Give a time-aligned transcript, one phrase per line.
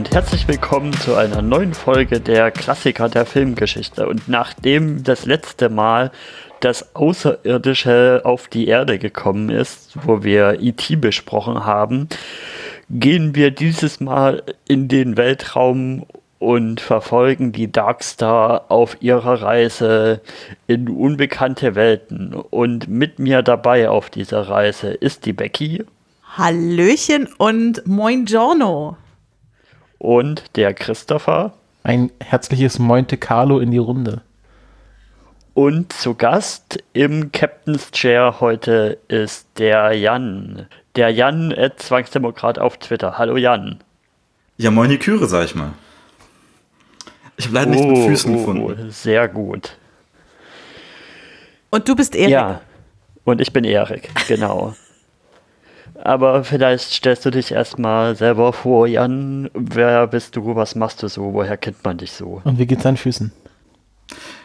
[0.00, 4.08] Und herzlich willkommen zu einer neuen Folge der Klassiker der Filmgeschichte.
[4.08, 6.10] Und nachdem das letzte Mal
[6.60, 12.08] das Außerirdische auf die Erde gekommen ist, wo wir IT besprochen haben,
[12.88, 16.06] gehen wir dieses Mal in den Weltraum
[16.38, 20.22] und verfolgen die Darkstar auf ihrer Reise
[20.66, 22.32] in unbekannte Welten.
[22.32, 25.84] Und mit mir dabei auf dieser Reise ist die Becky.
[26.38, 28.96] Hallöchen und Moin Giorno.
[30.00, 31.52] Und der Christopher.
[31.82, 34.22] Ein herzliches Mointe Carlo in die Runde.
[35.52, 40.68] Und zu Gast im Captain's Chair heute ist der Jan.
[40.96, 43.18] Der Jan, äh, Zwangsdemokrat auf Twitter.
[43.18, 43.80] Hallo Jan.
[44.56, 45.72] Ja, moin die Küre, sag ich mal.
[47.36, 48.90] Ich habe leider oh, nichts mit Füßen oh, gefunden.
[48.90, 49.76] Sehr gut.
[51.68, 52.30] Und du bist Erik.
[52.30, 52.62] Ja,
[53.24, 54.74] und ich bin Erik, genau.
[56.02, 59.50] Aber vielleicht stellst du dich erstmal selber vor, Jan.
[59.54, 60.56] Wer bist du?
[60.56, 61.32] Was machst du so?
[61.32, 62.40] Woher kennt man dich so?
[62.44, 63.32] Und wie geht's deinen Füßen?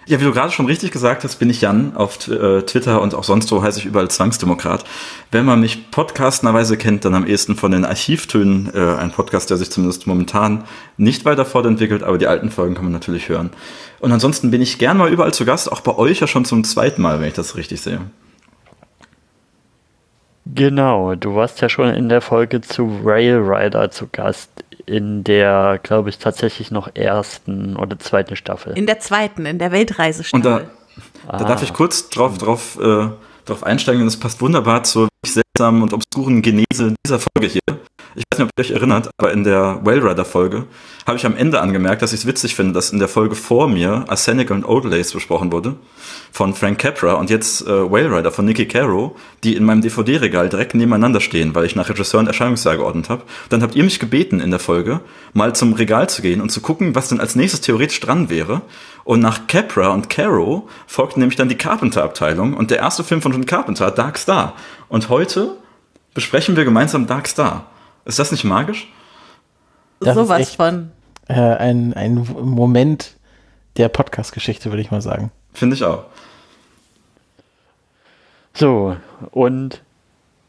[0.07, 3.15] Ja, wie du gerade schon richtig gesagt hast, bin ich Jan auf äh, Twitter und
[3.15, 4.85] auch sonst wo heiße ich überall Zwangsdemokrat.
[5.31, 9.57] Wenn man mich podcastenderweise kennt, dann am ehesten von den Archivtönen, äh, ein Podcast, der
[9.57, 10.65] sich zumindest momentan
[10.97, 13.49] nicht weiter fortentwickelt, aber die alten Folgen kann man natürlich hören.
[13.99, 16.63] Und ansonsten bin ich gern mal überall zu Gast, auch bei euch ja schon zum
[16.63, 18.01] zweiten Mal, wenn ich das richtig sehe.
[20.45, 24.49] Genau, du warst ja schon in der Folge zu Rail Rider zu Gast
[24.85, 28.78] in der, glaube ich, tatsächlich noch ersten oder zweiten Staffel.
[28.78, 30.35] In der zweiten, in der Weltreisestaffel.
[30.35, 33.09] Und da, da darf ich kurz drauf, drauf, äh,
[33.45, 37.62] drauf einsteigen, das passt wunderbar zur seltsamen und obskuren Genese dieser Folge hier.
[38.13, 40.66] Ich weiß nicht, ob ihr euch erinnert, aber in der Whale Rider Folge
[41.05, 43.67] habe ich am Ende angemerkt, dass ich es witzig finde, dass in der Folge vor
[43.67, 45.75] mir Arsenic und Odelays besprochen wurde
[46.31, 50.49] von Frank Capra und jetzt äh, Whale Rider von Nicky Caro, die in meinem DVD-Regal
[50.49, 53.23] direkt nebeneinander stehen, weil ich nach Regisseur und Erscheinungsjahr geordnet habe.
[53.49, 55.01] Dann habt ihr mich gebeten in der Folge,
[55.33, 58.61] mal zum Regal zu gehen und zu gucken, was denn als nächstes theoretisch dran wäre.
[59.03, 63.31] Und nach Capra und Caro folgte nämlich dann die Carpenter-Abteilung und der erste Film von
[63.31, 64.55] John Carpenter, Dark Star.
[64.89, 65.57] Und heute
[66.13, 67.67] besprechen wir gemeinsam Dark Star.
[68.05, 68.88] Ist das nicht magisch?
[69.99, 70.91] Das Sowas echt, von.
[71.27, 73.16] Äh, ein, ein Moment
[73.77, 75.31] der Podcast-Geschichte, würde ich mal sagen.
[75.53, 76.05] Finde ich auch.
[78.53, 78.95] So,
[79.31, 79.81] und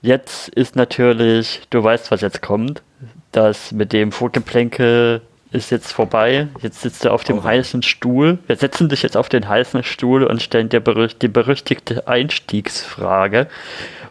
[0.03, 2.83] jetzt ist natürlich, du weißt, was jetzt kommt.
[3.33, 6.49] Das mit dem Vorgeplänkel ist jetzt vorbei.
[6.61, 7.45] Jetzt sitzt du auf dem oh.
[7.45, 8.39] heißen Stuhl.
[8.47, 13.49] Wir setzen dich jetzt auf den heißen Stuhl und stellen dir die berüchtigte Einstiegsfrage.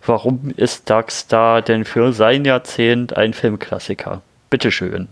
[0.05, 4.21] Warum ist Darkstar denn für sein Jahrzehnt ein Filmklassiker?
[4.49, 5.07] Bitteschön.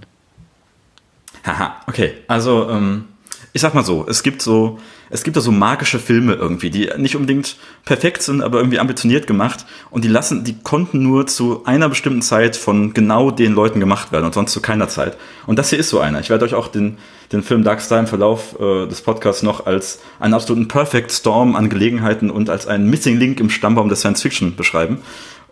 [1.46, 2.14] Haha, okay.
[2.28, 3.08] Also, ähm,
[3.54, 4.80] ich sag mal so, es gibt so,
[5.14, 9.28] es gibt da so magische Filme irgendwie, die nicht unbedingt perfekt sind, aber irgendwie ambitioniert
[9.28, 13.80] gemacht und die lassen, die konnten nur zu einer bestimmten Zeit von genau den Leuten
[13.80, 15.16] gemacht werden und sonst zu keiner Zeit.
[15.46, 16.20] Und das hier ist so einer.
[16.20, 16.98] Ich werde euch auch den,
[17.32, 21.56] den Film Dark Star im Verlauf äh, des Podcasts noch als einen absoluten Perfect Storm
[21.56, 24.98] an Gelegenheiten und als einen Missing Link im Stammbaum der Science Fiction beschreiben.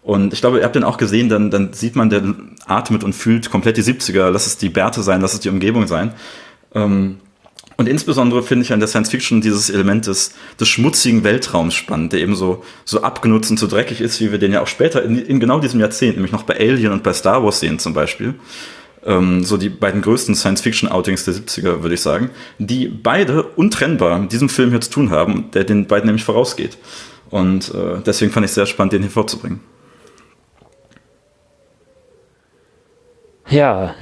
[0.02, 2.24] Und ich glaube, ihr habt den auch gesehen, dann, dann sieht man, der
[2.66, 4.32] atmet und fühlt komplett die 70er.
[4.32, 6.14] Lass es die Bärte sein, lass es die Umgebung sein.
[6.74, 7.18] Ähm,
[7.82, 12.14] und insbesondere finde ich an der Science Fiction dieses Element des, des schmutzigen Weltraums spannend,
[12.14, 15.04] der eben so, so abgenutzt und so dreckig ist, wie wir den ja auch später
[15.04, 17.96] in, in genau diesem Jahrzehnt, nämlich noch bei Alien und bei Star Wars sehen zum
[17.96, 18.36] Beispiel.
[19.04, 24.32] Ähm, so die beiden größten Science-Fiction-Outings der 70er, würde ich sagen, die beide untrennbar mit
[24.32, 26.78] diesem Film hier zu tun haben, der den beiden nämlich vorausgeht.
[27.32, 29.60] Und äh, deswegen fand ich es sehr spannend, den hier vorzubringen.
[33.50, 33.96] Ja,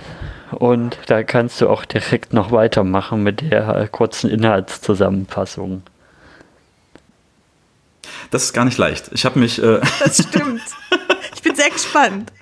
[0.52, 5.84] und da kannst du auch direkt noch weitermachen mit der kurzen Inhaltszusammenfassung.
[8.32, 9.10] Das ist gar nicht leicht.
[9.14, 9.62] Ich habe mich.
[9.62, 10.62] Äh das stimmt.
[11.36, 12.34] Ich bin sehr gespannt.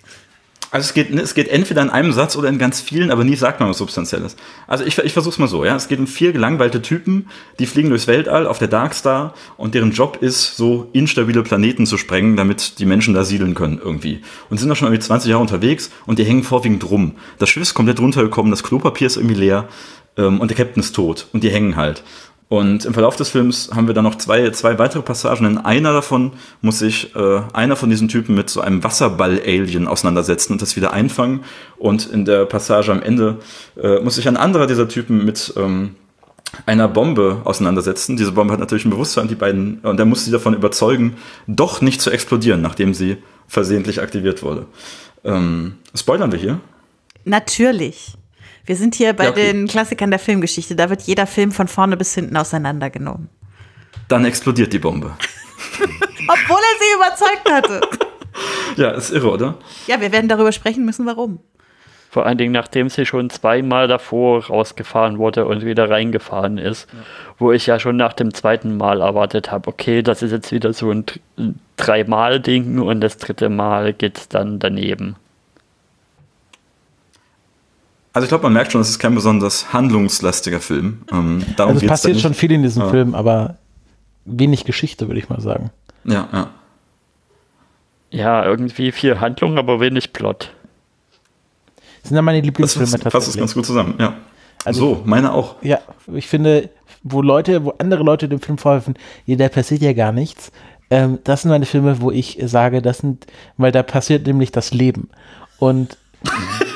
[0.69, 3.35] Also es geht, es geht entweder in einem Satz oder in ganz vielen, aber nie
[3.35, 4.35] sagt man was Substanzielles.
[4.67, 5.75] Also ich, ich versuch's mal so, ja.
[5.75, 7.29] Es geht um vier gelangweilte Typen,
[7.59, 11.97] die fliegen durchs Weltall auf der Darkstar und deren Job ist, so instabile Planeten zu
[11.97, 14.21] sprengen, damit die Menschen da siedeln können irgendwie.
[14.49, 17.15] Und sind da schon irgendwie 20 Jahre unterwegs und die hängen vorwiegend rum.
[17.39, 19.69] Das Schiff ist komplett runtergekommen, das Klopapier ist irgendwie leer
[20.17, 22.03] ähm, und der Captain ist tot und die hängen halt.
[22.49, 25.45] Und im Verlauf des Films haben wir dann noch zwei, zwei weitere Passagen.
[25.45, 30.53] In einer davon muss sich äh, einer von diesen Typen mit so einem Wasserball-Alien auseinandersetzen
[30.53, 31.44] und das wieder einfangen.
[31.77, 33.39] Und in der Passage am Ende
[33.81, 35.95] äh, muss sich ein anderer dieser Typen mit ähm,
[36.65, 38.15] einer Bombe auseinandersetzen.
[38.15, 41.17] Diese Bombe hat natürlich ein Bewusstsein, die beiden, und er muss sie davon überzeugen,
[41.47, 43.17] doch nicht zu explodieren, nachdem sie
[43.47, 44.67] versehentlich aktiviert wurde.
[45.25, 46.59] Ähm, spoilern wir hier?
[47.25, 48.13] Natürlich.
[48.67, 49.53] Wir sind hier bei ja, okay.
[49.53, 50.75] den Klassikern der Filmgeschichte.
[50.75, 53.29] Da wird jeder Film von vorne bis hinten auseinandergenommen.
[54.09, 55.13] Dann explodiert die Bombe.
[55.79, 57.81] Obwohl er sie überzeugt hatte.
[58.81, 59.57] ja, ist irre, oder?
[59.87, 61.39] Ja, wir werden darüber sprechen müssen, warum.
[62.09, 66.99] Vor allen Dingen, nachdem sie schon zweimal davor rausgefahren wurde und wieder reingefahren ist, ja.
[67.37, 70.73] wo ich ja schon nach dem zweiten Mal erwartet habe, okay, das ist jetzt wieder
[70.73, 71.05] so ein
[71.77, 75.15] Dreimal-Ding und das dritte Mal geht es dann daneben.
[78.17, 81.03] Also ich glaube, man merkt schon, es ist kein besonders handlungslastiger Film.
[81.11, 82.89] Ähm, darum also es passiert schon viel in diesem ja.
[82.89, 83.57] Film, aber
[84.25, 85.69] wenig Geschichte, würde ich mal sagen.
[86.03, 86.49] Ja, ja.
[88.09, 90.51] Ja, irgendwie viel Handlung, aber wenig Plot.
[92.01, 93.13] Das sind ja meine Lieblingsfilme das tatsächlich.
[93.13, 94.15] Passt das ganz gut zusammen, ja.
[94.65, 95.57] Also, so, meine auch.
[95.61, 95.77] Ja,
[96.11, 96.71] ich finde,
[97.03, 98.95] wo Leute, wo andere Leute dem Film vorhelfen,
[99.27, 100.51] ja, da passiert ja gar nichts.
[100.89, 103.27] Ähm, das sind meine Filme, wo ich sage, das sind,
[103.57, 105.07] weil da passiert nämlich das Leben.
[105.59, 105.99] Und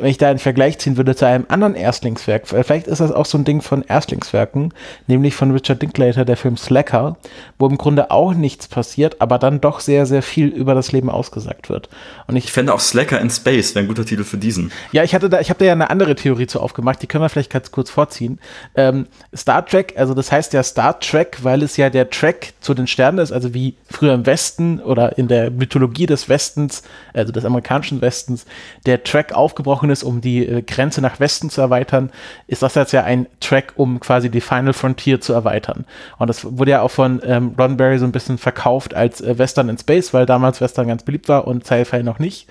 [0.00, 3.26] wenn ich da einen Vergleich ziehen würde zu einem anderen Erstlingswerk, vielleicht ist das auch
[3.26, 4.72] so ein Ding von Erstlingswerken,
[5.06, 7.16] nämlich von Richard Dinklater, der Film Slacker,
[7.58, 11.10] wo im Grunde auch nichts passiert, aber dann doch sehr, sehr viel über das Leben
[11.10, 11.88] ausgesagt wird.
[12.26, 14.72] Und ich, ich fände auch Slacker in Space wäre ein guter Titel für diesen.
[14.92, 17.22] Ja, ich hatte da, ich habe da ja eine andere Theorie zu aufgemacht, die können
[17.22, 18.38] wir vielleicht ganz kurz vorziehen.
[18.74, 22.74] Ähm, Star Trek, also das heißt ja Star Trek, weil es ja der Track zu
[22.74, 26.82] den Sternen ist, also wie früher im Westen oder in der Mythologie des Westens,
[27.12, 28.46] also des amerikanischen Westens,
[28.86, 32.10] der Track aufgebrochen ist, um die äh, Grenze nach Westen zu erweitern,
[32.46, 35.84] ist das jetzt ja ein Track, um quasi die Final Frontier zu erweitern.
[36.18, 39.68] Und das wurde ja auch von ähm, Roddenberry so ein bisschen verkauft als äh, Western
[39.68, 42.48] in Space, weil damals Western ganz beliebt war und Sci-Fi noch nicht.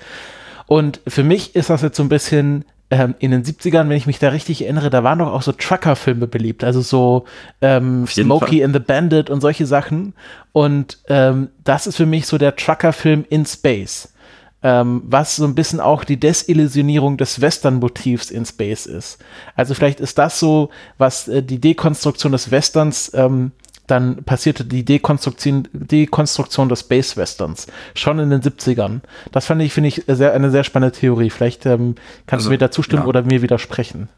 [0.68, 4.08] Und für mich ist das jetzt so ein bisschen ähm, in den 70ern, wenn ich
[4.08, 7.26] mich da richtig erinnere, da waren doch auch so Trucker-Filme beliebt, also so
[7.62, 10.14] ähm, Smokey and the Bandit und solche Sachen.
[10.52, 14.14] Und ähm, das ist für mich so der Trucker-Film in Space
[14.62, 19.20] ähm, was so ein bisschen auch die Desillusionierung des Western-Motivs in Space ist.
[19.56, 23.52] Also vielleicht ist das so, was äh, die Dekonstruktion des Westerns ähm,
[23.90, 29.00] dann passierte die Dekonstruktion, Dekonstruktion des Space Westerns schon in den 70ern.
[29.32, 31.30] Das fand ich, finde ich, sehr, eine sehr spannende Theorie.
[31.30, 31.96] Vielleicht ähm,
[32.28, 33.08] kannst also, du mir da zustimmen ja.
[33.08, 34.10] oder mir widersprechen.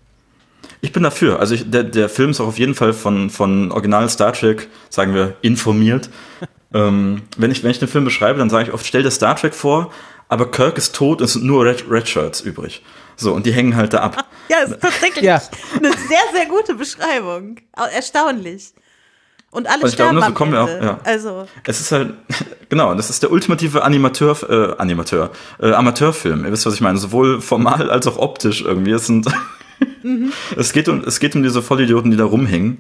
[0.81, 1.39] Ich bin dafür.
[1.39, 4.67] Also ich, der, der Film ist auch auf jeden Fall von, von Original Star Trek,
[4.89, 6.09] sagen wir, informiert.
[6.73, 9.35] ähm, wenn, ich, wenn ich den Film beschreibe, dann sage ich oft, stell dir Star
[9.35, 9.91] Trek vor,
[10.31, 12.81] aber Kirk ist tot, es sind nur Red, Red Shirts übrig.
[13.17, 14.25] So, und die hängen halt da ab.
[14.49, 15.41] Ja, ist tatsächlich ja.
[15.77, 17.55] eine sehr, sehr gute Beschreibung.
[17.93, 18.73] Erstaunlich.
[19.49, 20.99] Und alle also sterben glaube, so kommen wir auch, ja.
[21.05, 21.47] Also.
[21.65, 22.15] Es ist halt,
[22.69, 25.31] genau, das ist der ultimative Animateur, äh, Animateur,
[25.61, 26.43] äh, Amateurfilm.
[26.43, 26.97] Ihr wisst, was ich meine.
[26.97, 28.91] Sowohl formal als auch optisch irgendwie.
[28.91, 29.25] Es sind,
[30.03, 30.33] mhm.
[30.57, 32.79] es geht um, es geht um diese Vollidioten, die da rumhängen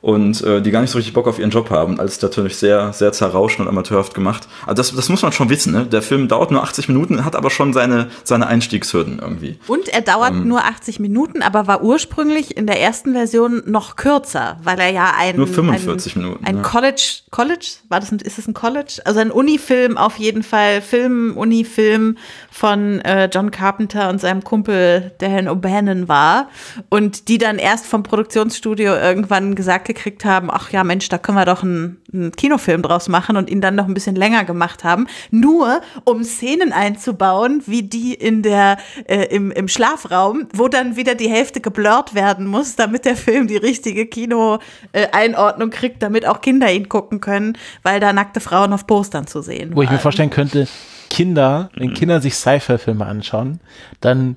[0.00, 1.98] und äh, die gar nicht so richtig Bock auf ihren Job haben.
[1.98, 4.48] Alles natürlich sehr, sehr zerrauscht und amateurhaft gemacht.
[4.62, 5.72] Also das, das muss man schon wissen.
[5.72, 5.86] Ne?
[5.86, 9.58] Der Film dauert nur 80 Minuten, hat aber schon seine, seine Einstiegshürden irgendwie.
[9.66, 13.96] Und er dauert ähm, nur 80 Minuten, aber war ursprünglich in der ersten Version noch
[13.96, 16.44] kürzer, weil er ja ein nur 45 ein, Minuten.
[16.44, 16.62] Ein ja.
[16.62, 18.12] College, College, war das?
[18.12, 19.00] Ein, ist es ein College?
[19.04, 22.18] Also ein Unifilm auf jeden Fall, Film, Unifilm
[22.50, 26.48] von äh, John Carpenter und seinem Kumpel, der Herrn O'Bannon war
[26.88, 31.36] und die dann erst vom Produktionsstudio irgendwann gesagt gekriegt haben, ach ja, Mensch, da können
[31.36, 34.84] wir doch einen, einen Kinofilm draus machen und ihn dann noch ein bisschen länger gemacht
[34.84, 40.94] haben, nur um Szenen einzubauen, wie die in der äh, im, im Schlafraum, wo dann
[40.94, 46.40] wieder die Hälfte geblurrt werden muss, damit der Film die richtige Kino-Einordnung kriegt, damit auch
[46.40, 49.72] Kinder ihn gucken können, weil da nackte Frauen auf Postern zu sehen.
[49.72, 49.84] Wo waren.
[49.84, 50.68] ich mir vorstellen könnte,
[51.10, 53.60] Kinder, wenn Kinder sich Sci-Fi-Filme anschauen,
[54.00, 54.36] dann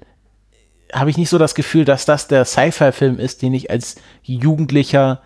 [0.93, 5.22] habe ich nicht so das Gefühl, dass das der Sci-Fi-Film ist, den ich als Jugendlicher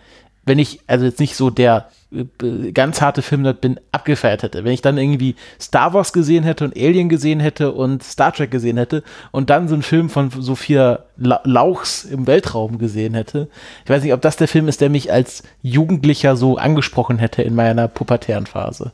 [0.46, 4.64] wenn ich, also jetzt nicht so der äh, ganz harte Filmnerd bin, abgefeiert hätte.
[4.64, 8.52] Wenn ich dann irgendwie Star Wars gesehen hätte und Alien gesehen hätte und Star Trek
[8.52, 13.50] gesehen hätte und dann so einen Film von Sophia Lauchs im Weltraum gesehen hätte.
[13.84, 17.42] Ich weiß nicht, ob das der Film ist, der mich als Jugendlicher so angesprochen hätte
[17.42, 18.92] in meiner pubertären Phase.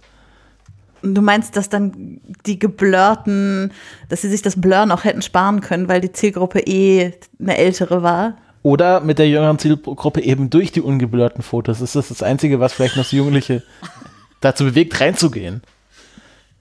[1.04, 3.72] Du meinst, dass dann die geblurrten,
[4.08, 8.04] dass sie sich das Blurren auch hätten sparen können, weil die Zielgruppe eh eine ältere
[8.04, 8.38] war?
[8.64, 11.80] Oder mit der jüngeren Zielgruppe eben durch die ungeblurrten Fotos.
[11.80, 13.64] Das ist das Einzige, was vielleicht noch so Jugendliche
[14.42, 15.62] dazu bewegt, reinzugehen.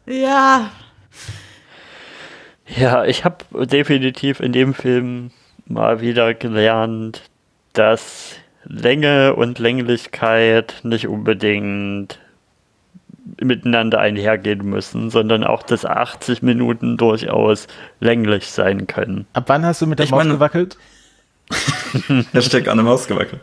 [0.07, 0.71] Ja.
[2.67, 5.31] Ja, ich habe definitiv in dem Film
[5.67, 7.23] mal wieder gelernt,
[7.73, 12.19] dass Länge und Länglichkeit nicht unbedingt
[13.41, 17.69] miteinander einhergehen müssen, sondern auch, dass 80 Minuten durchaus
[18.01, 19.27] länglich sein können.
[19.33, 20.77] Ab wann hast du mit der ich Maus meine, gewackelt?
[22.33, 23.41] Hashtag an der Maus gewackelt.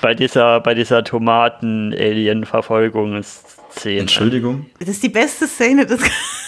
[0.00, 4.00] Bei dieser, bei dieser Tomaten-Alien-Verfolgung ist Szene.
[4.00, 4.66] Entschuldigung.
[4.78, 6.00] Das ist die beste Szene des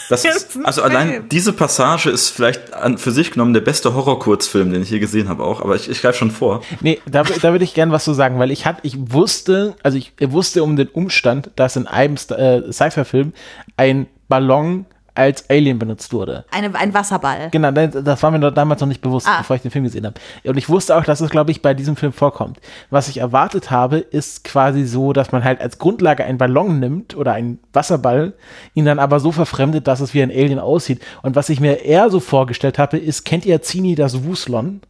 [0.08, 4.72] das ist, Also allein diese Passage ist vielleicht an, für sich genommen der beste Horror-Kurzfilm,
[4.72, 6.62] den ich je gesehen habe auch, aber ich, ich greife schon vor.
[6.80, 9.98] Nee, da, da würde ich gern was zu sagen, weil ich hatte, ich wusste, also
[9.98, 13.34] ich wusste um den Umstand, dass in einem äh, Sci-Fi-Film
[13.76, 14.86] ein Ballon
[15.18, 16.44] als Alien benutzt wurde.
[16.50, 17.48] Eine, ein Wasserball.
[17.50, 19.38] Genau, das das war mir damals noch nicht bewusst, Ah.
[19.38, 20.14] bevor ich den Film gesehen habe.
[20.44, 22.58] Und ich wusste auch, dass es, glaube ich, bei diesem Film vorkommt.
[22.90, 27.16] Was ich erwartet habe, ist quasi so, dass man halt als Grundlage einen Ballon nimmt
[27.16, 28.34] oder einen Wasserball,
[28.74, 31.02] ihn dann aber so verfremdet, dass es wie ein Alien aussieht.
[31.22, 34.80] Und was ich mir eher so vorgestellt habe, ist, kennt ihr Zini das Wuslon?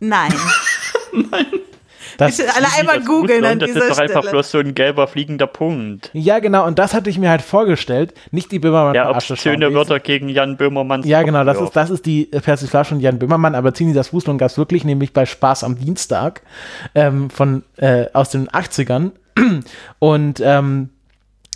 [0.00, 0.32] Nein.
[2.20, 4.30] Das, Bitte alle einmal googeln an Russland, das dieser ist doch einfach Stelle.
[4.32, 6.10] bloß so ein gelber fliegender Punkt.
[6.12, 8.12] ja, genau, und das hatte ich mir halt vorgestellt.
[8.30, 9.72] Nicht die Böhmermann Ja, obszöne.
[9.72, 13.18] Wörter gegen Jan Böhmermanns Ja, genau, das ist, das ist die äh, Persiflage von Jan
[13.18, 16.42] Böhmermann, aber Zini das Wuslon gab es wirklich, nämlich bei Spaß am Dienstag
[16.94, 19.12] ähm, von, äh, aus den 80ern.
[19.98, 20.90] Und ähm,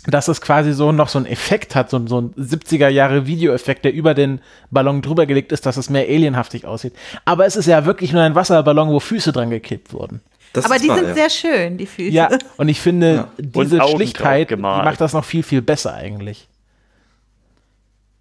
[0.07, 3.85] dass es quasi so noch so einen Effekt hat, so, so ein 70er Jahre Videoeffekt,
[3.85, 4.39] der über den
[4.71, 6.93] Ballon drüber gelegt ist, dass es mehr alienhaftig aussieht.
[7.25, 10.21] Aber es ist ja wirklich nur ein Wasserballon, wo Füße dran gekippt wurden.
[10.55, 11.13] Das Aber die wahr, sind ja.
[11.13, 12.09] sehr schön, die Füße.
[12.11, 13.27] Ja, und ich finde, Ja.
[13.37, 16.47] diese Schlichtheit, die macht das noch viel, viel besser eigentlich.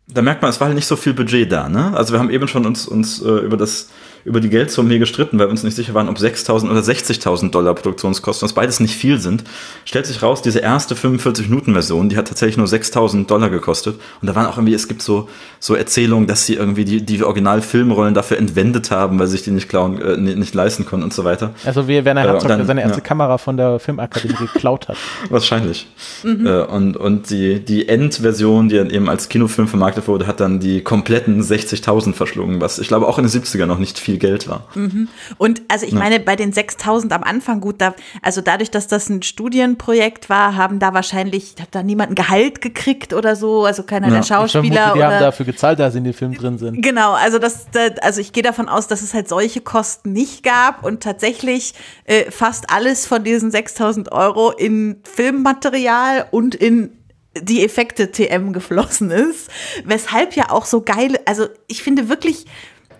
[0.06, 1.96] Da merkt man, es war halt nicht so viel Budget da, ne?
[1.96, 3.88] Also wir haben eben schon uns, uns äh, über das
[4.24, 7.50] über die Geldsumme hier gestritten, weil wir uns nicht sicher waren, ob 6.000 oder 60.000
[7.50, 9.44] Dollar Produktionskosten, was beides nicht viel sind.
[9.84, 13.96] Stellt sich raus, diese erste 45-Minuten-Version, die hat tatsächlich nur 6.000 Dollar gekostet.
[14.20, 15.28] Und da waren auch irgendwie, es gibt so,
[15.60, 19.50] so Erzählungen, dass sie irgendwie die, die Original-Filmrollen dafür entwendet haben, weil sie sich die
[19.50, 21.54] nicht klauen, äh, nicht leisten konnten und so weiter.
[21.64, 23.04] Also wie Werner Äh, Herzog, dann- der seine erste ja.
[23.04, 24.96] Kamera von der Filmakademie geklaut hat.
[25.30, 25.86] Wahrscheinlich.
[26.24, 26.28] Äh,
[26.62, 30.80] und und die, die Endversion, die dann eben als Kinofilm vermarktet wurde, hat dann die
[30.82, 34.66] kompletten 60.000 verschlungen, was ich glaube auch in den 70er noch nicht viel Geld war.
[35.38, 39.08] Und also ich meine, bei den 6000 am Anfang, gut, da, also dadurch, dass das
[39.08, 44.08] ein Studienprojekt war, haben da wahrscheinlich, hat da niemand Gehalt gekriegt oder so, also keiner
[44.08, 44.12] Ja.
[44.14, 45.06] der Ich Ich vermute, Schauspieler die oder.
[45.14, 46.82] haben dafür gezahlt, dass sie in dem Film drin sind.
[46.82, 50.42] Genau, also das, da- also ich gehe davon aus, dass es halt solche Kosten nicht
[50.42, 56.90] gab und tatsächlich äh, fast alles von diesen 6000 Euro in Filmmaterial und in
[57.40, 59.50] die Effekte TM geflossen ist,
[59.84, 62.46] weshalb ja auch so geile, also ich finde wirklich,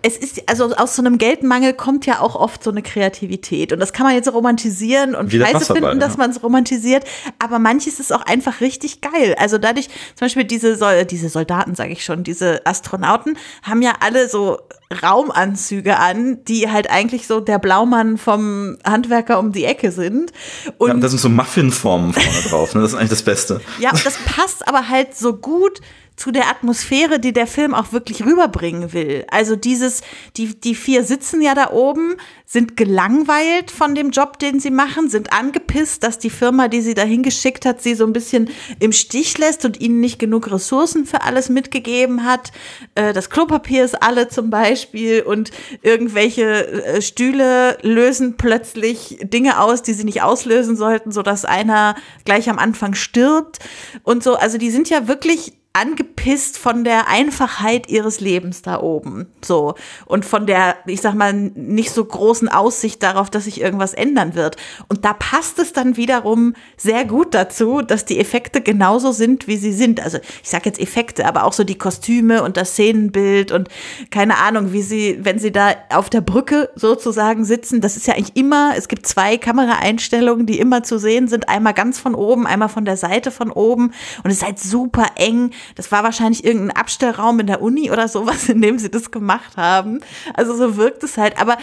[0.05, 3.73] es ist, also aus so einem Geldmangel kommt ja auch oft so eine Kreativität.
[3.73, 6.19] Und das kann man jetzt romantisieren und Wie scheiße finden, dass ja.
[6.19, 7.05] man es romantisiert.
[7.39, 9.35] Aber manches ist auch einfach richtig geil.
[9.39, 13.93] Also dadurch, zum Beispiel diese, Sol diese Soldaten, sage ich schon, diese Astronauten, haben ja
[13.99, 14.59] alle so
[15.01, 20.31] Raumanzüge an, die halt eigentlich so der Blaumann vom Handwerker um die Ecke sind.
[20.77, 22.81] Und Ja, und da sind so Muffinformen vorne drauf, ne?
[22.81, 23.59] Das ist eigentlich das Beste.
[23.79, 25.81] ja, und das passt aber halt so gut
[26.15, 29.25] zu der Atmosphäre, die der Film auch wirklich rüberbringen will.
[29.29, 30.01] Also dieses,
[30.37, 35.09] die, die vier sitzen ja da oben, sind gelangweilt von dem Job, den sie machen,
[35.09, 38.91] sind angepisst, dass die Firma, die sie dahin geschickt hat, sie so ein bisschen im
[38.91, 42.51] Stich lässt und ihnen nicht genug Ressourcen für alles mitgegeben hat.
[42.95, 49.81] Äh, Das Klopapier ist alle zum Beispiel und irgendwelche äh, Stühle lösen plötzlich Dinge aus,
[49.81, 53.59] die sie nicht auslösen sollten, sodass einer gleich am Anfang stirbt
[54.03, 54.35] und so.
[54.35, 59.27] Also die sind ja wirklich angepisst von der Einfachheit ihres Lebens da oben.
[59.43, 59.75] So.
[60.05, 64.35] Und von der, ich sag mal, nicht so großen Aussicht darauf, dass sich irgendwas ändern
[64.35, 64.55] wird.
[64.87, 69.57] Und da passt es dann wiederum sehr gut dazu, dass die Effekte genauso sind, wie
[69.57, 69.99] sie sind.
[69.99, 73.67] Also ich sag jetzt Effekte, aber auch so die Kostüme und das Szenenbild und
[74.11, 78.13] keine Ahnung, wie sie, wenn sie da auf der Brücke sozusagen sitzen, das ist ja
[78.13, 81.49] eigentlich immer, es gibt zwei Kameraeinstellungen, die immer zu sehen sind.
[81.49, 83.91] Einmal ganz von oben, einmal von der Seite von oben.
[84.23, 85.51] Und es ist halt super eng.
[85.75, 89.57] Das war wahrscheinlich irgendein Abstellraum in der Uni oder sowas, in dem sie das gemacht
[89.57, 90.01] haben.
[90.33, 91.39] Also so wirkt es halt.
[91.39, 91.57] Aber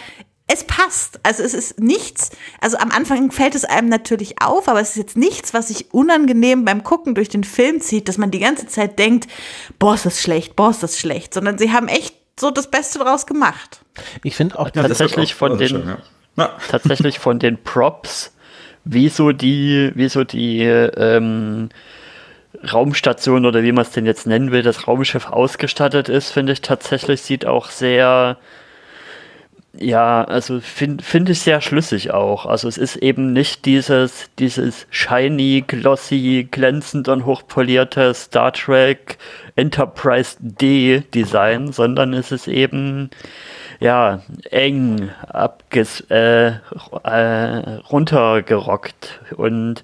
[0.49, 1.21] es passt.
[1.23, 2.31] Also es ist nichts,
[2.61, 5.95] also am Anfang fällt es einem natürlich auf, aber es ist jetzt nichts, was sich
[5.95, 9.29] unangenehm beim Gucken durch den Film zieht, dass man die ganze Zeit denkt,
[9.79, 12.99] boah, ist das schlecht, boah, ist das schlecht, sondern sie haben echt so das Beste
[12.99, 13.81] draus gemacht.
[14.25, 15.99] Ich finde auch, Ja, Tatsächlich auch- von den- schön, ja.
[16.37, 16.57] Ja.
[16.71, 18.33] tatsächlich von den Props,
[18.85, 21.69] wie so die, wie so die ähm,
[22.73, 26.61] Raumstation oder wie man es denn jetzt nennen will, das Raumschiff ausgestattet ist, finde ich
[26.61, 28.37] tatsächlich, sieht auch sehr,
[29.75, 32.45] ja, also finde find ich sehr schlüssig auch.
[32.47, 39.17] Also es ist eben nicht dieses, dieses shiny, glossy, glänzend und hochpolierte Star Trek
[39.57, 43.11] Enterprise D Design, sondern es ist eben
[43.83, 46.53] ja, eng abges äh,
[47.03, 49.83] äh, runtergerockt und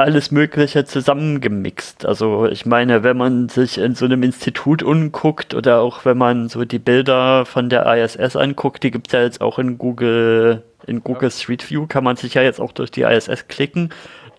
[0.00, 2.06] alles Mögliche zusammengemixt.
[2.06, 6.48] Also ich meine, wenn man sich in so einem Institut umguckt oder auch wenn man
[6.48, 10.62] so die Bilder von der ISS anguckt, die gibt es ja jetzt auch in Google,
[10.86, 13.90] in Google Street View, kann man sich ja jetzt auch durch die ISS klicken.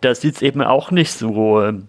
[0.02, 1.88] Da sieht es eben auch nicht so ähm,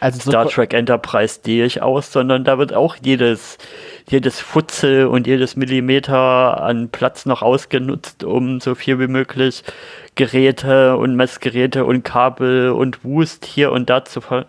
[0.00, 3.58] also so, Star Trek Enterprise D aus, sondern da wird auch jedes,
[4.08, 9.64] jedes Futzel und jedes Millimeter an Platz noch ausgenutzt, um so viel wie möglich
[10.16, 14.46] Geräte und Messgeräte und Kabel und Wust hier und da zu, ver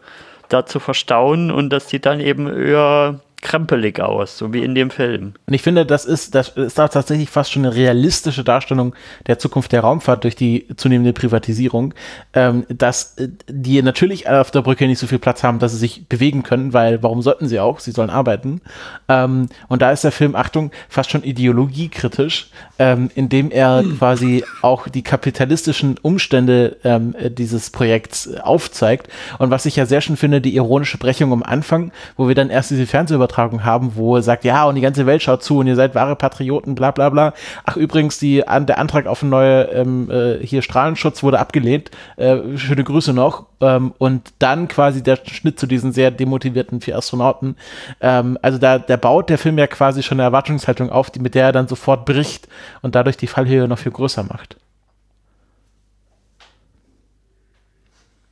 [0.49, 4.89] da zu verstauen und das sieht dann eben eher krempelig aus, so wie in dem
[4.89, 5.33] Film.
[5.45, 8.95] Und ich finde, das ist, das ist da tatsächlich fast schon eine realistische Darstellung
[9.27, 11.93] der Zukunft der Raumfahrt durch die zunehmende Privatisierung,
[12.33, 15.77] ähm, dass äh, die natürlich auf der Brücke nicht so viel Platz haben, dass sie
[15.77, 17.79] sich bewegen können, weil warum sollten sie auch?
[17.79, 18.61] Sie sollen arbeiten.
[19.07, 23.99] Ähm, und da ist der Film, Achtung, fast schon ideologiekritisch, ähm, indem er hm.
[23.99, 29.09] quasi auch die kapitalistischen Umstände ähm, dieses Projekts aufzeigt.
[29.37, 32.49] Und was ich ja sehr schön finde, die ironische Brechung am Anfang, wo wir dann
[32.49, 32.87] erst diese
[33.27, 35.75] Fernsehübertragung Übertragung haben, wo er sagt, ja, und die ganze Welt schaut zu und ihr
[35.75, 37.33] seid wahre Patrioten, bla bla bla.
[37.65, 41.91] Ach, übrigens, die, der Antrag auf einen neue ähm, äh, hier Strahlenschutz wurde abgelehnt.
[42.15, 43.45] Äh, schöne Grüße noch.
[43.61, 47.55] Ähm, und dann quasi der Schnitt zu diesen sehr demotivierten vier Astronauten.
[48.01, 51.35] Ähm, also da, der baut der Film ja quasi schon eine Erwartungshaltung auf, die, mit
[51.35, 52.47] der er dann sofort bricht
[52.81, 54.57] und dadurch die Fallhöhe noch viel größer macht.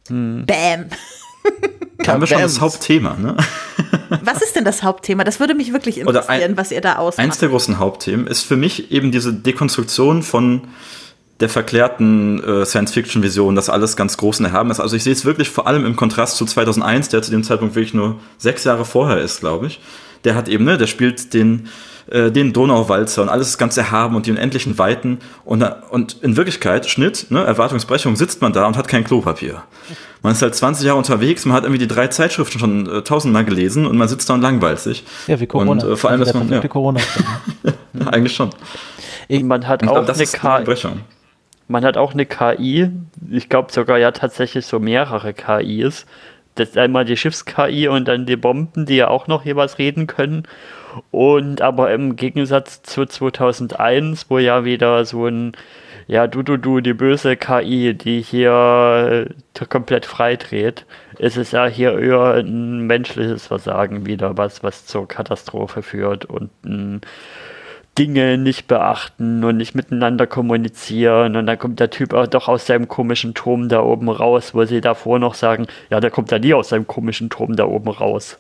[0.08, 0.46] Hm.
[0.46, 0.86] Bam.
[2.08, 3.36] Haben wir schon das Hauptthema, ne?
[4.24, 5.24] Was ist denn das Hauptthema?
[5.24, 7.24] Das würde mich wirklich interessieren, ein, was ihr da ausmacht.
[7.24, 10.68] Eins der großen Hauptthemen ist für mich eben diese Dekonstruktion von
[11.40, 14.80] der verklärten äh, Science-Fiction-Vision, dass alles ganz groß und erhaben ist.
[14.80, 17.76] Also ich sehe es wirklich vor allem im Kontrast zu 2001, der zu dem Zeitpunkt
[17.76, 19.80] wirklich nur sechs Jahre vorher ist, glaube ich.
[20.25, 21.70] Der hat eben, ne, der spielt den
[22.08, 26.38] äh, den Donauwalzer und alles ist ganz erhaben und die unendlichen Weiten und, und in
[26.38, 29.63] Wirklichkeit, Schnitt, ne, Erwartungsbrechung, sitzt man da und hat kein Klopapier.
[30.22, 33.44] Man ist halt 20 Jahre unterwegs, man hat irgendwie die drei Zeitschriften schon äh, tausendmal
[33.44, 35.03] gelesen und man sitzt da und langweilt sich.
[35.25, 35.72] Ja, wie Corona.
[35.72, 36.48] Und äh, vor allem, dass man.
[36.48, 36.67] Ja.
[36.67, 37.00] Corona
[37.63, 38.52] ja, eigentlich schon.
[39.28, 40.26] Man hat auch glaub, eine
[40.65, 41.02] KI.
[41.67, 42.91] Man hat auch eine KI,
[43.32, 46.06] ich glaube sogar ja tatsächlich so mehrere KIs.
[46.56, 50.44] Das einmal die Schiffs-KI und dann die Bomben, die ja auch noch jeweils reden können.
[51.12, 55.54] Und aber im Gegensatz zu 2001, wo ja wieder so ein
[56.08, 59.28] ja, du, du, du, die böse KI, die hier
[59.60, 60.86] äh, komplett freidreht,
[61.18, 66.52] ist es ja hier eher ein menschliches Versagen wieder, was, was zur Katastrophe führt und
[66.63, 67.02] ein
[67.97, 71.36] Dinge nicht beachten und nicht miteinander kommunizieren.
[71.36, 74.65] Und dann kommt der Typ auch doch aus seinem komischen Turm da oben raus, wo
[74.65, 77.89] sie davor noch sagen, ja, der kommt ja nie aus seinem komischen Turm da oben
[77.89, 78.38] raus.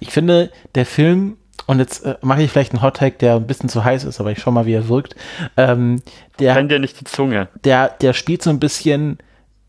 [0.00, 3.46] Ich finde, der Film und jetzt äh, mache ich vielleicht einen Hot Take, der ein
[3.46, 5.14] bisschen zu heiß ist, aber ich schau mal, wie er wirkt.
[5.56, 6.02] Ähm,
[6.38, 7.48] der, Brennt dir nicht die Zunge.
[7.62, 9.18] Der, der spielt so ein bisschen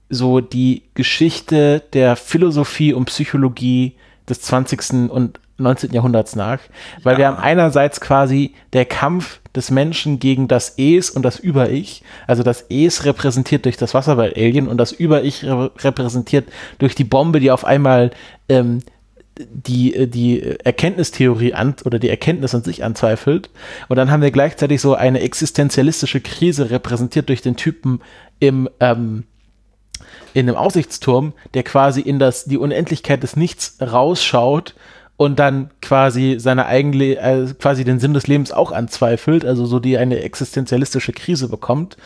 [0.10, 3.96] so die Geschichte der Philosophie und Psychologie
[4.28, 5.12] des 20.
[5.12, 5.94] und 19.
[5.94, 6.60] Jahrhunderts nach,
[7.04, 7.20] weil ja.
[7.20, 12.44] wir haben einerseits quasi der Kampf des Menschen gegen das Es und das Über-Ich, also
[12.44, 16.48] das Es repräsentiert durch das Wasserball-Alien und das Über-Ich repräsentiert
[16.80, 18.12] durch die Bombe, die auf einmal
[18.48, 18.80] ähm,
[19.38, 23.50] die, äh, die Erkenntnistheorie an oder die Erkenntnis an sich anzweifelt.
[23.88, 28.02] Und dann haben wir gleichzeitig so eine existenzialistische Krise repräsentiert durch den Typen
[28.40, 29.26] im, ähm,
[30.34, 34.76] in einem Aussichtsturm, der quasi in das, die Unendlichkeit des Nichts rausschaut
[35.18, 39.80] und dann quasi seine eigene, äh, quasi den Sinn des Lebens auch anzweifelt, also so
[39.80, 41.98] die eine existenzialistische Krise bekommt.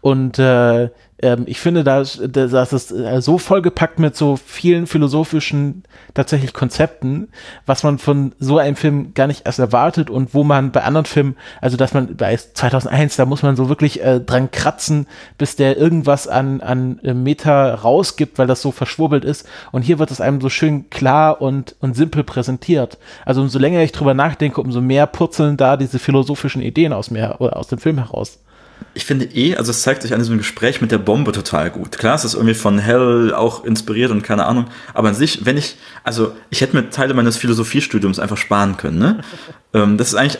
[0.00, 0.88] Und äh,
[1.22, 5.82] ähm, ich finde, da, das ist äh, so vollgepackt mit so vielen philosophischen
[6.14, 7.28] tatsächlich Konzepten,
[7.66, 11.04] was man von so einem Film gar nicht erst erwartet und wo man bei anderen
[11.04, 15.56] Filmen, also dass man bei 2001, da muss man so wirklich äh, dran kratzen, bis
[15.56, 19.46] der irgendwas an, an äh, Meta rausgibt, weil das so verschwurbelt ist.
[19.72, 22.96] Und hier wird es einem so schön klar und, und simpel präsentiert.
[23.26, 27.36] Also umso länger ich drüber nachdenke, umso mehr purzeln da diese philosophischen Ideen aus mir,
[27.38, 28.38] oder aus dem Film heraus
[28.94, 31.98] ich finde eh, also es zeigt sich an diesem Gespräch mit der Bombe total gut.
[31.98, 35.56] Klar, es ist irgendwie von Hell auch inspiriert und keine Ahnung, aber an sich, wenn
[35.56, 39.20] ich, also ich hätte mir Teile meines Philosophiestudiums einfach sparen können, ne?
[39.74, 40.38] ähm, das ist eigentlich,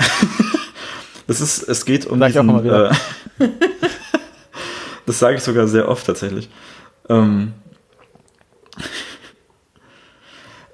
[1.26, 2.90] das ist, es geht um Sag diesen, äh,
[5.06, 6.48] das sage ich sogar sehr oft tatsächlich.
[7.08, 7.52] Ähm,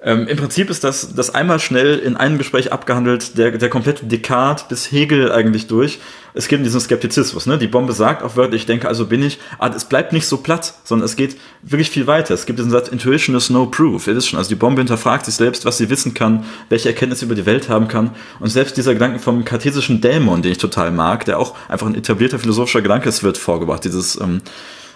[0.03, 4.05] ähm, Im Prinzip ist das, das einmal schnell in einem Gespräch abgehandelt, der, der komplette
[4.05, 5.97] Descartes bis Hegel eigentlich durch.
[6.35, 7.47] Es geht um diesen Skeptizismus.
[7.47, 7.57] Ne?
[7.57, 10.37] Die Bombe sagt auch wörtlich, ich denke, also bin ich, aber es bleibt nicht so
[10.37, 12.35] platt, sondern es geht wirklich viel weiter.
[12.35, 14.07] Es gibt diesen Satz, Intuition is no proof.
[14.07, 14.37] It is schon.
[14.37, 17.67] Also die Bombe hinterfragt sich selbst, was sie wissen kann, welche Erkenntnisse über die Welt
[17.67, 18.11] haben kann.
[18.39, 21.95] Und selbst dieser Gedanke vom kartesischen Dämon, den ich total mag, der auch einfach ein
[21.95, 23.83] etablierter philosophischer Gedanke ist, wird vorgebracht.
[23.83, 24.41] Dieses, ähm,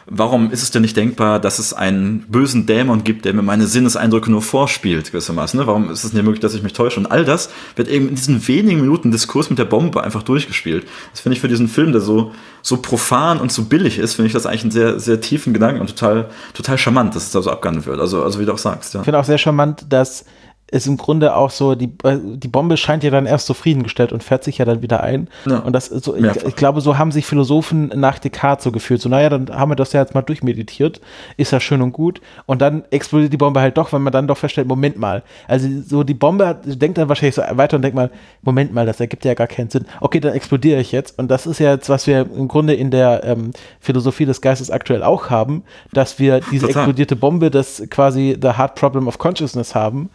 [0.05, 3.67] warum ist es denn nicht denkbar, dass es einen bösen Dämon gibt, der mir meine
[3.67, 5.59] Sinneseindrücke nur vorspielt, gewissermaßen?
[5.59, 5.67] Ne?
[5.67, 6.99] Warum ist es nicht möglich, dass ich mich täusche?
[6.99, 10.85] Und all das wird eben in diesen wenigen Minuten Diskurs mit der Bombe einfach durchgespielt.
[11.11, 14.27] Das finde ich für diesen Film, der so, so profan und so billig ist, finde
[14.27, 17.41] ich das eigentlich einen sehr, sehr tiefen Gedanken und total, total charmant, dass es da
[17.41, 17.99] so abgehandelt wird.
[17.99, 19.01] Also, also wie du auch sagst, ja.
[19.01, 20.25] Ich finde auch sehr charmant, dass
[20.71, 24.23] ist im Grunde auch so, die, äh, die Bombe scheint ja dann erst zufriedengestellt und
[24.23, 25.27] fährt sich ja dann wieder ein.
[25.45, 25.59] Ja.
[25.59, 29.01] Und das so, ich, ich, glaube, so haben sich Philosophen nach Descartes so gefühlt.
[29.01, 31.01] So, naja, dann haben wir das ja jetzt mal durchmeditiert,
[31.35, 32.21] ist ja schön und gut.
[32.45, 35.23] Und dann explodiert die Bombe halt doch, weil man dann doch feststellt, Moment mal.
[35.47, 38.09] Also so die Bombe denkt dann wahrscheinlich so weiter und denkt mal,
[38.41, 39.85] Moment mal, das ergibt ja gar keinen Sinn.
[39.99, 41.19] Okay, dann explodiere ich jetzt.
[41.19, 44.71] Und das ist ja jetzt, was wir im Grunde in der ähm, Philosophie des Geistes
[44.71, 46.83] aktuell auch haben, dass wir diese Total.
[46.83, 50.09] explodierte Bombe, das quasi the hard problem of consciousness haben,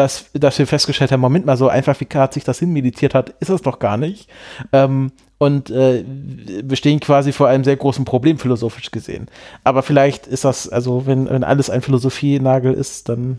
[0.00, 3.34] dass, dass wir festgestellt haben, Moment mal, so einfach wie Kart sich das hinmeditiert hat,
[3.40, 4.30] ist es doch gar nicht.
[4.72, 9.28] Ähm, und äh, wir stehen quasi vor einem sehr großen Problem philosophisch gesehen.
[9.62, 13.38] Aber vielleicht ist das, also wenn, wenn alles ein Philosophienagel ist, dann.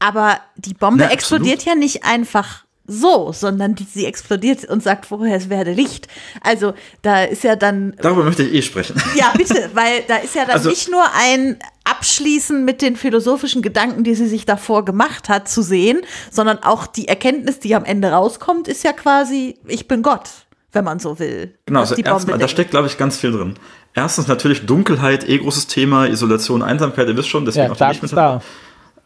[0.00, 5.06] Aber die Bombe Na, explodiert ja nicht einfach so, sondern die, sie explodiert und sagt
[5.06, 6.08] vorher, es werde Licht.
[6.40, 7.94] Also da ist ja dann.
[8.00, 9.00] Darüber möchte ich eh sprechen.
[9.14, 11.58] Ja, bitte, weil da ist ja dann also, nicht nur ein
[11.90, 16.00] Abschließen mit den philosophischen Gedanken, die sie sich davor gemacht hat, zu sehen,
[16.30, 20.28] sondern auch die Erkenntnis, die am Ende rauskommt, ist ja quasi, ich bin Gott,
[20.72, 21.54] wenn man so will.
[21.66, 23.54] Genau, also erstmal, da steckt, glaube ich, ganz viel drin.
[23.94, 27.96] Erstens natürlich Dunkelheit, eh großes Thema, Isolation, Einsamkeit, ihr wisst schon, deswegen ja, auch Dark
[28.06, 28.42] Star.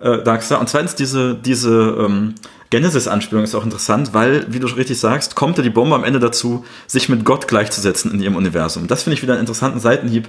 [0.00, 0.60] Äh, Darkstar.
[0.60, 2.34] Und zweitens diese, diese ähm,
[2.74, 6.18] Genesis-Anspielung ist auch interessant, weil, wie du richtig sagst, kommt ja die Bombe am Ende
[6.18, 8.88] dazu, sich mit Gott gleichzusetzen in ihrem Universum.
[8.88, 10.28] Das finde ich wieder einen interessanten Seitenhieb,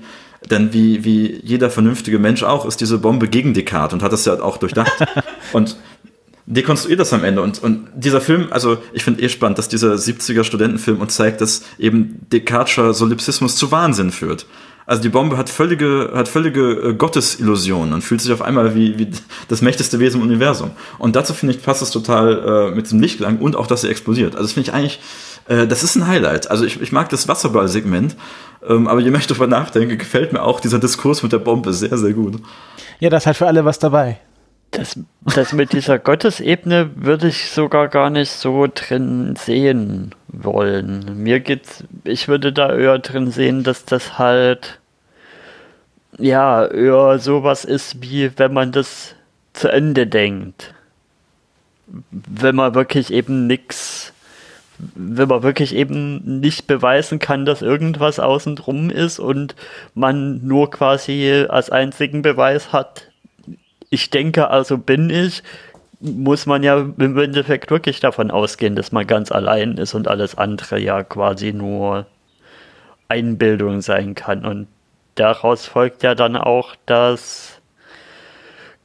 [0.52, 4.26] denn wie, wie jeder vernünftige Mensch auch, ist diese Bombe gegen Descartes und hat das
[4.26, 4.94] ja auch durchdacht.
[5.54, 5.76] und
[6.46, 7.42] dekonstruiert das am Ende.
[7.42, 11.42] Und, und dieser Film, also ich finde eh spannend, dass dieser 70er Studentenfilm uns zeigt,
[11.42, 14.46] dass eben Descartescher Solipsismus zu Wahnsinn führt.
[14.88, 19.00] Also die Bombe hat völlige, hat völlige äh, Gottesillusionen und fühlt sich auf einmal wie,
[19.00, 19.10] wie
[19.48, 20.72] das mächtigste Wesen im Universum.
[21.00, 23.90] Und dazu finde ich, passt es total äh, mit dem Lichtgang und auch, dass sie
[23.90, 24.36] explodiert.
[24.36, 25.00] Also das finde ich eigentlich,
[25.48, 26.52] äh, das ist ein Highlight.
[26.52, 28.16] Also ich, ich mag das Wasserball-Segment,
[28.68, 31.74] ähm, aber je mehr ich darüber nachdenke, gefällt mir auch dieser Diskurs mit der Bombe
[31.74, 32.40] sehr, sehr gut.
[33.00, 34.20] Ja, da ist halt für alle was dabei.
[34.70, 41.24] Das, das mit dieser Gottesebene würde ich sogar gar nicht so drin sehen wollen.
[41.24, 44.80] Mir geht's, ich würde da eher drin sehen, dass das halt
[46.18, 49.16] ja eher sowas ist, wie wenn man das
[49.54, 50.74] zu Ende denkt.
[52.12, 54.14] Wenn man wirklich eben nichts,
[54.78, 59.56] wenn man wirklich eben nicht beweisen kann, dass irgendwas außen drum ist und
[59.94, 63.12] man nur quasi als einzigen Beweis hat,
[63.90, 65.44] ich denke, also bin ich,
[66.06, 70.38] muss man ja im Endeffekt wirklich davon ausgehen, dass man ganz allein ist und alles
[70.38, 72.06] andere ja quasi nur
[73.08, 74.46] Einbildung sein kann.
[74.46, 74.68] Und
[75.16, 77.55] daraus folgt ja dann auch, dass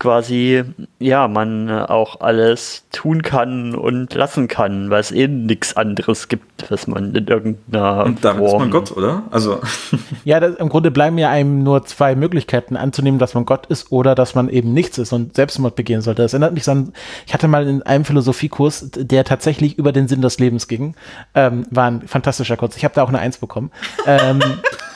[0.01, 0.65] quasi,
[0.99, 6.29] ja, man äh, auch alles tun kann und lassen kann, weil es eben nichts anderes
[6.29, 9.23] gibt, was man in irgendeiner Und damit Form ist man Gott, oder?
[9.31, 9.61] Also.
[10.25, 13.93] ja, das, im Grunde bleiben ja einem nur zwei Möglichkeiten anzunehmen, dass man Gott ist
[13.93, 16.23] oder dass man eben nichts ist und Selbstmord begehen sollte.
[16.23, 16.95] Das erinnert mich an,
[17.27, 20.95] ich hatte mal in einem Philosophiekurs, der tatsächlich über den Sinn des Lebens ging,
[21.35, 22.77] ähm, war ein fantastischer Kurs.
[22.77, 23.71] Ich habe da auch eine Eins bekommen.
[24.07, 24.41] ähm,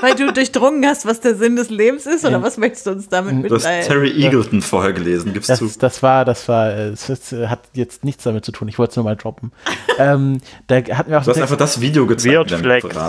[0.00, 3.08] weil du durchdrungen hast, was der Sinn des Lebens ist, oder was möchtest du uns
[3.08, 3.60] damit mitteilen?
[3.60, 4.64] Du hast Terry Eagleton ja.
[4.64, 5.70] vorher gelesen, gibst das, du.
[5.78, 9.04] Das war, das war, es hat jetzt nichts damit zu tun, ich wollte es nur
[9.04, 9.52] mal droppen.
[9.98, 12.50] ähm, da hatten wir auch du hast einfach das Video gezeigt,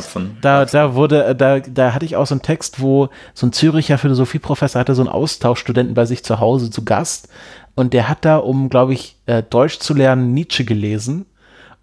[0.05, 0.37] von.
[0.41, 3.97] Da, da wurde, da, da hatte ich auch so einen Text, wo so ein Züricher
[3.97, 7.29] Philosophieprofessor hatte so einen Austauschstudenten bei sich zu Hause zu Gast
[7.75, 11.25] und der hat da, um, glaube ich, äh, Deutsch zu lernen, Nietzsche gelesen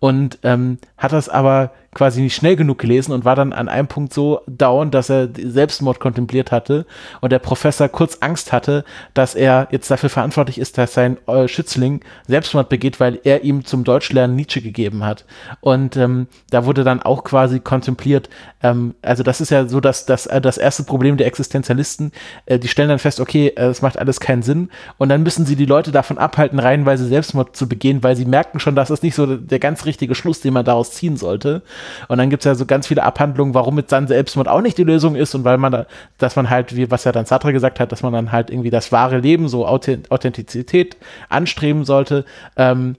[0.01, 3.89] und ähm, hat das aber quasi nicht schnell genug gelesen und war dann an einem
[3.89, 6.87] Punkt so down, dass er Selbstmord kontempliert hatte
[7.21, 8.85] und der Professor kurz Angst hatte,
[9.15, 13.65] dass er jetzt dafür verantwortlich ist, dass sein äh, Schützling Selbstmord begeht, weil er ihm
[13.65, 15.25] zum Deutschlernen Nietzsche gegeben hat.
[15.61, 18.31] Und ähm, da wurde dann auch quasi kontempliert,
[18.63, 22.13] ähm, also das ist ja so, dass das, äh, das erste Problem der Existenzialisten,
[22.47, 25.47] äh, die stellen dann fest, okay, äh, es macht alles keinen Sinn und dann müssen
[25.47, 29.03] sie die Leute davon abhalten, reihenweise Selbstmord zu begehen, weil sie merken schon, dass das
[29.03, 31.63] nicht so der ganz richtige Schluss, den man daraus ziehen sollte.
[32.09, 34.79] Und dann gibt es ja so ganz viele Abhandlungen, warum mit dann Selbstmord auch nicht
[34.79, 35.87] die Lösung ist und weil man da,
[36.19, 38.71] dass man halt, wie was ja dann Sartre gesagt hat, dass man dann halt irgendwie
[38.71, 40.97] das wahre Leben, so Authentizität
[41.29, 42.25] anstreben sollte.
[42.57, 42.97] Ähm,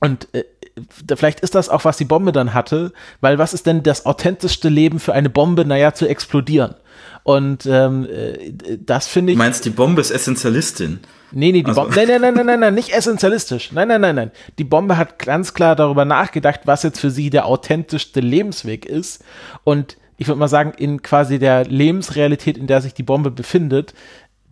[0.00, 0.44] und äh,
[1.14, 4.68] vielleicht ist das auch, was die Bombe dann hatte, weil was ist denn das authentischste
[4.68, 5.64] Leben für eine Bombe?
[5.64, 6.74] Naja, zu explodieren.
[7.22, 9.38] Und ähm, äh, das finde ich.
[9.38, 11.00] Du meinst, die Bombe ist Essentialistin?
[11.32, 11.82] Nee, nee, die also.
[11.82, 11.96] Bombe.
[11.96, 13.72] Nein, nein, nein, nein, nein, nein, nicht essentialistisch.
[13.72, 14.30] Nein, nein, nein, nein.
[14.58, 19.24] Die Bombe hat ganz klar darüber nachgedacht, was jetzt für sie der authentischste Lebensweg ist.
[19.64, 23.94] Und ich würde mal sagen, in quasi der Lebensrealität, in der sich die Bombe befindet,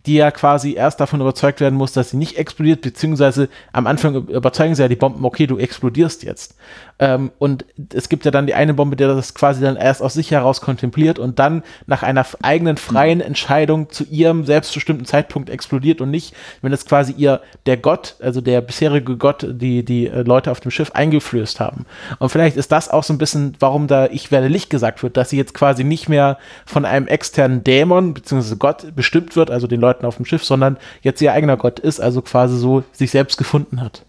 [0.09, 4.15] die ja quasi erst davon überzeugt werden muss, dass sie nicht explodiert, beziehungsweise am Anfang
[4.15, 6.55] überzeugen sie ja die Bomben, okay, du explodierst jetzt.
[6.97, 10.15] Ähm, und es gibt ja dann die eine Bombe, der das quasi dann erst aus
[10.15, 16.01] sich heraus kontempliert und dann nach einer eigenen freien Entscheidung zu ihrem selbstbestimmten Zeitpunkt explodiert
[16.01, 20.23] und nicht, wenn es quasi ihr der Gott, also der bisherige Gott, die die äh,
[20.23, 21.85] Leute auf dem Schiff eingeflößt haben.
[22.17, 25.17] Und vielleicht ist das auch so ein bisschen, warum da ich werde Licht gesagt wird,
[25.17, 28.55] dass sie jetzt quasi nicht mehr von einem externen Dämon bzw.
[28.55, 31.99] Gott bestimmt wird, also den Leuten auf dem Schiff, sondern jetzt ihr eigener Gott ist,
[31.99, 34.05] also quasi so sich selbst gefunden hat.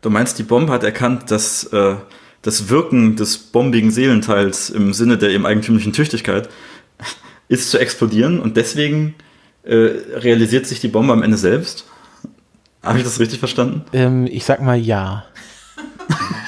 [0.00, 1.96] Du meinst, die Bombe hat erkannt, dass äh,
[2.42, 6.48] das Wirken des bombigen Seelenteils im Sinne der eben eigentümlichen Tüchtigkeit
[7.48, 9.14] ist zu explodieren und deswegen
[9.64, 11.86] äh, realisiert sich die Bombe am Ende selbst?
[12.82, 13.84] Habe ich das richtig verstanden?
[13.92, 15.24] Ähm, ich sag mal ja.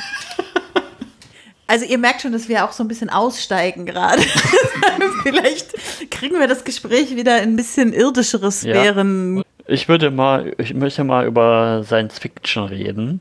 [1.70, 4.22] Also ihr merkt schon, dass wir auch so ein bisschen aussteigen gerade.
[5.22, 5.72] Vielleicht
[6.10, 9.36] kriegen wir das Gespräch wieder in ein bisschen irdischere Sphären.
[9.36, 9.42] Ja.
[9.68, 13.20] Ich würde mal, ich möchte mal über Science Fiction reden.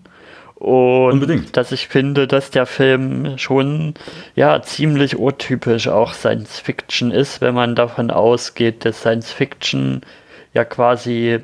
[0.55, 1.57] Und Unbedingt.
[1.57, 3.93] dass ich finde, dass der Film schon
[4.35, 10.01] ja ziemlich urtypisch auch Science Fiction ist, wenn man davon ausgeht, dass Science Fiction
[10.55, 11.37] ja quasi,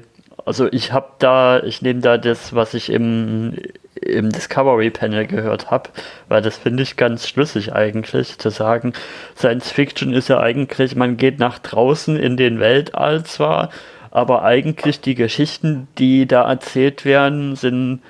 [0.43, 3.53] also ich habe da, ich nehme da das, was ich im,
[4.01, 5.89] im Discovery Panel gehört habe,
[6.27, 8.93] weil das finde ich ganz schlüssig eigentlich, zu sagen,
[9.37, 13.69] Science Fiction ist ja eigentlich, man geht nach draußen in den Weltall zwar,
[14.11, 18.01] aber eigentlich die Geschichten, die da erzählt werden, sind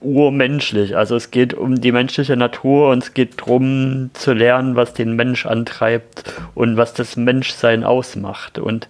[0.00, 0.96] urmenschlich.
[0.96, 5.16] Also es geht um die menschliche Natur und es geht darum zu lernen, was den
[5.16, 8.58] Mensch antreibt und was das Menschsein ausmacht.
[8.58, 8.88] Und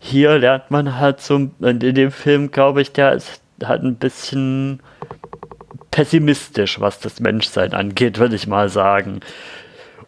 [0.00, 4.80] hier lernt man halt so, in dem Film glaube ich, der ist halt ein bisschen
[5.92, 9.20] pessimistisch, was das Menschsein angeht, würde ich mal sagen.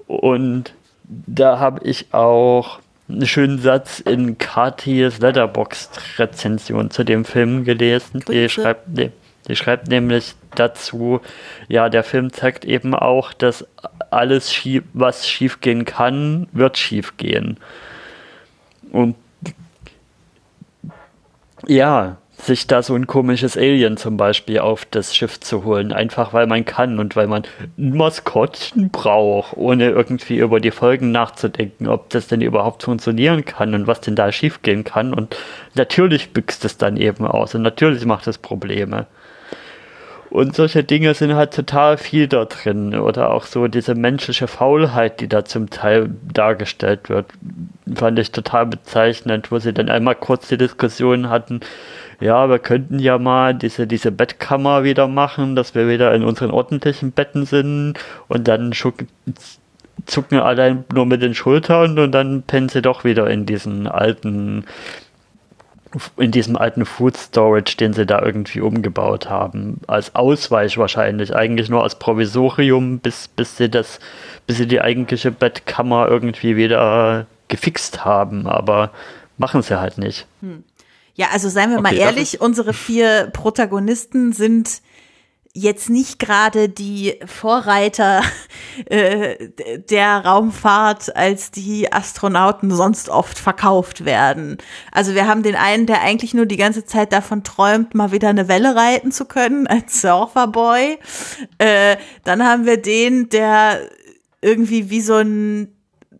[0.09, 8.25] Und da habe ich auch einen schönen Satz in Katis Letterboxd-Rezension zu dem Film gelesen.
[8.27, 9.12] Die schreibt, nee,
[9.47, 11.20] die schreibt nämlich dazu,
[11.68, 13.66] ja, der Film zeigt eben auch, dass
[14.11, 17.59] alles, schief, was schiefgehen kann, wird schiefgehen.
[18.90, 19.16] Und
[21.66, 26.33] ja, sich da so ein komisches Alien zum Beispiel auf das Schiff zu holen, einfach
[26.33, 27.42] weil man kann und weil man
[27.78, 33.74] ein Maskottchen braucht, ohne irgendwie über die Folgen nachzudenken, ob das denn überhaupt funktionieren kann
[33.74, 35.14] und was denn da schiefgehen kann.
[35.14, 35.37] Und
[35.74, 39.07] natürlich büchst es dann eben aus und natürlich macht es Probleme.
[40.35, 42.96] Und solche Dinge sind halt total viel da drin.
[42.96, 47.26] Oder auch so diese menschliche Faulheit, die da zum Teil dargestellt wird,
[47.94, 51.61] fand ich total bezeichnend, wo sie dann einmal kurz die Diskussion hatten,
[52.20, 56.50] ja, wir könnten ja mal diese, diese Bettkammer wieder machen, dass wir wieder in unseren
[56.50, 57.94] ordentlichen Betten sind
[58.29, 58.72] und dann
[60.07, 64.64] zucken allein nur mit den Schultern und dann pennen sie doch wieder in diesen alten
[66.16, 71.68] in diesem alten Food Storage, den sie da irgendwie umgebaut haben, als Ausweich wahrscheinlich, eigentlich
[71.68, 74.00] nur als Provisorium, bis, bis sie das,
[74.46, 78.90] bis sie die eigentliche Bettkammer irgendwie wieder gefixt haben, aber
[79.38, 80.27] machen sie halt nicht.
[80.40, 80.64] Hm.
[81.14, 84.83] Ja, also seien wir okay, mal ehrlich, unsere vier Protagonisten sind
[85.57, 88.22] jetzt nicht gerade die Vorreiter
[88.87, 89.48] äh,
[89.88, 94.59] der Raumfahrt, als die Astronauten sonst oft verkauft werden.
[94.90, 98.29] Also wir haben den einen, der eigentlich nur die ganze Zeit davon träumt, mal wieder
[98.29, 100.98] eine Welle reiten zu können als Surferboy.
[101.59, 103.88] Äh, dann haben wir den, der
[104.42, 105.74] irgendwie wie so ein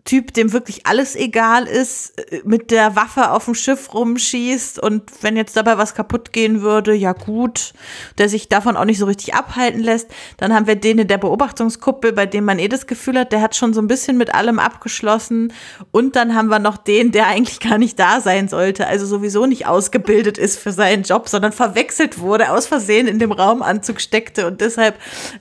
[0.05, 5.03] Typ, dem wirklich alles egal ist, äh, mit der Waffe auf dem Schiff rumschießt und
[5.23, 7.73] wenn jetzt dabei was kaputt gehen würde, ja gut,
[8.19, 10.11] der sich davon auch nicht so richtig abhalten lässt.
[10.37, 13.41] Dann haben wir den in der Beobachtungskuppel, bei dem man eh das Gefühl hat, der
[13.41, 15.55] hat schon so ein bisschen mit allem abgeschlossen.
[15.91, 19.47] Und dann haben wir noch den, der eigentlich gar nicht da sein sollte, also sowieso
[19.47, 24.47] nicht ausgebildet ist für seinen Job, sondern verwechselt wurde, aus Versehen in dem Raumanzug steckte
[24.47, 24.99] und deshalb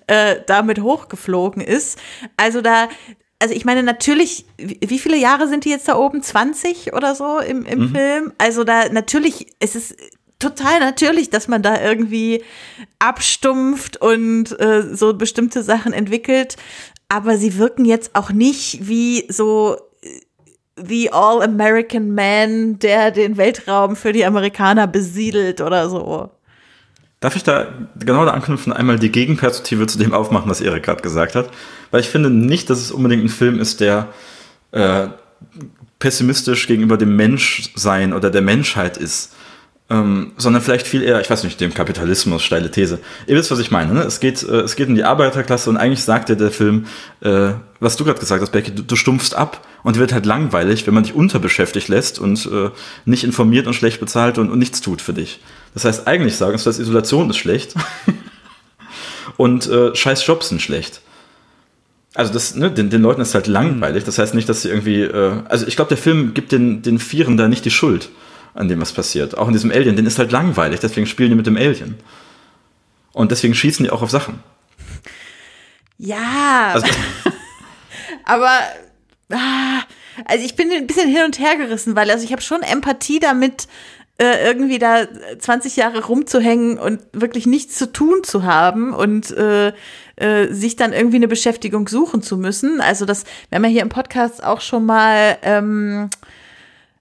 [0.07, 1.99] äh, damit hochgeflogen ist.
[2.37, 2.87] Also da
[3.43, 6.23] also ich meine, natürlich, wie viele Jahre sind die jetzt da oben?
[6.23, 7.89] 20 oder so im, im mhm.
[7.89, 8.33] Film?
[8.37, 9.97] Also da natürlich, es ist
[10.39, 12.41] total natürlich, dass man da irgendwie
[12.99, 16.55] abstumpft und äh, so bestimmte Sachen entwickelt.
[17.09, 19.75] Aber sie wirken jetzt auch nicht wie so
[20.77, 26.31] The All-American Man, der den Weltraum für die Amerikaner besiedelt oder so.
[27.23, 31.01] Darf ich da genau da anknüpfen, einmal die Gegenperspektive zu dem aufmachen, was Erik gerade
[31.01, 31.49] gesagt hat?
[31.89, 34.09] Weil ich finde nicht, dass es unbedingt ein Film ist, der
[34.71, 35.07] äh,
[35.99, 39.33] pessimistisch gegenüber dem Menschsein oder der Menschheit ist.
[39.89, 42.99] ähm, sondern vielleicht viel eher, ich weiß nicht, dem Kapitalismus, steile These.
[43.25, 43.93] Ihr wisst, was ich meine.
[43.93, 44.01] Ne?
[44.01, 46.87] Es, geht, äh, es geht um die Arbeiterklasse und eigentlich sagt ja der Film,
[47.21, 50.87] äh, was du gerade gesagt hast, Becky, du, du stumpfst ab und wird halt langweilig,
[50.87, 52.69] wenn man dich unterbeschäftigt lässt und äh,
[53.05, 55.39] nicht informiert und schlecht bezahlt und, und nichts tut für dich.
[55.73, 57.73] Das heißt, eigentlich sagen sie, dass Isolation ist schlecht
[59.37, 61.01] und äh, scheiß Jobs sind schlecht.
[62.15, 64.03] Also das, ne, den, den Leuten ist halt langweilig.
[64.03, 66.99] Das heißt nicht, dass sie irgendwie, äh, also ich glaube, der Film gibt den, den
[66.99, 68.09] Vieren da nicht die Schuld
[68.53, 69.37] an dem, was passiert.
[69.37, 71.95] Auch in diesem Alien, den ist halt langweilig, deswegen spielen die mit dem Alien.
[73.13, 74.43] Und deswegen schießen die auch auf Sachen.
[75.97, 76.71] Ja.
[76.73, 76.87] Also,
[78.25, 78.59] aber
[79.31, 79.81] ah,
[80.25, 83.19] also ich bin ein bisschen hin und her gerissen, weil also ich habe schon Empathie
[83.19, 83.67] damit,
[84.17, 85.07] äh, irgendwie da
[85.39, 89.73] 20 Jahre rumzuhängen und wirklich nichts zu tun zu haben und äh,
[90.15, 92.79] äh, sich dann irgendwie eine Beschäftigung suchen zu müssen.
[92.79, 96.09] Also das, wir haben ja hier im Podcast auch schon mal ähm,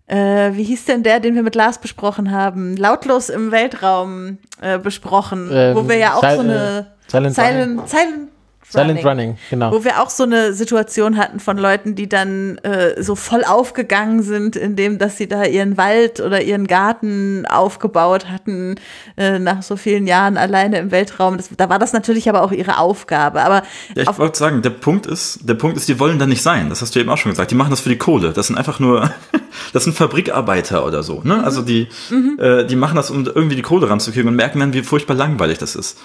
[0.07, 2.77] äh, wie hieß denn der, den wir mit Lars besprochen haben?
[2.77, 8.32] Lautlos im Weltraum äh, besprochen, ähm, wo wir ja auch so eine Silent, Silent, Silent
[8.73, 9.71] Silent Running, genau.
[9.71, 14.23] Wo wir auch so eine Situation hatten von Leuten, die dann äh, so voll aufgegangen
[14.23, 18.77] sind, indem dass sie da ihren Wald oder ihren Garten aufgebaut hatten,
[19.19, 21.37] äh, nach so vielen Jahren alleine im Weltraum.
[21.37, 23.43] Das, da war das natürlich aber auch ihre Aufgabe.
[23.43, 23.63] Aber
[23.95, 26.71] ja, ich wollte sagen, der Punkt ist, der Punkt ist, die wollen da nicht sein.
[26.71, 27.51] Das hast du eben auch schon gesagt.
[27.51, 28.33] Die machen das für die Kohle.
[28.33, 29.11] Das sind einfach nur,
[29.75, 31.21] das sind Fabrikarbeiter oder so.
[31.25, 31.45] Ne?
[31.45, 32.39] Also die, mhm.
[32.41, 35.59] äh, die machen das, um irgendwie die Kohle ranzukriegen und merken dann, wie furchtbar langweilig
[35.59, 35.99] das ist.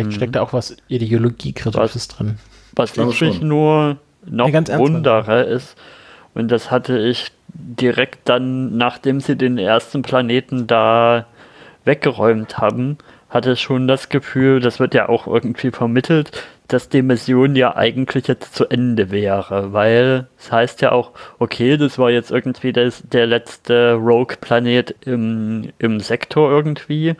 [0.00, 0.16] Vielleicht mhm.
[0.16, 2.38] steckt da auch was Ideologiekritisches drin.
[2.74, 5.76] Was ich mich nur noch ja, wundere ist,
[6.34, 11.26] und das hatte ich direkt dann, nachdem sie den ersten Planeten da
[11.84, 16.30] weggeräumt haben, hatte ich schon das Gefühl, das wird ja auch irgendwie vermittelt,
[16.68, 21.76] dass die Mission ja eigentlich jetzt zu Ende wäre, weil es heißt ja auch, okay,
[21.76, 27.16] das war jetzt irgendwie das, der letzte Rogue-Planet im, im Sektor irgendwie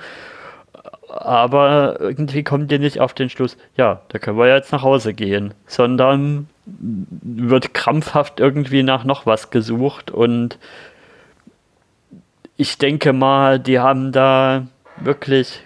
[1.11, 5.15] aber irgendwie kommt ihr nicht auf den Schluss, ja, da können wir jetzt nach Hause
[5.15, 10.59] gehen, sondern wird krampfhaft irgendwie nach noch was gesucht und
[12.57, 14.67] ich denke mal, die haben da
[14.99, 15.63] wirklich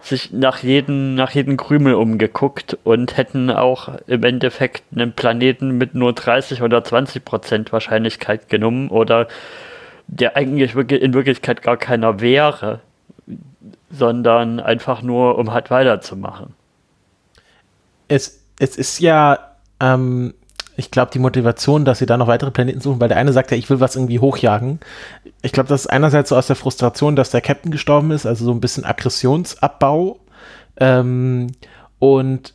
[0.00, 5.94] sich nach jedem, nach jedem Krümel umgeguckt und hätten auch im Endeffekt einen Planeten mit
[5.94, 9.28] nur 30 oder 20 Prozent Wahrscheinlichkeit genommen oder
[10.08, 12.80] der eigentlich in Wirklichkeit gar keiner wäre
[13.92, 16.54] sondern einfach nur, um halt weiterzumachen.
[18.08, 19.38] Es, es ist ja,
[19.80, 20.34] ähm,
[20.76, 23.50] ich glaube, die Motivation, dass sie da noch weitere Planeten suchen, weil der eine sagt
[23.50, 24.80] ja, ich will was irgendwie hochjagen.
[25.42, 28.44] Ich glaube, das ist einerseits so aus der Frustration, dass der Captain gestorben ist, also
[28.44, 30.18] so ein bisschen Aggressionsabbau.
[30.78, 31.48] Ähm,
[31.98, 32.54] und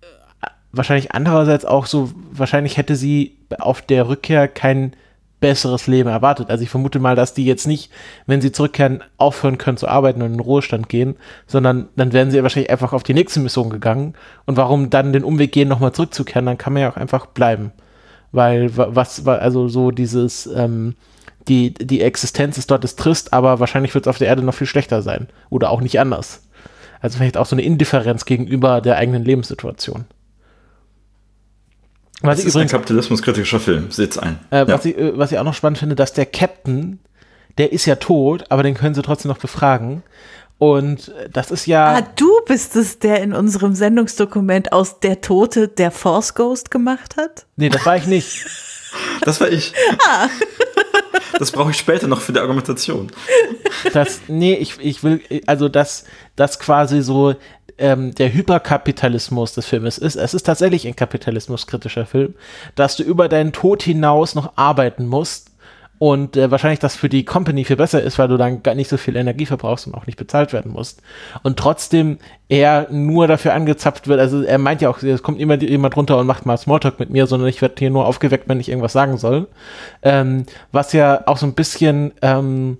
[0.00, 4.94] äh, wahrscheinlich andererseits auch so, wahrscheinlich hätte sie auf der Rückkehr kein
[5.40, 6.50] besseres Leben erwartet.
[6.50, 7.90] Also ich vermute mal, dass die jetzt nicht,
[8.26, 12.30] wenn sie zurückkehren, aufhören können zu arbeiten und in den Ruhestand gehen, sondern dann wären
[12.30, 14.14] sie wahrscheinlich einfach auf die nächste Mission gegangen.
[14.46, 17.72] Und warum dann den Umweg gehen, nochmal zurückzukehren, dann kann man ja auch einfach bleiben.
[18.32, 20.94] Weil was, also so dieses, ähm,
[21.48, 24.54] die, die Existenz ist dort ist trist, aber wahrscheinlich wird es auf der Erde noch
[24.54, 25.28] viel schlechter sein.
[25.50, 26.42] Oder auch nicht anders.
[27.00, 30.06] Also vielleicht auch so eine Indifferenz gegenüber der eigenen Lebenssituation.
[32.22, 34.38] Was das ist übrigens, ein kapitalismuskritischer Film, seht's ein.
[34.50, 34.68] Äh, ja.
[34.68, 36.98] was, ich, äh, was ich auch noch spannend finde, dass der Captain,
[37.58, 40.02] der ist ja tot, aber den können sie trotzdem noch befragen.
[40.58, 41.96] Und äh, das ist ja.
[41.96, 47.16] Ah, du bist es, der in unserem Sendungsdokument aus der Tote der Force Ghost gemacht
[47.16, 47.46] hat?
[47.56, 48.46] Nee, das war ich nicht.
[49.22, 49.74] das war ich.
[50.06, 50.28] Ah.
[51.38, 53.10] Das brauche ich später noch für die Argumentation.
[53.92, 57.34] Das, nee, ich, ich will, also das, das quasi so
[57.78, 62.34] ähm, der Hyperkapitalismus des Filmes ist, es ist tatsächlich ein kapitalismuskritischer Film,
[62.74, 65.50] dass du über deinen Tod hinaus noch arbeiten musst
[65.98, 68.88] und äh, wahrscheinlich das für die Company viel besser ist, weil du dann gar nicht
[68.88, 71.02] so viel Energie verbrauchst und auch nicht bezahlt werden musst.
[71.42, 75.54] Und trotzdem er nur dafür angezapft wird, also er meint ja auch, es kommt immer
[75.54, 78.60] jemand runter und macht mal Smalltalk mit mir, sondern ich werde hier nur aufgeweckt, wenn
[78.60, 79.48] ich irgendwas sagen soll.
[80.02, 82.78] Ähm, was ja auch so ein bisschen ähm,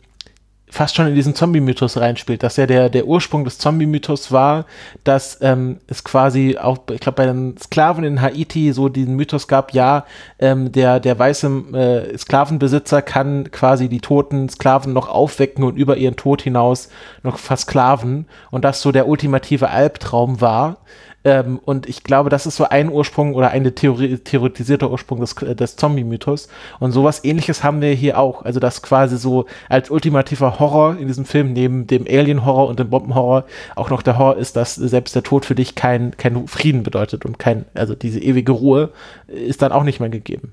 [0.69, 4.67] fast schon in diesen Zombie-Mythos reinspielt, dass ja der, der Ursprung des Zombie-Mythos war,
[5.05, 9.47] dass ähm, es quasi auch, ich glaube, bei den Sklaven in Haiti so diesen Mythos
[9.47, 10.05] gab, ja,
[10.39, 15.97] ähm, der, der weiße äh, Sklavenbesitzer kann quasi die toten Sklaven noch aufwecken und über
[15.97, 16.89] ihren Tod hinaus
[17.23, 20.79] noch versklaven und das so der ultimative Albtraum war.
[21.27, 25.35] Ähm, und ich glaube, das ist so ein Ursprung oder eine Theorie, theoretisierte Ursprung des,
[25.35, 26.49] des Zombie-Mythos.
[26.79, 28.45] Und sowas ähnliches haben wir hier auch.
[28.45, 32.91] Also, das quasi so als ultimativer Horror in diesem Film neben dem Alien-Horror und dem
[32.91, 36.85] Bomben-Horror auch noch der Horror ist, dass selbst der Tod für dich kein, kein Frieden
[36.85, 38.91] bedeutet und kein, also diese ewige Ruhe
[39.27, 40.53] ist dann auch nicht mehr gegeben.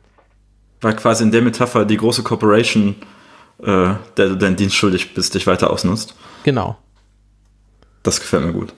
[0.82, 2.96] War quasi in der Metapher die große Corporation
[3.62, 6.16] äh, der du deinen Dienst schuldig bist, dich weiter ausnutzt.
[6.44, 6.78] Genau.
[8.02, 8.74] Das gefällt mir gut.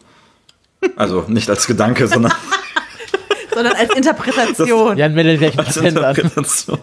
[0.95, 2.33] Also nicht als Gedanke, sondern
[3.53, 4.97] Sondern als Interpretation.
[4.97, 5.77] Jan meldet gleich ein als.
[5.77, 6.79] Interpretation.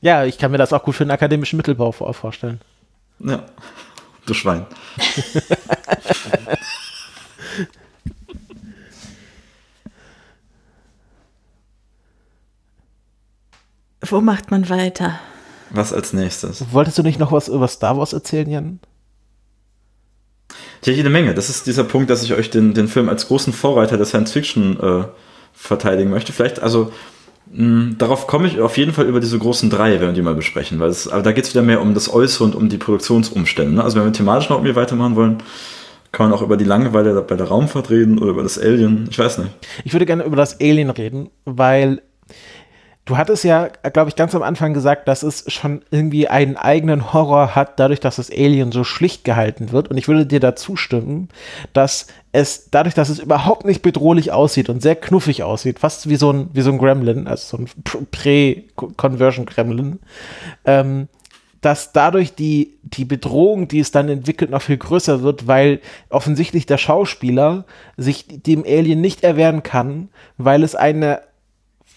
[0.00, 2.60] Ja, ich kann mir das auch gut für den akademischen Mittelbau vor- vorstellen.
[3.20, 3.44] Ja,
[4.26, 4.66] du Schwein.
[14.02, 15.18] Wo macht man weiter?
[15.70, 16.64] Was als nächstes?
[16.72, 18.80] Wolltest du nicht noch was über Star Wars erzählen, Jan?
[20.86, 21.34] Ja, jede Menge.
[21.34, 24.30] Das ist dieser Punkt, dass ich euch den, den Film als großen Vorreiter der Science
[24.30, 25.04] Fiction äh,
[25.52, 26.32] verteidigen möchte.
[26.32, 26.92] Vielleicht, also
[27.52, 30.36] mh, darauf komme ich auf jeden Fall über diese großen drei, wenn wir die mal
[30.36, 32.78] besprechen, weil es, aber da geht es wieder mehr um das Äußere und um die
[32.78, 33.74] Produktionsumstände.
[33.74, 33.82] Ne?
[33.82, 35.38] Also wenn wir thematisch noch irgendwie weitermachen wollen,
[36.12, 39.08] kann man auch über die Langeweile bei der Raumfahrt reden oder über das Alien.
[39.10, 39.50] Ich weiß nicht.
[39.84, 42.00] Ich würde gerne über das Alien reden, weil
[43.06, 47.12] du hattest ja, glaube ich, ganz am Anfang gesagt, dass es schon irgendwie einen eigenen
[47.12, 49.88] Horror hat, dadurch, dass das Alien so schlicht gehalten wird.
[49.88, 51.28] Und ich würde dir dazu stimmen,
[51.72, 56.16] dass es dadurch, dass es überhaupt nicht bedrohlich aussieht und sehr knuffig aussieht, fast wie
[56.16, 60.00] so ein, wie so ein Gremlin, also so ein Prä-Conversion-Gremlin,
[60.64, 61.08] ähm,
[61.60, 65.80] dass dadurch die, die Bedrohung, die es dann entwickelt, noch viel größer wird, weil
[66.10, 67.64] offensichtlich der Schauspieler
[67.96, 71.20] sich dem Alien nicht erwehren kann, weil es eine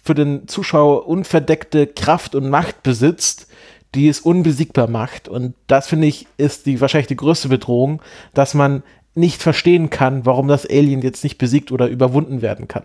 [0.03, 3.47] für den Zuschauer unverdeckte Kraft und Macht besitzt,
[3.95, 5.27] die es unbesiegbar macht.
[5.27, 8.01] Und das finde ich ist die wahrscheinlich die größte Bedrohung,
[8.33, 8.83] dass man
[9.15, 12.83] nicht verstehen kann, warum das Alien jetzt nicht besiegt oder überwunden werden kann.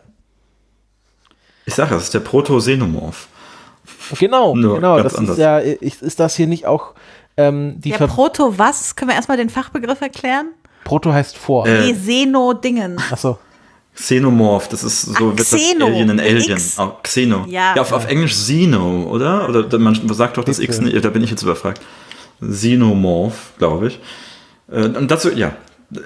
[1.66, 3.28] Ich sage, das ist der Proto-Xenomorph.
[4.18, 5.02] Genau, Nur genau.
[5.02, 5.36] Das anders.
[5.36, 6.94] ist ja, ist, ist das hier nicht auch
[7.36, 8.96] ähm, die Der Ver Proto was?
[8.96, 10.52] Können wir erstmal den Fachbegriff erklären?
[10.84, 11.66] Proto heißt vor.
[11.66, 12.98] Äh, Nee, Xeno-Dingen.
[13.10, 13.38] Achso.
[13.94, 16.60] Xenomorph, das ist so Ach, wird das Alien in Alien.
[16.78, 17.46] Oh, Xeno.
[17.48, 17.74] Ja.
[17.80, 19.48] auf, auf Englisch Xeno, oder?
[19.48, 21.80] Oder man sagt doch das X, nicht, da bin ich jetzt überfragt.
[22.40, 24.00] Xenomorph, glaube ich.
[24.70, 25.52] Äh, Und dazu, ja,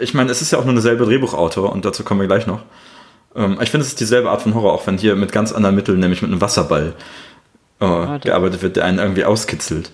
[0.00, 2.60] ich meine, es ist ja auch nur derselbe Drehbuchautor und dazu kommen wir gleich noch.
[3.34, 5.74] Ähm, Ich finde, es ist dieselbe Art von Horror, auch wenn hier mit ganz anderen
[5.74, 6.92] Mitteln, nämlich mit einem Wasserball
[7.80, 9.90] äh, das- gearbeitet wird, der einen irgendwie auskitzelt.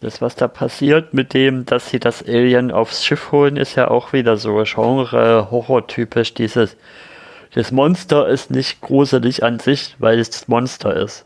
[0.00, 3.88] Das, was da passiert mit dem, dass sie das Alien aufs Schiff holen, ist ja
[3.88, 6.34] auch wieder so Genre-Horror-typisch.
[6.34, 6.76] Dieses,
[7.54, 11.24] das Monster ist nicht gruselig an sich, weil es das Monster ist.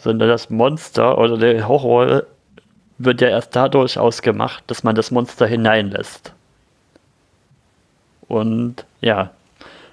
[0.00, 2.24] Sondern das Monster oder der Horror
[2.98, 6.32] wird ja erst dadurch ausgemacht, dass man das Monster hineinlässt.
[8.28, 9.30] Und ja,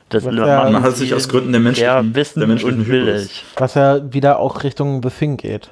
[0.10, 2.86] das Was ja- Man hat sich aus Gründen der menschlichen, ja, der wissen menschlichen und
[2.86, 3.06] Hybris.
[3.06, 3.46] willig.
[3.58, 5.72] Was ja wieder auch Richtung The Thing geht.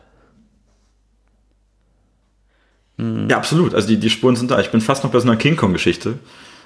[2.98, 3.74] Ja, absolut.
[3.74, 4.60] Also die, die Spuren sind da.
[4.60, 6.20] Ich bin fast noch bei so einer King Kong-Geschichte.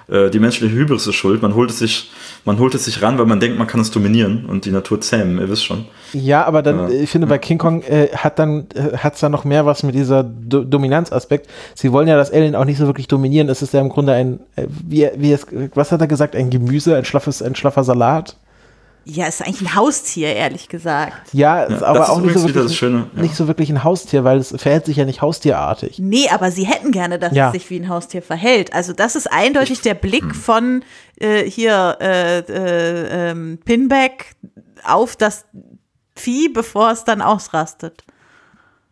[0.08, 1.40] Äh, die menschliche Hybris ist schuld.
[1.40, 2.10] Man holt, es sich,
[2.46, 5.00] man holt es sich ran, weil man denkt, man kann es dominieren und die Natur
[5.00, 5.38] zähmen.
[5.38, 5.84] Ihr wisst schon.
[6.14, 7.00] Ja, aber dann, Ja.
[7.00, 9.94] ich finde, bei King Kong äh, hat dann äh, hat's dann noch mehr was mit
[9.94, 11.50] dieser Do Dominanzaspekt.
[11.74, 13.48] Sie wollen ja das Alien auch nicht so wirklich dominieren.
[13.50, 16.48] Es ist ja im Grunde ein, äh, wie, wie es, was hat er gesagt, ein
[16.48, 18.36] Gemüse, ein schlaffes, ein schlaffer Salat.
[19.08, 21.32] Ja, ist eigentlich ein Haustier, ehrlich gesagt.
[21.32, 23.22] Ja, ist Ja, aber das ist auch nicht so, wirklich, das Schöne, ja.
[23.22, 26.00] nicht so wirklich ein Haustier, weil es verhält sich ja nicht haustierartig.
[26.00, 27.46] Nee, aber sie hätten gerne, dass Ja.
[27.46, 28.72] es sich wie ein Haustier verhält.
[28.74, 30.82] Also das ist eindeutig der Blick von
[31.20, 34.34] äh, hier äh, äh, ähm, Pinback
[34.82, 35.44] auf das
[36.16, 38.02] Vieh, bevor es dann ausrastet.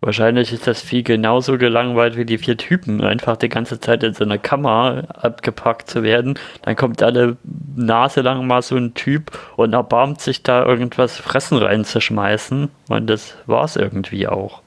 [0.05, 4.13] Wahrscheinlich ist das Vieh genauso gelangweilt wie die vier Typen, einfach die ganze Zeit in
[4.13, 6.39] so einer Kammer abgepackt zu werden.
[6.61, 7.39] Dann kommt alle
[7.75, 12.69] Nase lang mal so ein Typ und erbarmt sich da irgendwas Fressen reinzuschmeißen.
[12.89, 14.61] Und das war's irgendwie auch.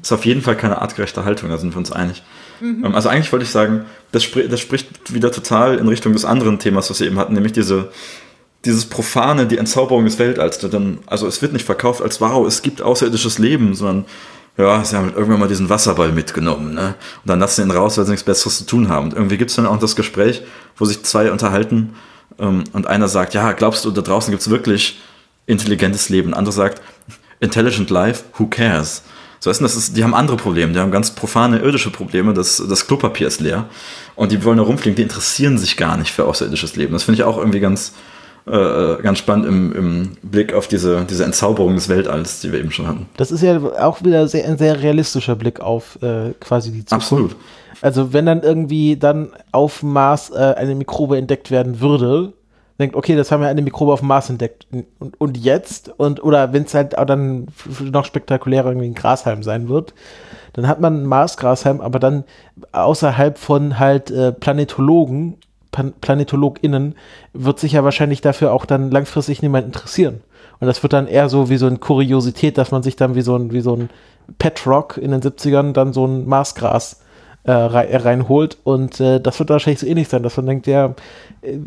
[0.00, 2.22] Ist auf jeden Fall keine artgerechte Haltung, da sind wir uns einig.
[2.62, 6.24] Ähm, Also eigentlich wollte ich sagen, das, spri das spricht wieder total in Richtung des
[6.24, 7.90] anderen Themas, was wir eben hatten, nämlich diese,
[8.64, 10.60] dieses profane, die Entzauberung des Weltalls.
[10.60, 14.04] der Dann, also es wird nicht verkauft als wow, es gibt außerirdisches Leben, sondern
[14.58, 16.94] ja, sie haben halt irgendwann mal diesen Wasserball mitgenommen, ne?
[17.22, 19.06] Und dann lassen sie ihn raus, weil sie nichts Besseres zu tun haben.
[19.06, 20.42] Und irgendwie gibt es dann auch das Gespräch,
[20.76, 21.94] wo sich zwei unterhalten
[22.40, 25.00] ähm, und einer sagt, ja, glaubst du, da draußen gibt es wirklich
[25.46, 26.34] intelligentes Leben?
[26.34, 26.82] Andere sagt,
[27.40, 29.02] intelligent life, who cares?
[29.40, 32.60] So ist das ist, die haben andere Probleme, die haben ganz profane irdische Probleme, das,
[32.68, 33.66] das Klopapier ist leer
[34.16, 36.92] und die wollen da rumfliegen, die interessieren sich gar nicht für außerirdisches Leben.
[36.92, 37.92] Das finde ich auch irgendwie ganz,
[38.50, 42.70] äh, ganz spannend im, im Blick auf diese, diese Entzauberung des Weltalls, die wir eben
[42.70, 43.06] schon hatten.
[43.16, 46.92] Das ist ja auch wieder sehr, ein sehr realistischer Blick auf äh, quasi die Zukunft.
[47.12, 47.36] Absolut.
[47.80, 52.32] Also wenn dann irgendwie dann auf Mars äh, eine Mikrobe entdeckt werden würde,
[52.78, 54.66] denkt, okay, das haben wir eine Mikrobe auf dem Mars entdeckt.
[54.70, 55.92] Und, und jetzt?
[55.96, 57.48] Und, oder wenn es halt auch dann
[57.80, 59.94] noch spektakulärer irgendwie ein Grashalm sein wird,
[60.52, 62.24] dann hat man Mars-Grashalm, aber dann
[62.72, 65.36] außerhalb von halt äh, Planetologen
[65.70, 66.94] PlanetologInnen
[67.32, 70.22] wird sich ja wahrscheinlich dafür auch dann langfristig niemand interessieren.
[70.60, 73.22] Und das wird dann eher so wie so eine Kuriosität, dass man sich dann wie
[73.22, 73.90] so ein, wie so ein
[74.38, 74.66] Pet
[74.96, 77.00] in den 70ern dann so ein Marsgras
[77.44, 78.58] äh, reinholt.
[78.64, 80.94] Und äh, das wird wahrscheinlich so ähnlich sein, dass man denkt, ja,
[81.42, 81.58] äh,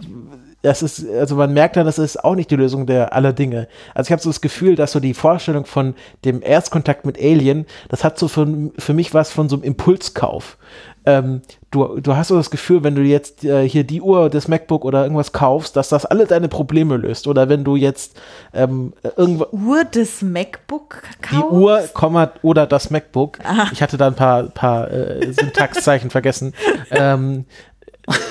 [0.62, 3.68] das ist, also man merkt dann, das ist auch nicht die Lösung der aller Dinge.
[3.95, 7.66] Also ich habe so das Gefühl, dass so die Vorstellung von dem Erstkontakt mit Alien,
[7.89, 8.47] das hat so für,
[8.78, 10.57] für mich was von so einem Impulskauf.
[11.03, 11.41] Ähm,
[11.72, 14.86] du, du hast so das Gefühl, wenn du jetzt äh, hier die Uhr des MacBook
[14.86, 17.28] oder irgendwas kaufst, dass das alle deine Probleme löst.
[17.28, 18.20] Oder wenn du jetzt
[18.53, 19.47] ähm, irgendwas.
[19.51, 21.51] Uhr des MacBook kaufst?
[21.51, 23.39] Die Uhr, Komma, oder das MacBook.
[23.43, 23.70] Aha.
[23.72, 26.53] Ich hatte da ein paar, paar äh, Syntaxzeichen vergessen.
[26.93, 27.45] Ähm,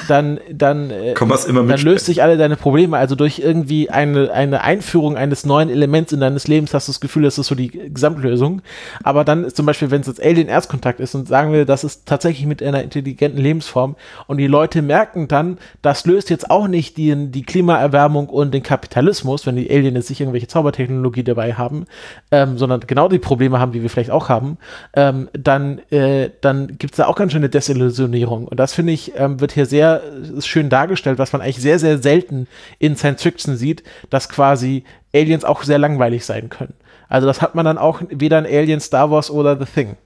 [0.08, 2.98] dann, dann, äh, dann löst sich alle deine Probleme.
[2.98, 7.00] Also durch irgendwie eine, eine Einführung eines neuen Elements in deines Lebens hast du das
[7.00, 8.62] Gefühl, das ist so die Gesamtlösung.
[9.04, 11.84] Aber dann ist zum Beispiel, wenn es jetzt Alien Erstkontakt ist und sagen wir, das
[11.84, 13.96] ist tatsächlich mit einer intelligenten Lebensform
[14.26, 18.62] und die Leute merken dann, das löst jetzt auch nicht die, die Klimaerwärmung und den
[18.62, 21.86] Kapitalismus, wenn die Alien jetzt nicht irgendwelche Zaubertechnologie dabei haben,
[22.30, 24.58] ähm, sondern genau die Probleme haben, die wir vielleicht auch haben,
[24.94, 28.48] ähm, dann, äh, dann gibt es da auch ganz schöne Desillusionierung.
[28.48, 30.02] Und das finde ich, ähm, wird hier sehr
[30.40, 32.46] schön dargestellt, was man eigentlich sehr, sehr selten
[32.78, 34.84] in Science Fiction sieht, dass quasi
[35.14, 36.74] Aliens auch sehr langweilig sein können.
[37.08, 39.96] Also das hat man dann auch weder in Alien, Star Wars oder The Thing.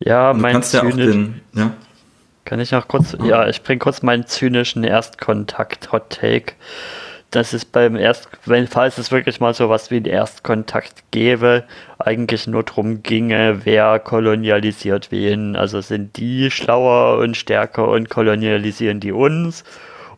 [0.00, 1.72] Ja, mein zynisch, ja den, ja.
[2.44, 6.54] Kann ich noch kurz, ja, ich bringe kurz meinen zynischen Erstkontakt-Hot-Take
[7.36, 11.64] dass es beim Erst, wenn falls es wirklich mal so was wie einen Erstkontakt gäbe,
[11.98, 15.54] eigentlich nur darum ginge, wer kolonialisiert wen.
[15.54, 19.64] Also sind die schlauer und stärker und kolonialisieren die uns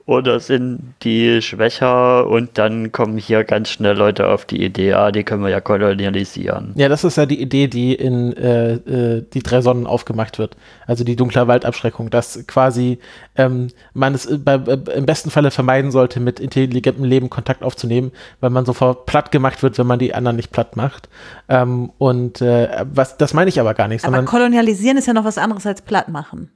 [0.09, 5.13] oder sind die schwächer und dann kommen hier ganz schnell Leute auf die Idee, ah,
[5.13, 6.73] die können wir ja kolonialisieren.
[6.77, 10.57] Ja, das ist ja die Idee, die in äh, äh, die drei Sonnen aufgemacht wird.
[10.87, 13.01] Also die dunkle Waldabschreckung, dass quasi
[13.37, 18.11] ähm, man es bei, äh, im besten Falle vermeiden sollte, mit intelligentem Leben Kontakt aufzunehmen,
[18.41, 21.11] weil man sofort platt gemacht wird, wenn man die anderen nicht platt macht.
[21.51, 24.07] Ähm, und äh, was, das meine ich aber gar nicht.
[24.07, 26.51] Aber kolonialisieren ist ja noch was anderes als platt machen.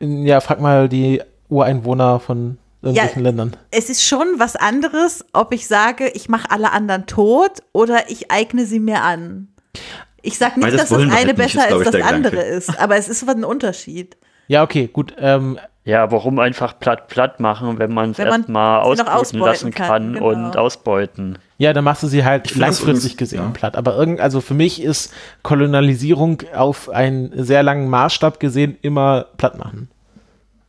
[0.00, 3.56] Ja, frag mal die Ureinwohner von irgendwelchen ja, Ländern.
[3.70, 8.30] Es ist schon was anderes, ob ich sage, ich mache alle anderen tot oder ich
[8.30, 9.48] eigne sie mir an.
[10.22, 13.28] Ich sage nicht, dass das eine besser ist, als das andere ist, aber es ist
[13.28, 14.16] ein Unterschied.
[14.48, 15.14] Ja, okay, gut.
[15.18, 20.12] Ähm, ja, warum einfach platt platt machen, wenn man es erstmal ausbluten lassen kann, kann
[20.14, 20.30] genau.
[20.30, 21.38] und ausbeuten?
[21.58, 23.50] Ja, dann machst du sie halt langfristig gesehen ja.
[23.50, 23.76] platt.
[23.76, 25.12] Aber irgend, also für mich ist
[25.44, 29.88] Kolonialisierung auf einen sehr langen Maßstab gesehen immer platt machen.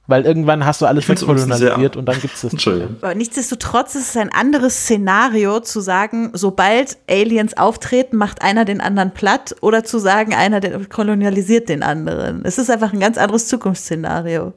[0.07, 2.67] Weil irgendwann hast du alles wegkolonialisiert und dann gibt es das.
[3.01, 8.79] Aber nichtsdestotrotz ist es ein anderes Szenario zu sagen, sobald Aliens auftreten, macht einer den
[8.79, 12.45] anderen platt oder zu sagen, einer kolonialisiert den anderen.
[12.45, 14.53] Es ist einfach ein ganz anderes Zukunftsszenario.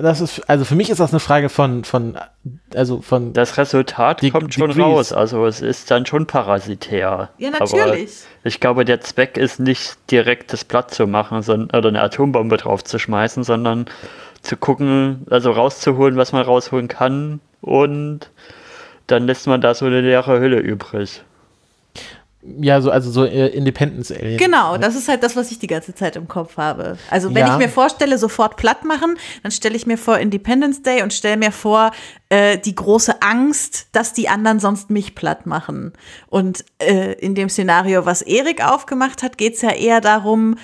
[0.00, 2.16] Das ist, also für mich ist das eine Frage von, von,
[2.74, 3.32] also von.
[3.32, 7.30] Das Resultat die, kommt schon raus, also es ist dann schon parasitär.
[7.38, 7.82] Ja, natürlich.
[7.82, 12.00] Aber ich glaube, der Zweck ist nicht direkt das Blatt zu machen sondern, oder eine
[12.00, 13.86] Atombombe drauf zu schmeißen, sondern
[14.42, 18.30] zu gucken, also rauszuholen, was man rausholen kann und
[19.06, 21.22] dann lässt man da so eine leere Hülle übrig.
[22.60, 24.38] Ja, so, also so äh, Independence Alien.
[24.38, 26.96] Genau, das ist halt das, was ich die ganze Zeit im Kopf habe.
[27.10, 27.52] Also wenn ja.
[27.52, 31.36] ich mir vorstelle, sofort platt machen, dann stelle ich mir vor Independence Day und stelle
[31.36, 31.90] mir vor
[32.28, 35.92] äh, die große Angst, dass die anderen sonst mich platt machen.
[36.28, 40.56] Und äh, in dem Szenario, was Erik aufgemacht hat, geht es ja eher darum,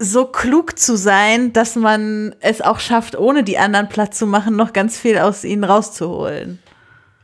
[0.00, 4.56] so klug zu sein, dass man es auch schafft, ohne die anderen platt zu machen,
[4.56, 6.58] noch ganz viel aus ihnen rauszuholen.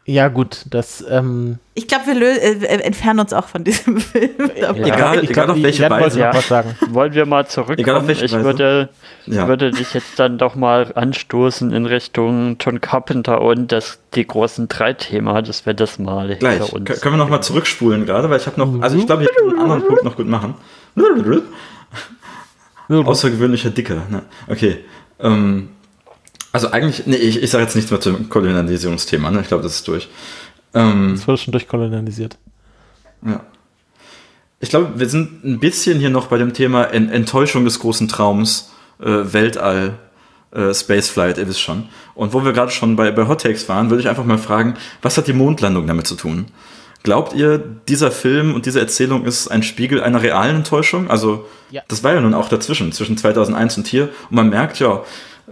[0.09, 1.05] Ja, gut, das.
[1.11, 4.31] Ähm ich glaube, wir äh, entfernen uns auch von diesem Film.
[4.55, 4.73] Ja.
[4.73, 6.21] Egal, ich egal auf welche Weise.
[6.21, 6.33] Ja.
[6.33, 6.77] Was sagen.
[6.91, 8.09] Wollen wir mal zurückkommen?
[8.09, 8.89] ich würde,
[9.27, 9.49] ja.
[9.49, 14.69] würde dich jetzt dann doch mal anstoßen in Richtung John Carpenter und das, die großen
[14.69, 16.73] drei Thema, dass wir das mal Gleich.
[16.73, 17.01] uns.
[17.01, 19.49] Können wir noch mal zurückspulen gerade, weil ich habe noch, also ich glaube, ich kann
[19.49, 20.55] einen anderen Punkt noch gut machen.
[22.89, 24.03] Außergewöhnlicher Dicker.
[24.11, 24.23] Ne?
[24.49, 24.85] Okay.
[25.19, 25.71] Ähm,
[26.53, 29.31] also eigentlich, nee, ich, ich sage jetzt nichts mehr zum Kolonialisierungsthema.
[29.31, 29.41] Ne?
[29.41, 30.09] Ich glaube, das ist durch.
[30.75, 32.39] Ähm, das wurde schon durchkolonialisiert.
[33.27, 33.45] Ja.
[34.61, 38.73] Ich glaube, wir sind ein bisschen hier noch bei dem Thema Enttäuschung des großen Traums,
[39.01, 39.99] äh, Weltall,
[40.53, 41.89] äh, Spaceflight, ihr wisst schon.
[42.15, 44.75] Und wo wir gerade schon bei, bei Hot Takes waren, würde ich einfach mal fragen,
[45.03, 46.47] was hat die Mondlandung damit zu tun?
[47.07, 51.09] Glaubt ihr, dieser Film und diese Erzählung ist ein Spiegel einer realen Enttäuschung?
[51.09, 51.83] Also, ja.
[51.87, 54.09] das war ja nun auch dazwischen, zwischen 2001 und hier.
[54.29, 55.05] Und man merkt ja,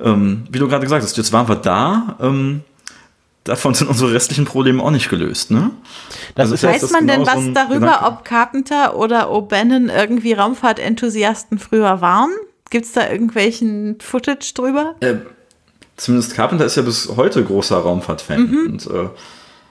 [0.02, 2.62] ähm, wie du gerade gesagt hast, jetzt waren wir da, ähm,
[3.44, 5.70] davon sind unsere restlichen Probleme auch nicht gelöst, ne?
[6.34, 8.04] Das also, weiß man denn was so darüber, Gedanke?
[8.04, 12.30] ob Carpenter oder O'Bannon irgendwie Raumfahrtenthusiasten früher waren?
[12.70, 14.96] Gibt es da irgendwelchen Footage drüber?
[14.98, 15.18] Äh,
[15.96, 18.40] zumindest Carpenter ist ja bis heute großer Raumfahrt-Fan.
[18.40, 18.66] Mhm.
[18.72, 19.08] Und, äh,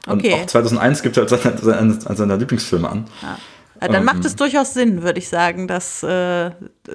[0.07, 0.35] und Okay.
[0.41, 1.57] auch 2001 gibt er als seine,
[1.93, 3.05] seine, seiner Lieblingsfilme an.
[3.21, 3.37] Ja.
[3.79, 4.05] Dann Ähm.
[4.05, 6.51] macht es durchaus Sinn, würde ich sagen, dass äh,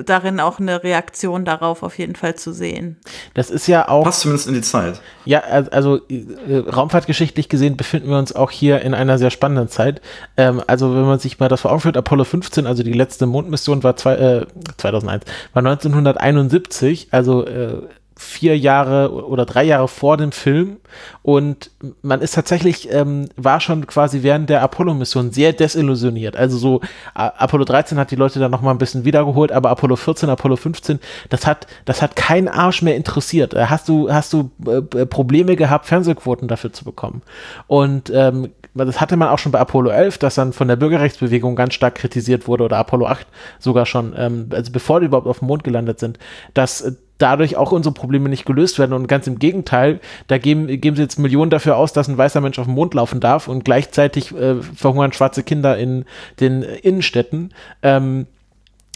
[0.07, 2.97] darin auch eine Reaktion darauf auf jeden Fall zu sehen.
[3.35, 4.05] Das ist ja auch.
[4.05, 4.99] Passt zumindest in die Zeit.
[5.27, 9.69] Ja, al- also äh, raumfahrtgeschichtlich gesehen befinden wir uns auch hier in einer sehr spannenden
[9.69, 10.01] Zeit.
[10.39, 13.27] Ähm, also wenn man sich mal das vor Augen führt, Apollo 15, also die letzte
[13.27, 14.47] Mondmission war zwei, äh,
[14.79, 17.83] 2001, war 1971, also äh,
[18.19, 20.79] vier Jahre oder drei Jahre vor dem Film
[21.23, 21.71] und
[22.03, 26.37] man ist tatsächlich, ähm, war schon quasi während der Apollo-Mission sehr desillusioniert.
[26.37, 26.81] Also so
[27.15, 30.99] Apollo 13 hat die Leute dann nochmal ein bisschen wiedergeholt, aber Apollo 14, Apollo 15,
[31.29, 33.55] das hat, das hat keinen Arsch mehr interessiert.
[33.55, 37.23] Äh, Hast du, hast du äh, Probleme gehabt, Fernsehquoten dafür zu bekommen?
[37.69, 41.55] Und ähm, das hatte man auch schon bei Apollo 11, das dann von der Bürgerrechtsbewegung
[41.55, 43.27] ganz stark kritisiert wurde oder Apollo 8
[43.59, 46.19] sogar schon, ähm, also bevor die überhaupt auf dem Mond gelandet sind,
[46.55, 50.67] dass äh, dadurch auch unsere Probleme nicht gelöst werden und ganz im Gegenteil, da geben,
[50.81, 53.49] geben sie jetzt Millionen dafür aus, dass ein weißer Mensch auf dem Mond laufen darf
[53.49, 56.05] und gleichzeitig äh, verhungern schwarze Kinder in
[56.41, 57.53] den Innenstädten.
[57.83, 58.27] Ähm,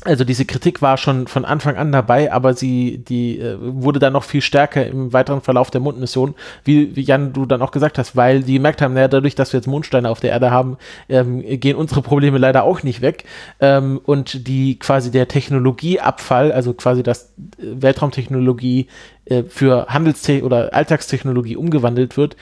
[0.05, 4.13] also diese Kritik war schon von Anfang an dabei, aber sie die äh, wurde dann
[4.13, 6.35] noch viel stärker im weiteren Verlauf der Mondmission,
[6.65, 9.53] wie, wie Jan du dann auch gesagt hast, weil die gemerkt haben, naja, dadurch, dass
[9.53, 10.77] wir jetzt Mondsteine auf der Erde haben,
[11.09, 13.25] ähm, gehen unsere Probleme leider auch nicht weg.
[13.61, 18.89] Ähm, und die quasi der Technologieabfall, also quasi das äh, Weltraumtechnologie
[19.25, 22.37] äh, für Handelste oder Alltagstechnologie umgewandelt wird,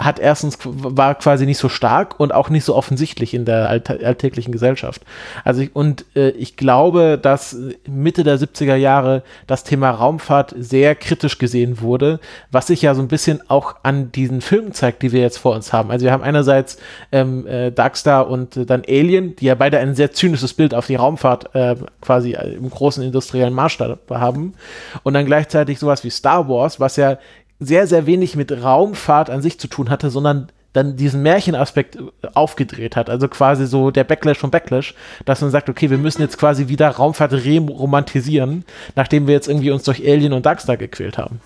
[0.00, 4.04] hat erstens war quasi nicht so stark und auch nicht so offensichtlich in der alltä
[4.04, 5.02] alltäglichen Gesellschaft.
[5.44, 10.94] Also ich, und äh, ich glaube, dass Mitte der 70er Jahre das Thema Raumfahrt sehr
[10.94, 12.18] kritisch gesehen wurde,
[12.50, 15.54] was sich ja so ein bisschen auch an diesen Filmen zeigt, die wir jetzt vor
[15.54, 15.90] uns haben.
[15.90, 16.78] Also wir haben einerseits
[17.12, 20.86] ähm, äh, Darkstar und äh, dann Alien, die ja beide ein sehr zynisches Bild auf
[20.86, 24.54] die Raumfahrt äh, quasi im großen industriellen Maßstab haben
[25.02, 27.18] und dann gleichzeitig sowas wie Star Wars, was ja
[27.60, 32.28] sehr, sehr wenig mit Raumfahrt an sich zu tun hatte, sondern dann diesen Märchenaspekt äh,
[32.34, 33.10] aufgedreht hat.
[33.10, 34.94] Also quasi so der Backlash von Backlash,
[35.24, 38.64] dass man sagt, okay, wir müssen jetzt quasi wieder Raumfahrt remantisieren,
[38.96, 41.40] nachdem wir jetzt irgendwie uns durch Alien und Darkstar gequält haben.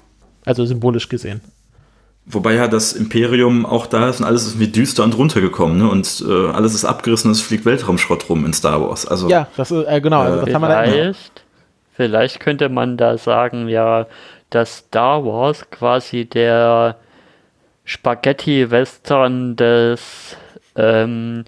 [0.45, 1.41] Also symbolisch gesehen.
[2.27, 5.91] Wobei ja das Imperium auch da ist und alles ist wie düster und runtergekommen, ne?
[5.91, 9.07] Und äh, alles ist abgerissen, es fliegt Weltraumschrott rum in Star Wars.
[9.07, 10.85] Also Ja, das ist, äh, genau, also das haben wir da.
[10.85, 11.45] Vielleicht,
[11.93, 14.07] vielleicht könnte man da sagen, ja,
[14.55, 16.99] dass Star Wars quasi der
[17.85, 20.37] Spaghetti-Western des
[20.77, 21.45] ähm,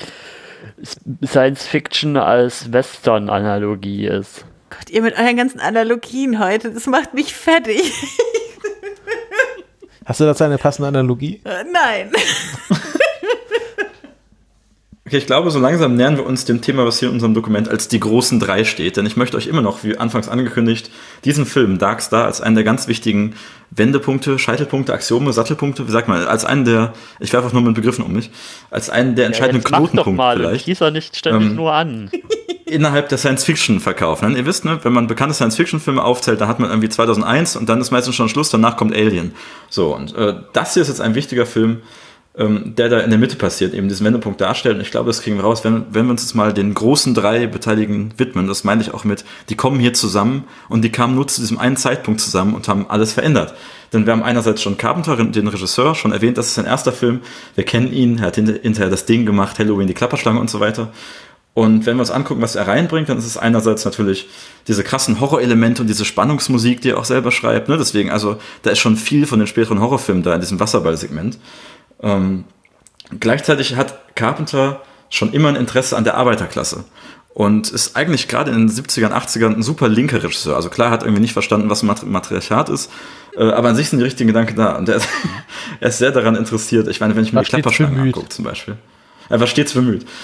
[1.24, 4.44] Science Fiction als Western-Analogie ist.
[4.70, 7.92] Gott, ihr mit euren ganzen Analogien heute, das macht mich fertig.
[10.04, 11.40] Hast du dazu eine passende Analogie?
[11.44, 12.12] Äh, Nein.
[15.06, 17.68] Okay, ich glaube, so langsam nähern wir uns dem Thema, was hier in unserem Dokument
[17.68, 18.96] als die großen drei steht.
[18.96, 20.90] Denn ich möchte euch immer noch, wie anfangs angekündigt,
[21.24, 23.34] diesen Film Dark Star als einen der ganz wichtigen
[23.70, 27.76] Wendepunkte, Scheitelpunkte, Axiome, Sattelpunkte, wie sagt man, als einen der, ich werfe auch nur mit
[27.76, 28.30] Begriffen um mich,
[28.70, 32.10] als einen der entscheidenden doch Knotenpunkte mal vielleicht teaser nicht ständig Ähm, nur an.
[32.66, 34.22] innerhalb der Science-Fiction-Verkauf.
[34.22, 34.36] Ne?
[34.36, 37.80] Ihr wisst, ne, wenn man bekannte Science-Fiction-Filme aufzählt, dann hat man irgendwie 2001 und dann
[37.80, 39.36] ist meistens schon Schluss, danach kommt Alien.
[39.70, 41.82] So, und äh, das hier ist jetzt ein wichtiger Film,
[42.38, 44.76] ähm, der da in der Mitte passiert, eben diesen Wendepunkt darstellt.
[44.76, 47.14] Und ich glaube, das kriegen wir raus, wenn, wenn wir uns jetzt mal den großen
[47.14, 48.46] drei Beteiligten widmen.
[48.46, 51.58] Das meine ich auch mit, die kommen hier zusammen und die kamen nur zu diesem
[51.58, 53.54] einen Zeitpunkt zusammen und haben alles verändert.
[53.92, 57.20] Denn wir haben einerseits schon Carpenter, den Regisseur, schon erwähnt, das ist sein erster Film.
[57.54, 60.60] Wir kennen ihn, er hat hinter- hinterher das Ding gemacht, Halloween, die Klapperschlange und so
[60.60, 60.92] weiter.
[61.54, 64.28] Und wenn wir uns angucken, was er reinbringt, dann ist es einerseits natürlich
[64.68, 67.70] diese krassen Horrorelemente und diese Spannungsmusik, die er auch selber schreibt.
[67.70, 67.78] Ne?
[67.78, 71.38] Deswegen, also da ist schon viel von den späteren Horrorfilmen da in diesem Wasserball-Segment.
[72.02, 72.44] Ähm,
[73.20, 76.84] gleichzeitig hat Carpenter schon immer ein Interesse an der Arbeiterklasse
[77.36, 80.56] und ist eigentlich gerade in den 70ern, 80ern ein super linker Regisseur.
[80.56, 82.90] Also klar, hat irgendwie nicht verstanden, was Matri Matriarchat ist,
[83.36, 85.08] äh, aber an sich sind die richtigen Gedanken da und er ist,
[85.80, 86.88] er ist sehr daran interessiert.
[86.88, 87.98] Ich meine, wenn ich mir War die bemüht.
[87.98, 88.76] angucke zum Beispiel.
[89.28, 90.06] Er war stets bemüht.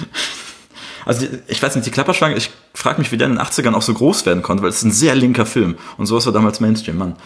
[1.04, 3.74] Also die, ich weiß nicht, die Klapperschlange, ich frage mich, wie der in den 80ern
[3.74, 6.26] auch so groß werden konnte, weil es ist ein sehr linker Film und so ist
[6.26, 7.16] er damals Mainstream, Mann.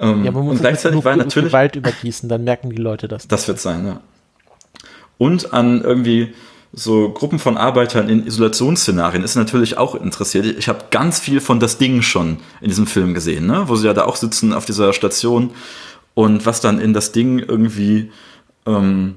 [0.00, 3.08] Ähm, Ja, man muss und gleichzeitig nur war natürlich Gewalt übergießen, dann merken die Leute
[3.08, 3.28] das.
[3.28, 4.00] das wird sein, ja.
[5.18, 6.34] Und an irgendwie
[6.72, 10.46] so Gruppen von Arbeitern in Isolationsszenarien ist natürlich auch interessiert.
[10.46, 13.64] Ich habe ganz viel von das Ding schon in diesem Film gesehen, ne?
[13.66, 15.50] wo sie ja da auch sitzen auf dieser Station
[16.14, 18.10] und was dann in das Ding irgendwie
[18.66, 19.16] ähm,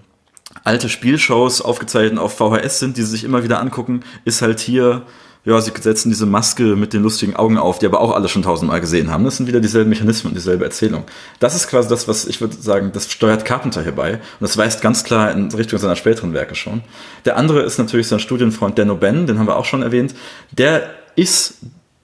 [0.64, 5.04] alte Spielshows aufgezeichnet auf VHS sind, die sie sich immer wieder angucken, ist halt hier,
[5.46, 8.42] ja, sie setzen diese Maske mit den lustigen Augen auf, die aber auch alle schon
[8.42, 9.24] tausendmal gesehen haben.
[9.24, 11.04] Das sind wieder dieselben Mechanismen, dieselbe Erzählung.
[11.40, 14.14] Das ist quasi das, was ich würde sagen, das steuert Carpenter hierbei.
[14.14, 16.82] Und das weist ganz klar in Richtung seiner späteren Werke schon.
[17.26, 20.16] Der andere ist natürlich sein Studienfreund Dan O'Bannon, den haben wir auch schon erwähnt.
[20.52, 21.56] Der ist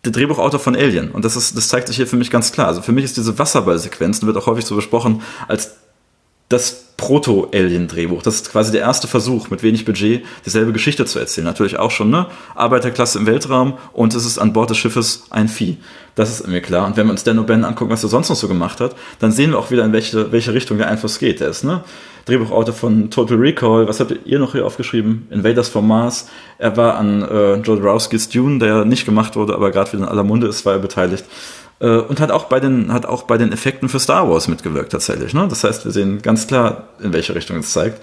[0.06, 1.12] der Drehbuchautor von Alien.
[1.12, 2.68] Und das ist, das zeigt sich hier für mich ganz klar.
[2.68, 5.76] Also für mich ist diese Wasserballsequenz, wird auch häufig so besprochen, als
[6.52, 8.22] das Proto-Alien-Drehbuch.
[8.22, 11.46] Das ist quasi der erste Versuch, mit wenig Budget dieselbe Geschichte zu erzählen.
[11.46, 12.28] Natürlich auch schon, ne?
[12.54, 15.78] Arbeiterklasse im Weltraum und es ist an Bord des Schiffes ein Vieh.
[16.14, 16.86] Das ist mir klar.
[16.86, 19.32] Und wenn wir uns Dan O'Bannon angucken, was er sonst noch so gemacht hat, dann
[19.32, 21.40] sehen wir auch wieder, in welche, welche Richtung der Einfluss geht.
[21.40, 21.84] Der ist, ne?
[22.26, 23.88] Drehbuchautor von Total Recall.
[23.88, 25.28] Was habt ihr noch hier aufgeschrieben?
[25.32, 26.28] Invaders from Mars.
[26.60, 30.24] Er war an äh, Jodorowskis Dune, der nicht gemacht wurde, aber gerade wieder in aller
[30.24, 31.26] Munde ist, war er beteiligt.
[31.82, 34.92] Äh, und hat auch bei den hat auch bei den Effekten für Star Wars mitgewirkt
[34.92, 35.34] tatsächlich.
[35.34, 35.48] Ne?
[35.50, 38.02] Das heißt, wir sehen ganz klar, in welche Richtung es zeigt.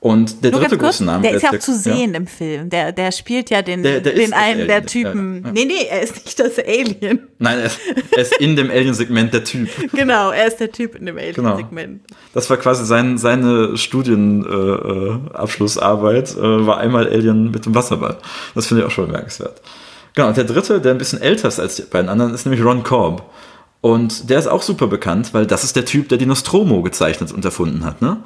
[0.00, 2.26] Und der Nur dritte kurz, große Name, der ist ja auch der- zu sehen im
[2.26, 2.68] Film.
[2.70, 5.34] Der, der spielt ja den, Der- der den einen der Alien, Typen.
[5.42, 5.52] ja, ja.
[5.52, 7.28] Nee, nee, er ist nicht das Alien.
[7.38, 7.78] Nein, er ist,
[8.10, 9.68] er ist in dem Alien-Segment der Typ.
[9.92, 11.50] Genau, er ist der Typ in dem Genau.
[11.52, 12.00] Alien-Segment.
[12.34, 18.16] Das war quasi sein, seine Studienabschlussarbeit, äh, Abschlussarbeit, äh, war einmal Alien mit dem Wasserball.
[18.56, 19.60] Das finde ich auch schon bemerkenswert.
[20.14, 22.64] Genau, und der dritte, der ein bisschen älter ist als die beiden anderen, ist nämlich
[22.64, 23.30] Ron Korb.
[23.80, 27.32] Und der ist auch super bekannt, weil das ist der Typ, der die Nostromo gezeichnet
[27.32, 28.00] und erfunden hat.
[28.00, 28.18] Ne?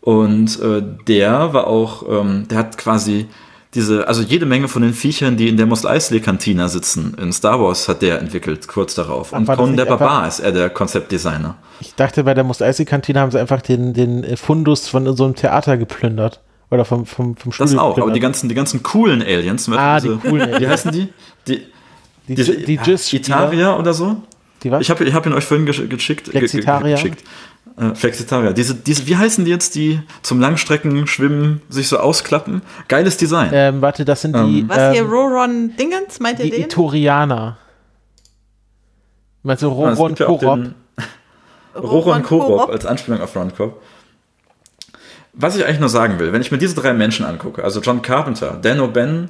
[0.00, 3.26] Und äh, der war auch, ähm, der hat quasi
[3.74, 7.32] diese, also jede Menge von den Viechern, die in der Mos Eisley Cantina sitzen, in
[7.32, 9.32] Star Wars hat der entwickelt, kurz darauf.
[9.32, 11.56] Und war das Conan der Barbar ist er der Konzeptdesigner.
[11.80, 15.34] Ich dachte, bei der Mos Eisley-Kantine haben sie einfach den, den Fundus von so einem
[15.34, 16.40] Theater geplündert.
[16.74, 19.74] Oder vom, vom, vom Das Studio auch, aber die ganzen, die ganzen coolen Aliens, zum
[19.74, 20.72] Ah, Beispiel die coolen Wie Aliens.
[20.72, 21.08] heißen die?
[21.46, 21.62] Die,
[22.28, 24.16] die, diese, die Jizz Itaria oder so?
[24.62, 24.80] Die was?
[24.82, 26.24] Ich habe ich hab ihn euch vorhin gesch geschickt.
[26.24, 26.96] ge- ge- Flexitaria?
[26.96, 27.22] geschickt.
[27.76, 28.52] Äh, Flexitaria.
[28.52, 32.62] Diese, diese, wie heißen die jetzt, die zum Langstrecken schwimmen, sich so ausklappen?
[32.88, 33.50] Geiles Design.
[33.52, 36.62] ähm, warte, das sind die, Was hier, ähm, Roron Dingens, meint ihr die den?
[36.64, 37.56] Itorianer.
[39.42, 40.60] Meinst du Ah, Roron Korob?
[41.76, 43.82] Roron Korob als Anspielung auf Ron Cobb.
[45.36, 48.02] Was ich eigentlich nur sagen will, wenn ich mir diese drei Menschen angucke, also John
[48.02, 49.28] Carpenter, Dan O'Bannon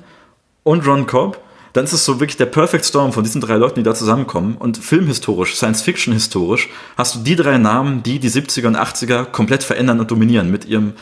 [0.62, 1.38] und Ron Cobb,
[1.72, 4.56] dann ist es so wirklich der Perfect Storm von diesen drei Leuten, die da zusammenkommen.
[4.56, 9.98] Und filmhistorisch, Science-Fiction-historisch, hast du die drei Namen, die die 70er und 80er komplett verändern
[9.98, 10.92] und dominieren mit ihrem,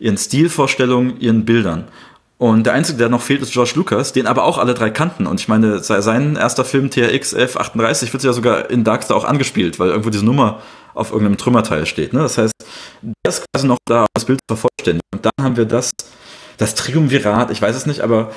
[0.00, 1.84] ihren Stilvorstellungen, ihren Bildern.
[2.38, 5.26] Und der Einzige, der noch fehlt, ist George Lucas, den aber auch alle drei kannten.
[5.26, 9.24] Und ich meine, se- sein erster Film TRX 1138 wird ja sogar in Darkstar auch
[9.24, 10.60] angespielt, weil irgendwo diese Nummer
[10.96, 12.12] auf irgendeinem Trümmerteil steht.
[12.12, 12.20] Ne?
[12.20, 12.52] Das heißt,
[13.02, 15.08] der ist quasi noch da, um das Bild zu vervollständigen.
[15.12, 15.90] Und dann haben wir das,
[16.56, 18.32] das Triumvirat, ich weiß es nicht, aber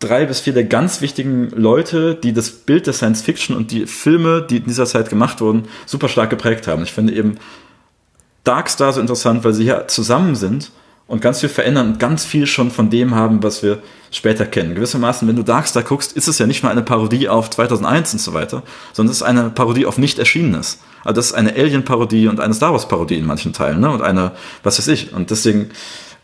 [0.00, 3.86] drei bis vier der ganz wichtigen Leute, die das Bild der Science Fiction und die
[3.86, 6.82] Filme, die in dieser Zeit gemacht wurden, super stark geprägt haben.
[6.82, 7.38] Ich finde eben
[8.44, 10.70] Darkstar so interessant, weil sie hier zusammen sind
[11.06, 14.74] und ganz viel verändern und ganz viel schon von dem haben, was wir später kennen.
[14.74, 18.18] Gewissermaßen, wenn du Darkstar guckst, ist es ja nicht nur eine Parodie auf 2001 und
[18.20, 20.80] so weiter, sondern es ist eine Parodie auf nicht Erschienenes.
[21.04, 23.90] Also das ist eine Alien-Parodie und eine Star Wars-Parodie in manchen Teilen, ne?
[23.90, 24.32] Und eine,
[24.62, 25.12] was weiß ich.
[25.12, 25.70] Und deswegen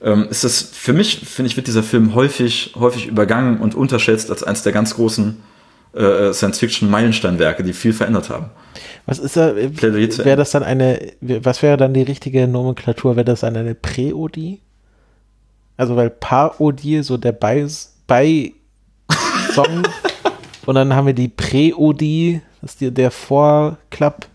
[0.02, 4.30] ähm, ist das, für mich, finde ich, wird dieser Film häufig, häufig übergangen und unterschätzt
[4.30, 5.42] als eines der ganz großen
[5.92, 8.46] äh, Science-Fiction-Meilensteinwerke, die viel verändert haben.
[9.04, 13.16] Was ist da, äh, wäre das dann eine, was wäre dann die richtige Nomenklatur?
[13.16, 14.60] Wäre das dann eine Präodie?
[15.80, 17.66] Also, weil Parodie so der Bei-
[18.06, 19.82] Bei-Song
[20.66, 24.26] und dann haben wir die Präodie, das ist die, der Vorklapp.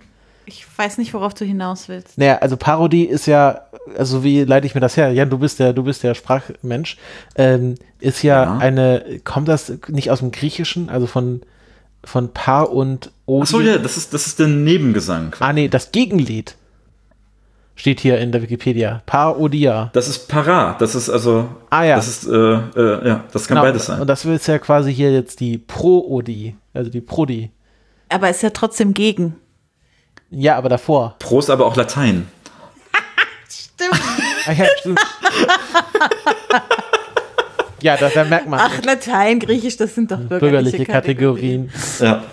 [0.47, 2.17] Ich weiß nicht, worauf du hinaus willst.
[2.17, 3.61] Naja, also Parodie ist ja,
[3.97, 5.11] also wie leite ich mir das her?
[5.11, 6.97] Jan, du bist der, du bist der Sprachmensch.
[7.35, 8.57] Ähm, ist ja, Ja.
[8.57, 11.41] eine, kommt das nicht aus dem Griechischen, also von,
[12.03, 13.41] von Paar und Odi?
[13.43, 15.35] Ach so, ja, das ist, das ist der Nebengesang.
[15.39, 16.55] Ah, nee, das Gegenlied
[17.75, 19.01] steht hier in der Wikipedia.
[19.05, 19.89] Parodia.
[19.93, 20.75] Das ist Para.
[20.79, 21.47] Das ist also.
[21.69, 21.95] Ah, ja.
[21.97, 24.01] Das ist, äh, äh, ja, das kann Genau, beides sein.
[24.01, 27.51] Und das ist ja quasi hier jetzt die Pro-Odi, also die Prodi.
[28.09, 29.35] Aber ist ja trotzdem gegen.
[30.29, 31.15] Ja, aber davor.
[31.19, 32.27] Pro ist aber auch Latein.
[33.49, 34.01] Stimmt.
[34.47, 34.99] Ah, ja, stimmt.
[37.81, 41.71] ja, da, da merkt man Ach, Latein, Griechisch, das sind doch bürgerliche, bürgerliche Kategorien.
[41.99, 42.23] Ja.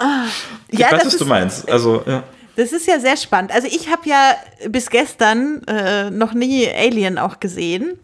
[0.00, 0.26] Ja,
[0.68, 1.70] ich weiß, das was ist, du meinst.
[1.70, 2.24] Also, ja.
[2.56, 3.52] Das ist ja sehr spannend.
[3.52, 4.34] Also ich habe ja
[4.68, 7.98] bis gestern äh, noch nie Alien auch gesehen.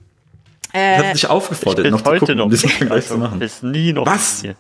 [0.71, 2.45] Ich Äh, hatte dich aufgefordert, Bis noch heute gucken, noch.
[2.45, 3.39] um diesen Vergleich Also, zu machen.
[3.39, 4.05] Bis nie noch.
[4.07, 4.43] Was?
[4.43, 4.53] nie.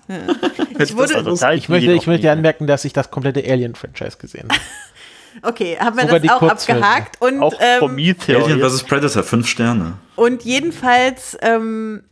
[0.78, 4.60] ich wurde, Also Ich möchte, ich möchte anmerken, dass ich das komplette Alien-Franchise gesehen habe.
[5.52, 6.80] okay, haben wir Sogar das auch Kurzfilme.
[6.82, 7.20] abgehakt.
[7.20, 8.44] Und, Auch ähm, Prometheus.
[8.44, 8.84] Alien vs.
[8.84, 9.98] Predator, fünf Sterne.
[10.16, 12.02] Und jedenfalls, ähm,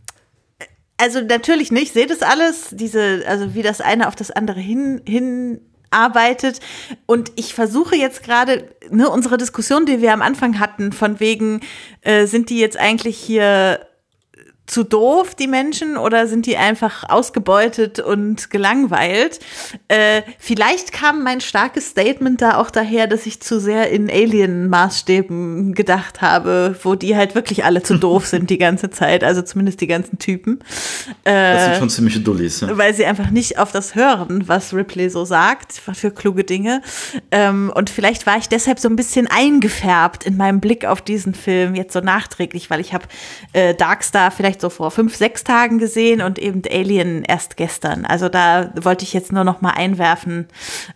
[0.99, 5.01] also natürlich nicht, seht es alles, diese, also wie das eine auf das andere hin,
[5.07, 5.61] hin
[5.97, 6.61] arbeitet.
[7.07, 11.61] Und ich versuche jetzt gerade, ne, unsere Diskussion, die wir am Anfang hatten, von wegen,
[12.03, 13.86] äh, sind die jetzt eigentlich hier
[14.67, 19.39] zu doof, die Menschen, oder sind die einfach ausgebeutet und gelangweilt?
[19.89, 25.75] Äh, vielleicht kam mein starkes Statement da auch daher, dass ich zu sehr in Alien-Maßstäben
[25.75, 29.81] gedacht habe, wo die halt wirklich alle zu doof sind die ganze Zeit, also zumindest
[29.81, 30.61] die ganzen Typen.
[31.25, 32.77] Äh, das sind schon ziemliche Dullis, ja.
[32.77, 36.83] Weil sie einfach nicht auf das hören, was Ripley so sagt, für kluge Dinge.
[37.31, 41.35] Ähm, und vielleicht war ich deshalb so ein bisschen eingefärbt in meinem Blick auf diesen
[41.35, 43.07] Film, jetzt so nachträglich, weil ich habe
[43.53, 48.05] äh, Darkstar vielleicht vielleicht so vor fünf, sechs Tagen gesehen und eben Alien erst gestern.
[48.05, 50.47] Also da wollte ich jetzt nur noch mal einwerfen,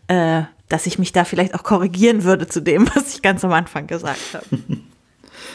[0.08, 3.52] äh, dass ich mich da vielleicht auch korrigieren würde zu dem, was ich ganz am
[3.52, 4.44] Anfang gesagt habe.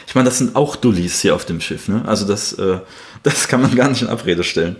[0.06, 2.02] Ich meine, das sind auch Dullis hier auf dem Schiff, ne?
[2.06, 2.78] Also das, äh,
[3.22, 4.76] das kann man gar nicht in Abrede stellen.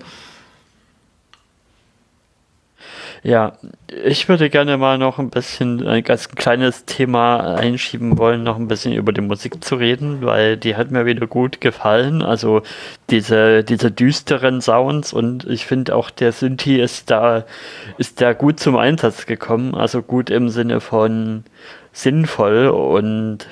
[3.22, 3.54] Ja,
[4.04, 8.68] ich würde gerne mal noch ein bisschen ein ganz kleines Thema einschieben wollen, noch ein
[8.68, 12.22] bisschen über die Musik zu reden, weil die hat mir wieder gut gefallen.
[12.22, 12.62] Also
[13.10, 17.44] diese, diese düsteren Sounds und ich finde auch der Synthi ist da,
[17.98, 19.74] ist da gut zum Einsatz gekommen.
[19.74, 21.44] Also gut im Sinne von
[21.92, 23.46] sinnvoll und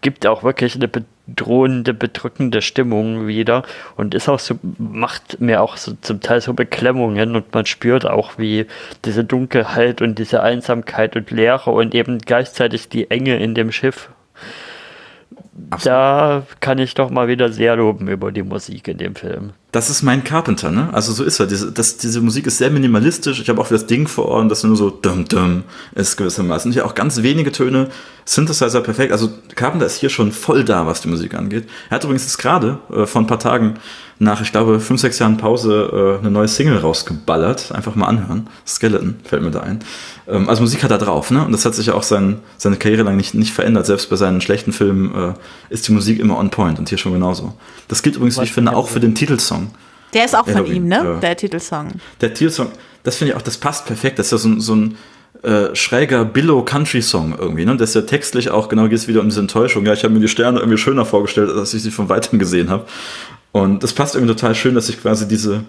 [0.00, 3.62] gibt auch wirklich eine bedrohende, bedrückende Stimmung wieder
[3.96, 8.06] und ist auch so, macht mir auch so zum Teil so Beklemmungen und man spürt
[8.06, 8.66] auch, wie
[9.04, 14.10] diese Dunkelheit und diese Einsamkeit und Leere und eben gleichzeitig die Enge in dem Schiff.
[15.70, 15.86] Absolut.
[15.86, 19.90] Da kann ich doch mal wieder sehr loben über die Musik in dem Film das
[19.90, 20.88] ist mein Carpenter, ne?
[20.92, 21.46] Also so ist er.
[21.46, 23.38] Diese, das, diese Musik ist sehr minimalistisch.
[23.38, 26.72] Ich habe auch das Ding vor Ohren, das nur so dum dum ist gewissermaßen.
[26.72, 27.88] Hier auch ganz wenige Töne,
[28.24, 29.12] Synthesizer perfekt.
[29.12, 31.68] Also Carpenter ist hier schon voll da, was die Musik angeht.
[31.90, 33.74] Er hat übrigens jetzt gerade äh, vor ein paar Tagen
[34.20, 37.72] nach, ich glaube, fünf, sechs Jahren Pause äh, eine neue Single rausgeballert.
[37.72, 38.48] Einfach mal anhören.
[38.66, 39.78] Skeleton fällt mir da ein.
[40.26, 41.44] Ähm, also Musik hat er drauf, ne?
[41.44, 43.86] Und das hat sich ja auch sein, seine Karriere lang nicht, nicht verändert.
[43.86, 45.34] Selbst bei seinen schlechten Filmen äh,
[45.70, 47.54] ist die Musik immer on point und hier schon genauso.
[47.86, 49.70] Das gilt übrigens, wie ich finde, auch für den Titelsong.
[50.14, 51.16] Der ist auch von Halloween, ihm, ne?
[51.18, 51.92] Äh, der Titelsong.
[52.20, 52.68] Der Titelsong,
[53.04, 54.18] das finde ich auch, das passt perfekt.
[54.18, 54.96] Das ist ja so, so ein
[55.42, 57.76] äh, schräger Billow-Country-Song irgendwie, ne?
[57.76, 59.86] Das ist ja textlich auch, genau geht es wieder um diese Enttäuschung.
[59.86, 62.70] Ja, ich habe mir die Sterne irgendwie schöner vorgestellt, als ich sie von weitem gesehen
[62.70, 62.86] habe.
[63.52, 65.64] Und das passt irgendwie total schön, dass sich quasi diese,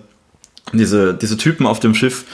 [0.73, 2.25] diese, diese Typen auf dem Schiff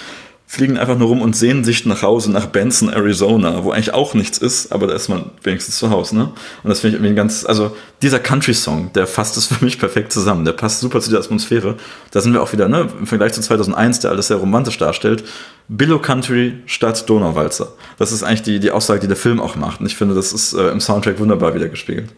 [0.48, 4.14] fliegen einfach nur rum und sehen sich nach Hause nach Benson, Arizona, wo eigentlich auch
[4.14, 6.32] nichts ist, aber da ist man wenigstens zu Hause, ne?
[6.64, 10.14] Und das finde ich irgendwie ganz, also dieser Country-Song, der fasst es für mich perfekt
[10.14, 11.78] zusammen, der passt super zu der Atmosphäre.
[12.12, 15.24] Da sind wir auch wieder, ne, im Vergleich zu 2001, der alles sehr romantisch darstellt,
[15.68, 17.74] Billow Country statt Donauwalzer.
[17.98, 20.32] Das ist eigentlich die, die Aussage, die der Film auch macht und ich finde, das
[20.32, 22.12] ist äh, im Soundtrack wunderbar wieder gespiegelt.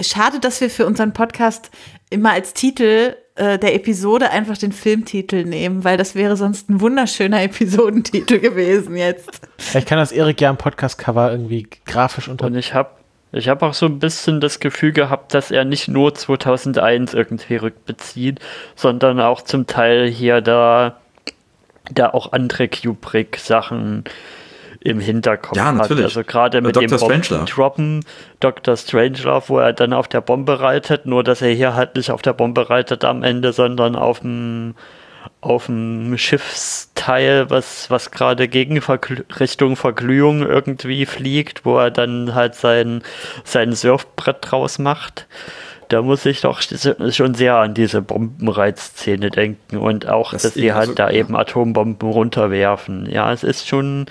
[0.00, 1.70] Schade, dass wir für unseren Podcast
[2.10, 6.80] immer als Titel äh, der Episode einfach den Filmtitel nehmen, weil das wäre sonst ein
[6.80, 9.40] wunderschöner Episodentitel gewesen jetzt.
[9.74, 12.46] Ich kann das Erik ja im Podcast-Cover irgendwie grafisch unter.
[12.46, 12.90] Und ich habe
[13.32, 17.56] ich habe auch so ein bisschen das Gefühl gehabt, dass er nicht nur 2001 irgendwie
[17.56, 18.40] rückbezieht,
[18.74, 20.98] sondern auch zum Teil hier da,
[21.92, 24.04] da auch andere Kubrick-Sachen
[24.80, 25.98] im Hinterkopf ja, natürlich.
[25.98, 26.04] hat.
[26.04, 27.08] Also gerade mit Dr.
[27.08, 28.04] dem Droppen,
[28.40, 28.76] Dr.
[28.76, 32.22] Strangelove, wo er dann auf der Bombe reitet, nur dass er hier halt nicht auf
[32.22, 34.74] der Bombe reitet am Ende, sondern auf dem
[35.42, 42.34] auf dem Schiffsteil, was, was gerade gegen Vergl Richtung Verglühung irgendwie fliegt, wo er dann
[42.34, 43.02] halt sein,
[43.44, 45.26] sein Surfbrett draus macht.
[45.88, 50.72] Da muss ich doch schon sehr an diese Bombenreizszene denken und auch, das dass sie
[50.72, 51.18] halt so, da ja.
[51.18, 53.10] eben Atombomben runterwerfen.
[53.10, 54.06] Ja, es ist schon,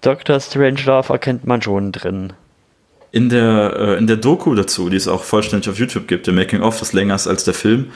[0.00, 0.40] Dr.
[0.40, 2.32] Strangelove erkennt man schon drin.
[3.12, 6.34] In der, äh, in der Doku dazu, die es auch vollständig auf YouTube gibt, der
[6.34, 7.90] Making of, das länger ist als der Film,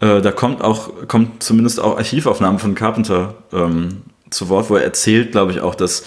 [0.00, 4.84] äh, da kommt auch, kommt zumindest auch Archivaufnahmen von Carpenter ähm, zu Wort, wo er
[4.84, 6.04] erzählt, glaube ich, auch, dass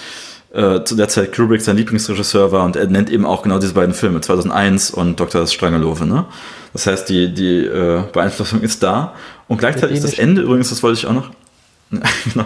[0.53, 3.73] äh, zu der Zeit Kubrick sein Lieblingsregisseur war und er nennt eben auch genau diese
[3.73, 5.47] beiden Filme, 2001 und Dr.
[5.47, 6.05] Strangelove.
[6.05, 6.25] Ne?
[6.73, 9.15] Das heißt, die, die äh, Beeinflussung ist da
[9.47, 11.31] und gleichzeitig ist das Ende übrigens, das wollte ich auch noch,
[12.33, 12.45] genau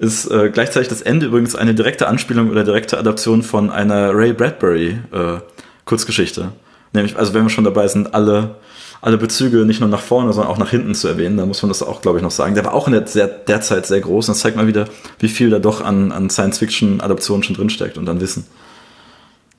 [0.00, 4.32] ist äh, gleichzeitig das Ende übrigens eine direkte Anspielung oder direkte Adaption von einer Ray
[4.32, 5.40] Bradbury äh,
[5.84, 6.52] Kurzgeschichte.
[6.94, 8.56] Nämlich, also wenn wir schon dabei sind, alle,
[9.02, 11.68] alle Bezüge nicht nur nach vorne, sondern auch nach hinten zu erwähnen, dann muss man
[11.68, 12.54] das auch, glaube ich, noch sagen.
[12.54, 14.86] Der war auch in der, sehr, der Zeit sehr groß und das zeigt mal wieder,
[15.18, 18.46] wie viel da doch an, an Science-Fiction-Adaptionen schon drinsteckt und an Wissen.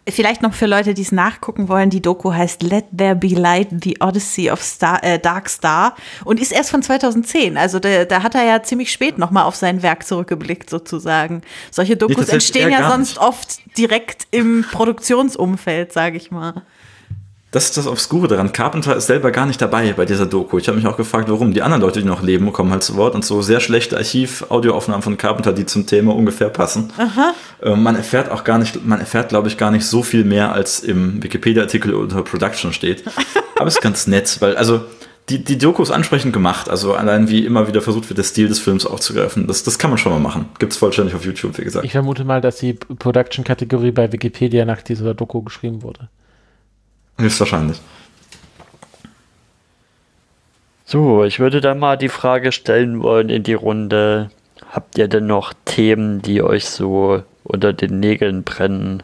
[0.09, 3.67] Vielleicht noch für Leute, die es nachgucken wollen, die Doku heißt Let There Be Light,
[3.83, 5.95] The Odyssey of Star, äh, Dark Star
[6.25, 7.55] und ist erst von 2010.
[7.55, 11.43] Also da, da hat er ja ziemlich spät nochmal auf sein Werk zurückgeblickt sozusagen.
[11.69, 13.21] Solche Dokus nee, entstehen ja sonst nicht.
[13.21, 16.63] oft direkt im Produktionsumfeld, sage ich mal.
[17.51, 18.53] Das ist das Obskure daran.
[18.53, 20.57] Carpenter ist selber gar nicht dabei bei dieser Doku.
[20.57, 21.53] Ich habe mich auch gefragt, warum.
[21.53, 25.01] Die anderen Leute, die noch leben, kommen halt zu Wort und so sehr schlechte Archiv-Audioaufnahmen
[25.01, 26.93] von Carpenter, die zum Thema ungefähr passen.
[27.61, 30.53] Äh, man erfährt auch gar nicht, man erfährt, glaube ich, gar nicht so viel mehr,
[30.53, 33.03] als im Wikipedia-Artikel unter Production steht.
[33.57, 34.81] Aber es ist ganz nett, weil, also,
[35.29, 36.69] die, die Doku ist ansprechend gemacht.
[36.69, 39.47] Also allein wie immer wieder versucht wird, der Stil des Films aufzugreifen.
[39.47, 40.45] Das, das kann man schon mal machen.
[40.59, 41.85] Gibt es vollständig auf YouTube, wie gesagt.
[41.85, 46.09] Ich vermute mal, dass die Production-Kategorie bei Wikipedia nach dieser Doku geschrieben wurde.
[47.21, 47.79] Höchstwahrscheinlich.
[50.85, 54.29] So, ich würde dann mal die Frage stellen wollen in die Runde.
[54.71, 59.03] Habt ihr denn noch Themen, die euch so unter den Nägeln brennen,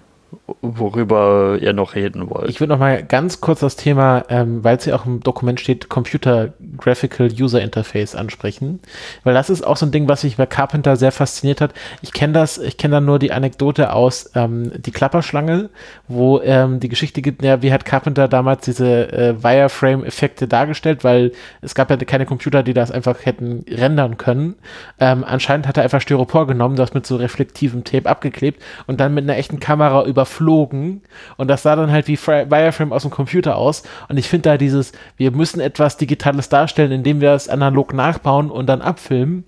[0.62, 2.50] worüber ihr noch reden wollt?
[2.50, 5.60] Ich würde noch mal ganz kurz das Thema, ähm, weil es ja auch im Dokument
[5.60, 8.80] steht, Computer Graphical User Interface ansprechen,
[9.24, 11.74] weil das ist auch so ein Ding, was mich bei Carpenter sehr fasziniert hat.
[12.02, 15.70] Ich kenne das, ich kenne da nur die Anekdote aus ähm, die Klapperschlange,
[16.08, 21.34] wo ähm, die Geschichte gibt, ja, wie hat Carpenter damals diese äh, Wireframe-Effekte dargestellt, weil
[21.62, 24.56] es gab ja keine Computer, die das einfach hätten rendern können.
[25.00, 29.14] Ähm, anscheinend hat er einfach Styropor genommen, das mit so reflektivem Tape abgeklebt und dann
[29.14, 30.06] mit einer echten Kamera
[30.38, 31.02] überflogen
[31.38, 34.58] und das sah dann halt wie Wireframe aus dem Computer aus und ich finde da
[34.58, 39.46] dieses, wir müssen etwas Digitales darstellen, indem wir es analog nachbauen und dann abfilmen,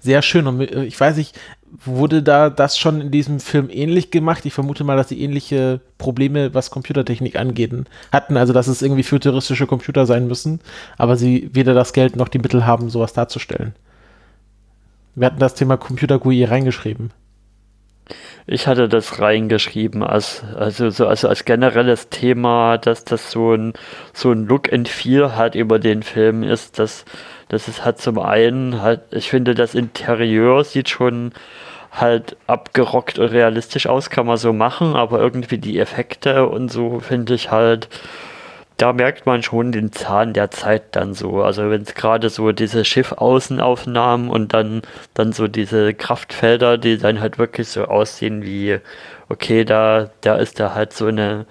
[0.00, 1.38] sehr schön und äh, ich weiß nicht,
[1.84, 4.46] wurde da das schon in diesem Film ähnlich gemacht?
[4.46, 7.72] Ich vermute mal, dass sie ähnliche Probleme, was Computertechnik angeht,
[8.12, 10.60] hatten, also dass es irgendwie futuristische Computer sein müssen,
[10.98, 13.74] aber sie weder das Geld noch die Mittel haben, sowas darzustellen.
[15.16, 17.10] Wir hatten das Thema Computer GUI reingeschrieben.
[18.46, 23.72] Ich hatte das reingeschrieben als, also, so, also als generelles Thema, dass das so ein,
[24.12, 27.04] so ein Look and Feel halt über den Film ist, dass,
[27.48, 31.32] dass es halt zum einen halt, ich finde, das Interieur sieht schon
[31.92, 37.00] halt abgerockt und realistisch aus, kann man so machen, aber irgendwie die Effekte und so
[37.00, 37.88] finde ich halt,
[38.76, 41.42] da merkt man schon den Zahn der Zeit dann so.
[41.42, 44.82] Also wenn es gerade so diese Schiffaußenaufnahmen und dann,
[45.14, 48.78] dann so diese Kraftfelder, die dann halt wirklich so aussehen wie,
[49.28, 51.46] okay, da, da ist da halt so eine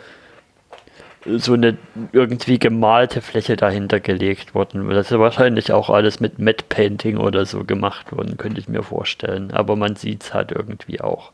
[1.25, 1.77] so eine
[2.11, 4.89] irgendwie gemalte Fläche dahinter gelegt worden.
[4.89, 8.83] Das ist wahrscheinlich auch alles mit Matte Painting oder so gemacht worden, könnte ich mir
[8.83, 9.51] vorstellen.
[9.51, 11.31] Aber man sieht es halt irgendwie auch.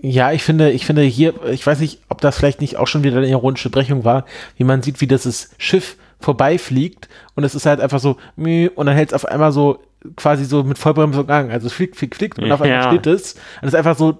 [0.00, 3.04] Ja, ich finde, ich finde hier, ich weiß nicht, ob das vielleicht nicht auch schon
[3.04, 4.24] wieder eine ironische Brechung war,
[4.56, 8.86] wie man sieht, wie das Schiff vorbeifliegt und es ist halt einfach so, meh, und
[8.86, 9.78] dann hält es auf einmal so
[10.16, 11.50] quasi so mit Vollbremsung an.
[11.50, 12.88] Also es fliegt, fliegt, fliegt und auf einmal Ja.
[12.90, 13.34] steht es.
[13.34, 14.18] Und es ist einfach so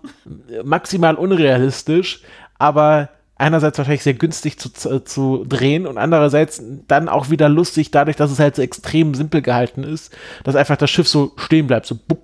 [0.64, 2.22] maximal unrealistisch,
[2.58, 7.90] aber einerseits wahrscheinlich sehr günstig zu, zu, zu drehen und andererseits dann auch wieder lustig,
[7.90, 11.66] dadurch, dass es halt so extrem simpel gehalten ist, dass einfach das Schiff so stehen
[11.66, 12.22] bleibt, so bupp,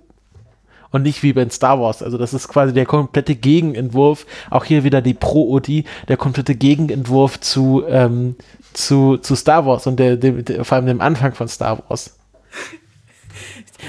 [0.91, 2.03] und nicht wie bei Star Wars.
[2.03, 7.39] Also das ist quasi der komplette Gegenentwurf, auch hier wieder die Pro-Odi, der komplette Gegenentwurf
[7.39, 8.35] zu, ähm,
[8.73, 12.15] zu, zu Star Wars und der, der, der, vor allem dem Anfang von Star Wars.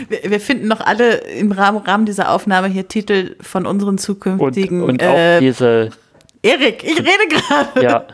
[0.08, 3.98] Wir, wir finden noch alle im Rahmen, Rahmen dieser Aufnahme hier Titel von unseren Und,
[3.98, 4.82] zukünftigen.
[4.82, 5.90] und auch äh, diese,
[6.42, 7.82] Erik, ich rede gerade.
[7.82, 8.06] ja,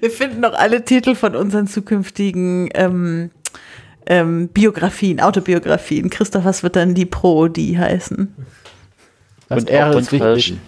[0.00, 3.30] Wir finden noch alle Titel von unseren zukünftigen ähm,
[4.06, 6.10] ähm, Biografien, Autobiografien.
[6.10, 8.34] Christoph, was wird dann die Pro-Die heißen?
[9.48, 10.58] Das Und auch ist wichtig.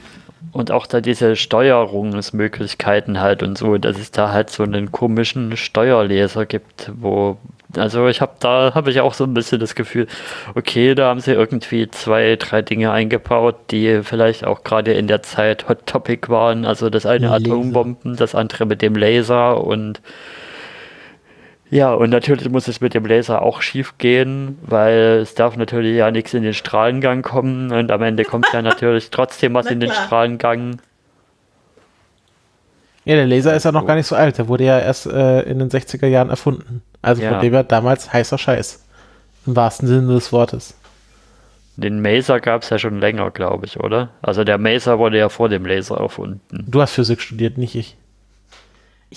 [0.53, 5.57] Und auch da diese Steuerungsmöglichkeiten halt und so, dass es da halt so einen komischen
[5.57, 7.39] Steuerleser gibt, wo,
[7.77, 10.07] also ich habe da, habe ich auch so ein bisschen das Gefühl,
[10.55, 15.25] okay, da haben sie irgendwie zwei, drei Dinge eingebaut, die vielleicht auch gerade in der
[15.25, 16.65] Zeit Hot Topic waren.
[16.65, 17.51] Also das eine Laser.
[17.51, 20.01] Atombomben, das andere mit dem Laser und
[21.75, 25.97] ja, und natürlich muss es mit dem Laser auch schief gehen, weil es darf natürlich
[25.97, 29.73] ja nichts in den Strahlengang kommen und am Ende kommt ja natürlich trotzdem was Na
[29.73, 30.05] in den klar.
[30.07, 30.81] Strahlengang.
[33.05, 34.39] Ja, der Laser ist ja noch gar nicht so alt.
[34.39, 36.81] Der wurde ja erst äh, in den 60er Jahren erfunden.
[37.03, 37.33] Also Ja.
[37.33, 38.87] von dem her damals heißer Scheiß.
[39.47, 40.79] Im wahrsten Sinne des Wortes.
[41.77, 44.11] Den Maser gab es ja schon länger, glaube ich, oder?
[44.23, 46.41] Also der Maser wurde ja vor dem Laser erfunden.
[46.51, 47.97] Du hast Physik studiert, nicht ich.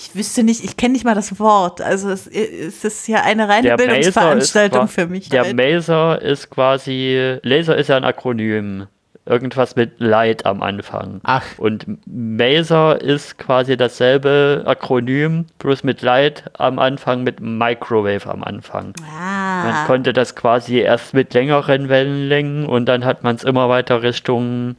[0.00, 1.80] Ich wüsste nicht, ich kenne nicht mal das Wort.
[1.80, 5.28] Also es, es ist ja eine reine Der Bildungsveranstaltung ist, für mich.
[5.28, 5.56] Der halt.
[5.56, 8.86] Maser ist quasi, Laser ist ja ein Akronym.
[9.26, 11.20] Irgendwas mit Light am Anfang.
[11.24, 11.42] Ach.
[11.56, 18.92] Und Maser ist quasi dasselbe Akronym, bloß mit Light am Anfang, mit Microwave am Anfang.
[19.02, 19.64] ah.
[19.64, 24.02] Man konnte das quasi erst mit längeren Wellenlängen und dann hat man es immer weiter
[24.02, 24.76] Richtung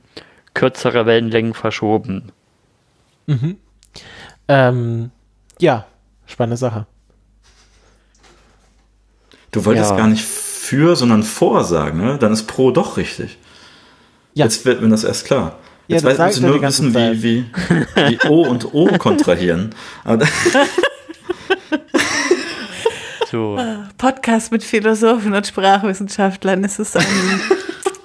[0.53, 2.31] kürzere Wellenlängen verschoben.
[4.49, 5.11] Ähm,
[5.59, 5.85] ja,
[6.25, 6.85] spannende Sache.
[9.51, 9.97] Du wolltest Ja.
[9.97, 12.17] gar nicht für, sondern vor sagen, ne?
[12.19, 13.37] Dann ist pro doch richtig.
[14.33, 14.45] Ja.
[14.45, 15.57] Jetzt wird mir das erst klar.
[15.87, 17.21] Ja, Jetzt das weiß, ich nur wissen, Zeit.
[17.23, 19.73] wie, wie, wie O und O kontrahieren.
[23.31, 23.59] So.
[23.99, 26.63] Podcast mit Philosophen und Sprachwissenschaftlern.
[26.63, 27.05] Es ist ein,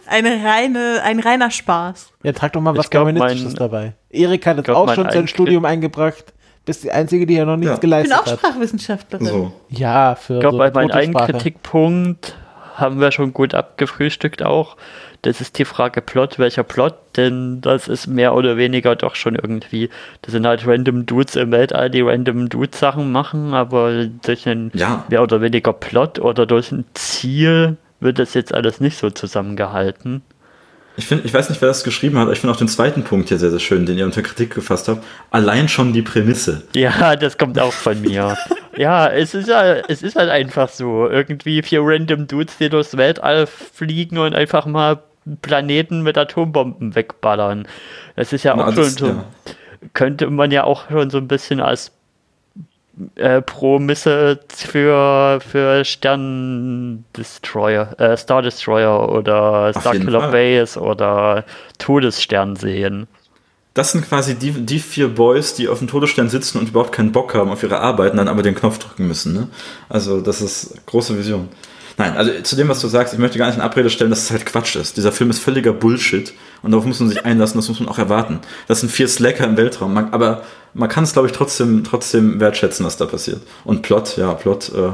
[0.07, 2.11] eine reine, ein reiner Spaß.
[2.22, 3.92] Ja, trag doch mal was glaub, Germanistisches mein- dabei.
[4.11, 6.34] Erik hat jetzt auch schon sein Studium eingebracht.
[6.64, 7.74] Bist die Einzige, die ja noch nichts Ja.
[7.74, 8.38] Ich bin geleistet auch hat.
[8.38, 9.26] Sprachwissenschaftlerin.
[9.26, 9.52] so.
[9.68, 11.14] Ja, für Ich glaube, so bei meinem einen.
[11.14, 12.36] Kritikpunkt
[12.76, 14.76] haben wir schon gut abgefrühstückt auch.
[15.22, 19.36] Das ist die Frage Plot, welcher Plot, denn das ist mehr oder weniger doch schon
[19.36, 19.88] irgendwie,
[20.22, 25.04] das sind halt random Dudes im Weltall, die random Dudes-Sachen machen, aber durch einen Ja.
[25.08, 30.22] mehr oder weniger Plot oder durch ein Ziel wird das jetzt alles nicht so zusammengehalten.
[30.97, 33.03] Ich, find, ich weiß nicht, wer das geschrieben hat, aber ich finde auch den zweiten
[33.03, 35.05] Punkt hier sehr, sehr schön, den ihr unter Kritik gefasst habt.
[35.32, 36.62] Allein schon die Prämisse.
[36.74, 38.36] Ja, das kommt auch von mir.
[38.76, 41.09] ja, es ist ja, es ist halt einfach so.
[41.09, 45.03] Irgendwie vier random Dudes, die durchs Weltall fliegen und einfach mal
[45.42, 47.66] Planeten mit Atombomben wegballern.
[48.14, 49.07] Das ist ja Na, auch schon das- so.
[49.09, 49.24] ja.
[49.95, 51.90] Könnte man ja auch schon so ein bisschen als
[53.16, 60.30] äh, Promisse für, für Sterndestroyer, äh, Star Destroyer oder Auf Star jeden Killer Fall.
[60.30, 61.45] Base oder
[61.78, 63.09] Todesstern sehen.
[63.74, 67.11] Das sind quasi die, die vier Boys, die auf dem Todesstern sitzen und überhaupt keinen
[67.11, 69.32] Bock haben auf ihre Arbeit und dann aber den Knopf drücken müssen.
[69.32, 69.49] Ne?
[69.88, 71.49] Also das ist große Vision.
[71.97, 74.24] Nein, also zu dem, was du sagst, ich möchte gar nicht in Abrede stellen, dass
[74.24, 74.97] es halt Quatsch ist.
[74.97, 76.32] Dieser Film ist völliger Bullshit
[76.62, 78.40] und darauf muss man sich einlassen, das muss man auch erwarten.
[78.66, 80.42] Das sind vier Slacker im Weltraum, man, aber
[80.72, 83.42] man kann es, glaube ich, trotzdem, trotzdem wertschätzen, was da passiert.
[83.64, 84.90] Und Plot, ja, Plot, äh,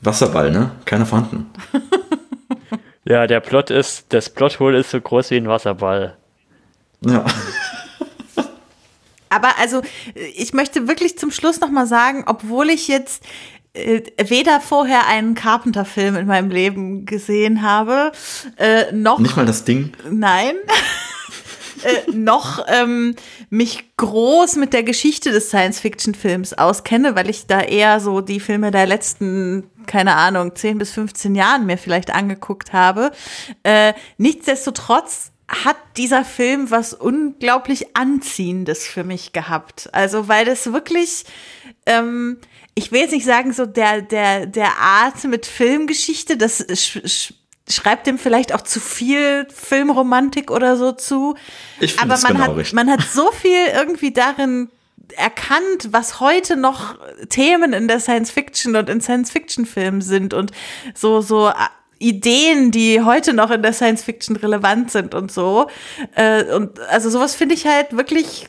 [0.00, 0.70] Wasserball, ne?
[0.86, 1.50] Keiner vorhanden.
[3.06, 6.16] Ja, der Plot ist, das Plothole ist so groß wie ein Wasserball.
[7.02, 7.24] Ja.
[9.28, 9.82] Aber also,
[10.14, 13.24] ich möchte wirklich zum Schluss nochmal sagen, obwohl ich jetzt
[13.74, 18.12] weder vorher einen Carpenter-Film in meinem Leben gesehen habe,
[18.56, 19.92] äh, noch Nicht mal das Ding.
[20.10, 20.54] nein,
[21.82, 23.16] äh, noch ähm,
[23.50, 28.70] mich groß mit der Geschichte des Science-Fiction-Films auskenne, weil ich da eher so die Filme
[28.70, 33.10] der letzten, keine Ahnung, 10 bis 15 Jahren mir vielleicht angeguckt habe.
[33.64, 39.90] Äh, nichtsdestotrotz hat dieser Film was unglaublich Anziehendes für mich gehabt.
[39.92, 41.24] Also, weil das wirklich,
[41.86, 42.38] ähm,
[42.74, 47.34] ich will jetzt nicht sagen, so der, der, der Art mit Filmgeschichte, das sch, sch,
[47.68, 51.34] schreibt dem vielleicht auch zu viel Filmromantik oder so zu.
[51.80, 52.74] Ich Aber man genau hat, richtig.
[52.74, 54.70] man hat so viel irgendwie darin
[55.16, 56.96] erkannt, was heute noch
[57.28, 60.50] Themen in der Science Fiction und in Science Fiction Filmen sind und
[60.94, 61.52] so, so äh,
[61.98, 65.68] Ideen, die heute noch in der Science Fiction relevant sind und so.
[66.14, 68.48] Äh, und also sowas finde ich halt wirklich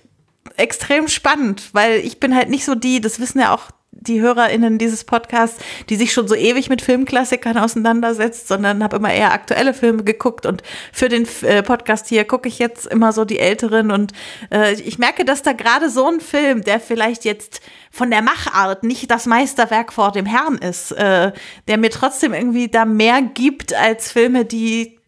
[0.58, 4.78] extrem spannend, weil ich bin halt nicht so die, das wissen ja auch die HörerInnen
[4.78, 9.74] dieses Podcasts, die sich schon so ewig mit Filmklassikern auseinandersetzt, sondern habe immer eher aktuelle
[9.74, 13.92] Filme geguckt und für den äh, Podcast hier gucke ich jetzt immer so die älteren
[13.92, 14.12] und
[14.52, 18.84] äh, ich merke, dass da gerade so ein Film, der vielleicht jetzt von der Machart
[18.84, 21.32] nicht das Meisterwerk vor dem Herrn ist, äh,
[21.68, 25.00] der mir trotzdem irgendwie da mehr gibt als Filme, die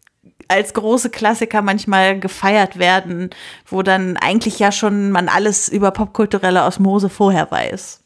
[0.48, 3.30] als große Klassiker manchmal gefeiert werden,
[3.66, 8.00] wo dann eigentlich ja schon man alles über popkulturelle Osmose vorher weiß.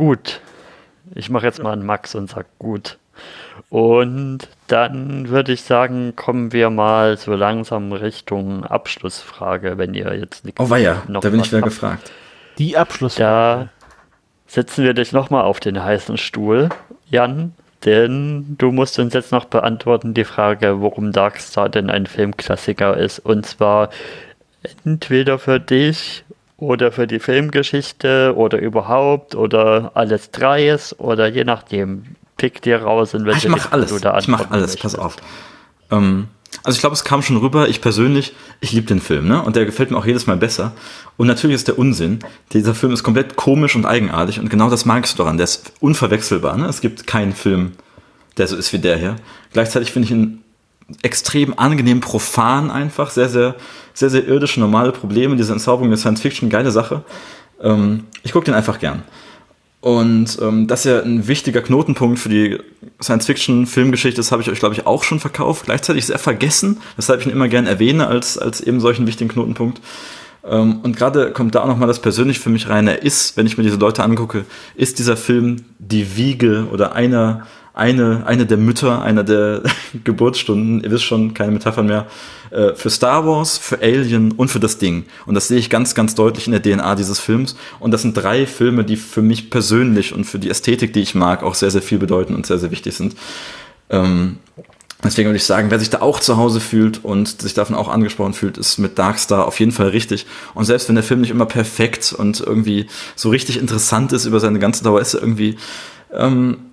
[0.00, 0.40] Gut.
[1.14, 2.96] Ich mache jetzt mal einen Max und sag gut.
[3.68, 10.46] Und dann würde ich sagen, kommen wir mal so langsam Richtung Abschlussfrage, wenn ihr jetzt
[10.46, 11.68] nichts Oh weia, noch da bin ich wieder habt.
[11.68, 12.12] gefragt.
[12.56, 13.16] Die Abschluss.
[13.16, 13.68] Da
[14.46, 16.70] setzen wir dich nochmal auf den heißen Stuhl,
[17.10, 17.52] Jan,
[17.84, 23.18] denn du musst uns jetzt noch beantworten die Frage, warum Darkstar denn ein Filmklassiker ist.
[23.18, 23.90] Und zwar
[24.86, 26.24] entweder für dich
[26.60, 32.04] oder für die Filmgeschichte oder überhaupt oder alles dreis oder je nachdem.
[32.36, 33.90] Pick dir raus, in Ah, welche ich Richtung alles.
[33.90, 34.98] du da Ich antworten alles, pass möchtest.
[34.98, 35.16] auf.
[35.90, 36.28] Ähm,
[36.64, 37.68] also ich glaube, es kam schon rüber.
[37.68, 39.42] Ich persönlich, ich liebe den Film, ne?
[39.42, 40.72] Und der gefällt mir auch jedes Mal besser.
[41.18, 42.20] Und natürlich ist der Unsinn.
[42.52, 45.36] Dieser Film ist komplett komisch und eigenartig und genau das magst du daran.
[45.36, 46.56] Der ist unverwechselbar.
[46.56, 46.66] Ne?
[46.66, 47.72] Es gibt keinen Film,
[48.38, 49.16] der so ist wie der hier.
[49.52, 50.42] Gleichzeitig finde ich ihn
[51.02, 53.56] extrem angenehm profan einfach, sehr, sehr,
[53.94, 57.02] sehr, sehr irdische, normale Probleme, diese Entzauberung der Science Fiction, geile Sache.
[57.62, 59.02] Ähm, ich gucke den einfach gern.
[59.80, 62.58] Und ähm, das ist ja ein wichtiger Knotenpunkt für die
[63.02, 65.64] Science-Fiction-Filmgeschichte, das habe ich euch, glaube ich, auch schon verkauft.
[65.64, 69.80] Gleichzeitig sehr vergessen, weshalb ich ihn immer gern erwähne als, als eben solchen wichtigen Knotenpunkt.
[70.44, 72.88] Ähm, und gerade kommt da auch nochmal das persönlich für mich rein.
[72.88, 74.44] Er ist, wenn ich mir diese Leute angucke,
[74.74, 79.62] ist dieser Film die Wiege oder einer, eine, eine der Mütter, einer der
[80.04, 82.06] Geburtsstunden, ihr wisst schon, keine Metaphern mehr,
[82.50, 85.04] äh, für Star Wars, für Alien und für das Ding.
[85.26, 87.56] Und das sehe ich ganz, ganz deutlich in der DNA dieses Films.
[87.78, 91.14] Und das sind drei Filme, die für mich persönlich und für die Ästhetik, die ich
[91.14, 93.14] mag, auch sehr, sehr viel bedeuten und sehr, sehr wichtig sind.
[93.88, 94.38] Ähm,
[95.04, 97.88] deswegen würde ich sagen, wer sich da auch zu Hause fühlt und sich davon auch
[97.88, 100.26] angesprochen fühlt, ist mit Darkstar auf jeden Fall richtig.
[100.54, 104.40] Und selbst wenn der Film nicht immer perfekt und irgendwie so richtig interessant ist über
[104.40, 105.56] seine ganze Dauer, ist er irgendwie
[106.12, 106.69] ähm,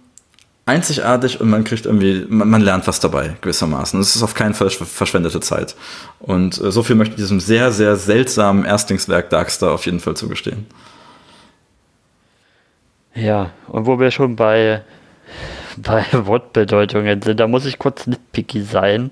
[0.67, 3.99] einzigartig und man kriegt irgendwie, man, man, lernt was dabei, gewissermaßen.
[3.99, 5.75] Es ist auf keinen Fall verschwendete Zeit.
[6.19, 10.15] Und äh, so viel möchte ich diesem sehr, sehr seltsamen Erstlingswerk Darkstar auf jeden Fall
[10.15, 10.67] zugestehen.
[13.15, 14.81] Ja, und wo wir schon bei,
[15.77, 19.11] bei Wortbedeutungen sind, da muss ich kurz nitpicky sein.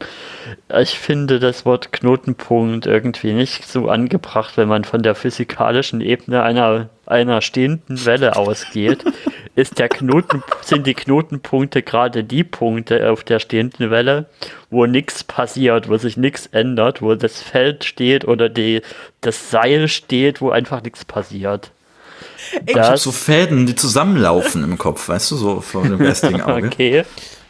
[0.78, 6.44] Ich finde das Wort Knotenpunkt irgendwie nicht so angebracht, wenn man von der physikalischen Ebene
[6.44, 9.06] einer, einer stehenden Welle ausgeht.
[9.56, 14.26] Ist der Knoten, sind die Knotenpunkte gerade die Punkte auf der stehenden Welle,
[14.70, 18.82] wo nichts passiert, wo sich nichts ändert, wo das Feld steht oder die,
[19.22, 21.72] das Seil steht, wo einfach nichts passiert.
[22.66, 26.68] Ich habe so Fäden, die zusammenlaufen im Kopf, weißt du, so von dem geistigen Auge.
[26.68, 27.06] Okay.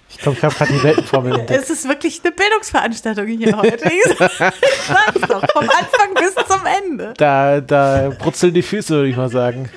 [0.09, 1.63] Ich glaube, ich habe gerade die Weltenformel entdeckt.
[1.63, 3.91] Es ist wirklich eine Bildungsveranstaltung hier heute.
[3.91, 7.13] Ich sag's doch, vom Anfang bis zum Ende.
[7.17, 9.69] Da, da brutzeln die Füße, würde ich mal sagen.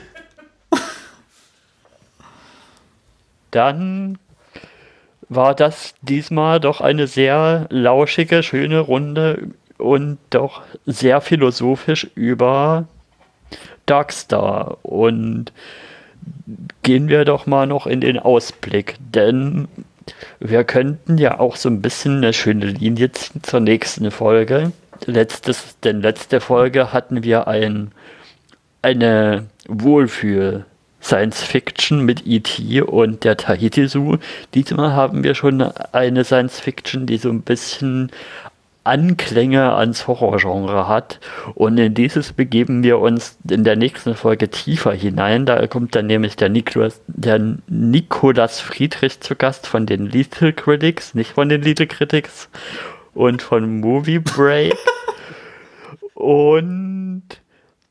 [3.51, 4.19] Dann
[5.29, 12.87] war das diesmal doch eine sehr lauschige, schöne Runde und doch sehr philosophisch über
[13.87, 14.79] Darkstar.
[14.83, 15.53] Und
[16.83, 19.69] gehen wir doch mal noch in den Ausblick, denn
[20.41, 24.73] wir könnten ja auch so ein bisschen eine schöne Linie ziehen zur nächsten Folge.
[25.05, 27.93] Letztes, denn letzte Folge hatten wir ein,
[28.83, 30.65] eine Wohlfühl
[31.09, 32.83] Science Fiction mit E.T.
[32.83, 34.19] und der Tahiti Zoo.
[34.53, 38.13] Diesmal haben wir schon eine Science Fiction, die so ein bisschen
[38.85, 41.19] Anklänge ans Horrorgenre hat.
[41.55, 45.47] Und in dieses begeben wir uns in der nächsten Folge tiefer hinein.
[45.47, 51.15] Da kommt dann nämlich der Niklas, der Nikolas Friedrich zu Gast von den Lethal Critics,
[51.15, 52.51] nicht von den Little Critics
[53.15, 54.75] und von Movie Break.
[56.15, 57.23] und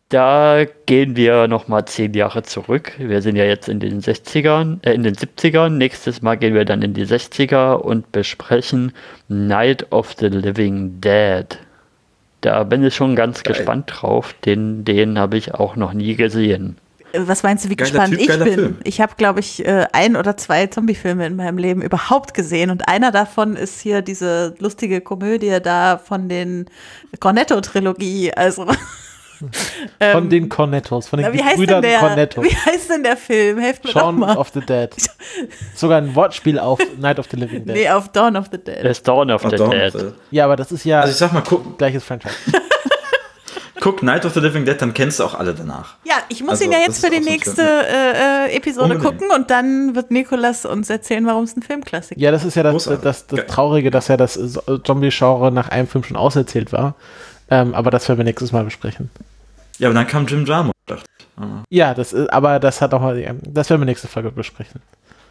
[0.10, 2.94] da gehen wir nochmal zehn Jahre zurück.
[2.98, 5.70] Wir sind ja jetzt in den 60ern, äh, in den 70ern.
[5.70, 8.94] Nächstes Mal gehen wir dann in die 60er und besprechen
[9.28, 11.60] Night of the Living Dead.
[12.42, 13.56] Da bin ich schon ganz Geil.
[13.56, 14.34] gespannt drauf.
[14.46, 16.78] Den, den habe ich auch noch nie gesehen.
[17.14, 18.54] Was meinst du, wie geiler gespannt typ, ich bin?
[18.54, 18.78] Film.
[18.84, 22.70] Ich habe, glaube ich, äh, ein oder zwei Zombie-Filme in meinem Leben überhaupt gesehen.
[22.70, 26.66] Und einer davon ist hier diese lustige Komödie da von den
[27.20, 28.34] Cornetto-Trilogie.
[28.34, 28.68] Also
[29.38, 29.50] Von
[30.00, 32.44] ähm, den Cornettos, von den wie Brüdern der, Cornetto.
[32.44, 33.60] Wie heißt denn der Film?
[33.60, 34.90] Helft mir Shaun of the Dead.
[35.76, 37.76] Sogar ein Wortspiel auf Night of the Living Dead.
[37.76, 38.84] Nee, auf Dawn of the Dead.
[38.84, 39.96] Das Dawn of the Dawn Dead.
[39.96, 40.08] Of the...
[40.32, 42.36] Ja, aber das ist ja also ich sag mal, guck, gleiches Franchise.
[43.80, 45.96] guck Night of the Living Dead, dann kennst du auch alle danach.
[46.04, 49.20] Ja, ich muss also, ihn ja jetzt für die nächste äh, äh, Episode Unbedingt.
[49.20, 52.22] gucken und dann wird Nikolas uns erzählen, warum es ein Filmklassiker ist.
[52.22, 54.40] Ja, das ist ja das, das, das, das Traurige, dass ja das
[54.84, 56.96] Zombie-Genre nach einem Film schon auserzählt war.
[57.50, 59.10] Ähm, aber das werden wir nächstes Mal besprechen.
[59.80, 61.28] Ja, aber dann kam Jim Jarmusch, dachte ich.
[61.38, 61.64] Ah.
[61.70, 64.82] Ja, das ist, aber das hat auch mal, das werden wir nächste Folge besprechen.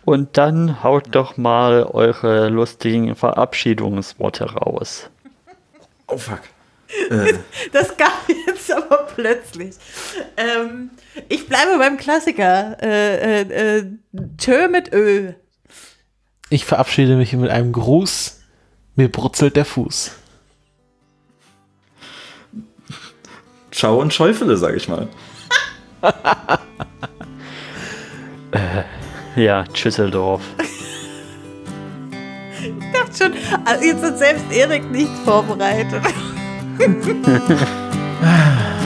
[0.04, 5.10] Und dann haut doch mal eure lustigen Verabschiedungsworte raus.
[6.06, 6.40] Oh fuck.
[7.10, 7.34] Äh.
[7.72, 8.12] Das gab
[8.46, 9.74] jetzt aber plötzlich.
[10.36, 10.90] Ähm,
[11.28, 12.76] ich bleibe beim Klassiker.
[12.80, 13.86] Äh, äh, äh,
[14.38, 15.32] Tschö mit Ö.
[16.48, 18.40] Ich verabschiede mich mit einem Gruß.
[18.94, 20.12] Mir brutzelt der Fuß.
[23.76, 25.06] Ciao und Schäufele, sag ich mal.
[28.50, 28.82] äh,
[29.36, 30.40] ja, Tschüsseldorf.
[32.58, 33.32] ich dachte schon,
[33.66, 36.02] also jetzt hat selbst Erik nicht vorbereitet.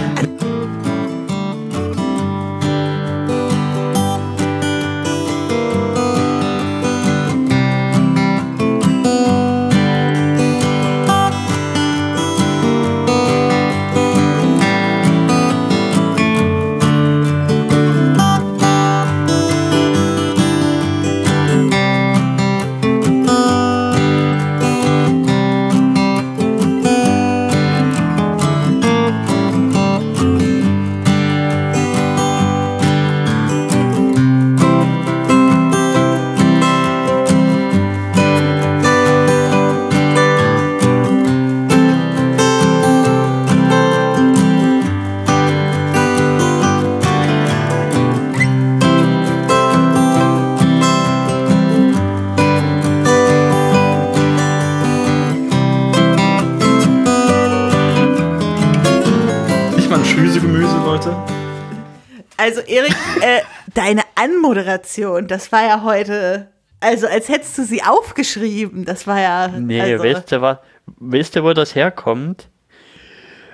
[64.22, 66.48] Anmoderation, das war ja heute
[66.80, 68.84] Also, als hättest du sie aufgeschrieben.
[68.84, 69.48] Das war ja.
[69.48, 70.58] Nee, also, weißt du was?
[70.98, 72.49] Weißt du, wo das herkommt?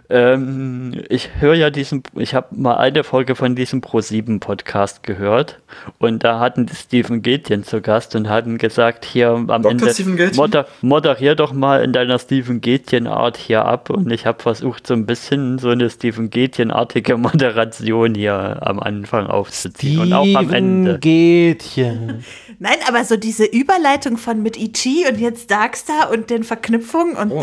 [0.09, 5.61] Ähm, ich höre ja diesen, ich habe mal eine Folge von diesem Pro7 Podcast gehört
[5.99, 9.71] und da hatten die Stephen Gätjen zu Gast und hatten gesagt, hier am Dr.
[9.71, 10.37] Ende Gätjen?
[10.37, 14.87] moder, moderier doch mal in deiner Stephen Gätjen Art hier ab und ich habe versucht
[14.87, 20.35] so ein bisschen so eine Stephen Gätjen artige Moderation hier am Anfang aufzuziehen und auch
[20.35, 20.99] am Ende.
[20.99, 22.25] Gätchen.
[22.59, 27.33] Nein, aber so diese Überleitung von mit Ichi und jetzt Darkstar und den Verknüpfungen und
[27.37, 27.43] Oh,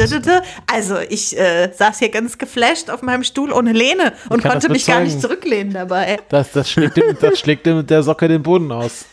[0.72, 4.86] also ich äh, saß hier ganz geflasht auf meinem Stuhl ohne Lehne und konnte mich
[4.86, 6.20] gar nicht zurücklehnen dabei.
[6.30, 9.06] Das, das, schlägt dem, das schlägt dem mit der Socke den Boden aus.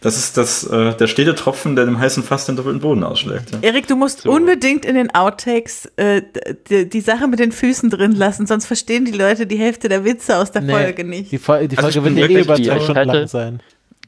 [0.00, 3.50] Das ist das, äh, der stete Tropfen, der dem heißen Fass den doppelten Boden ausschlägt.
[3.50, 3.58] Ja.
[3.62, 6.22] Erik, du musst unbedingt in den Outtakes äh,
[6.68, 10.04] die, die Sache mit den Füßen drin lassen, sonst verstehen die Leute die Hälfte der
[10.04, 11.32] Witze aus der Folge nicht.
[11.32, 13.60] Die, die Also Folge ich wird eh über zwei Stunden lang sein.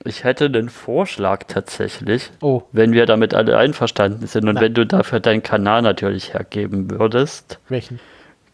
[0.04, 2.62] Ich hätte einen Vorschlag tatsächlich, Oh.
[2.72, 4.60] wenn wir damit alle einverstanden sind und Na.
[4.60, 7.98] wenn du dafür deinen Kanal natürlich hergeben würdest, Welchen?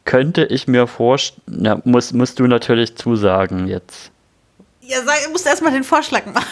[0.04, 4.10] könnte ich mir vorstellen, na, musst, musst du natürlich zusagen jetzt.
[4.80, 6.44] Ja, sag, du musst erstmal den Vorschlag machen.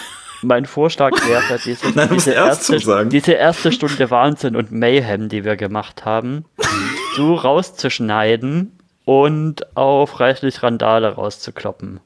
[0.43, 3.11] Mein Vorschlag wäre, diese, Nein, diese, erst erste, zusagen.
[3.11, 6.45] diese erste Stunde Wahnsinn und Mayhem, die wir gemacht haben,
[7.17, 12.01] so rauszuschneiden und auf reichlich Randale rauszukloppen.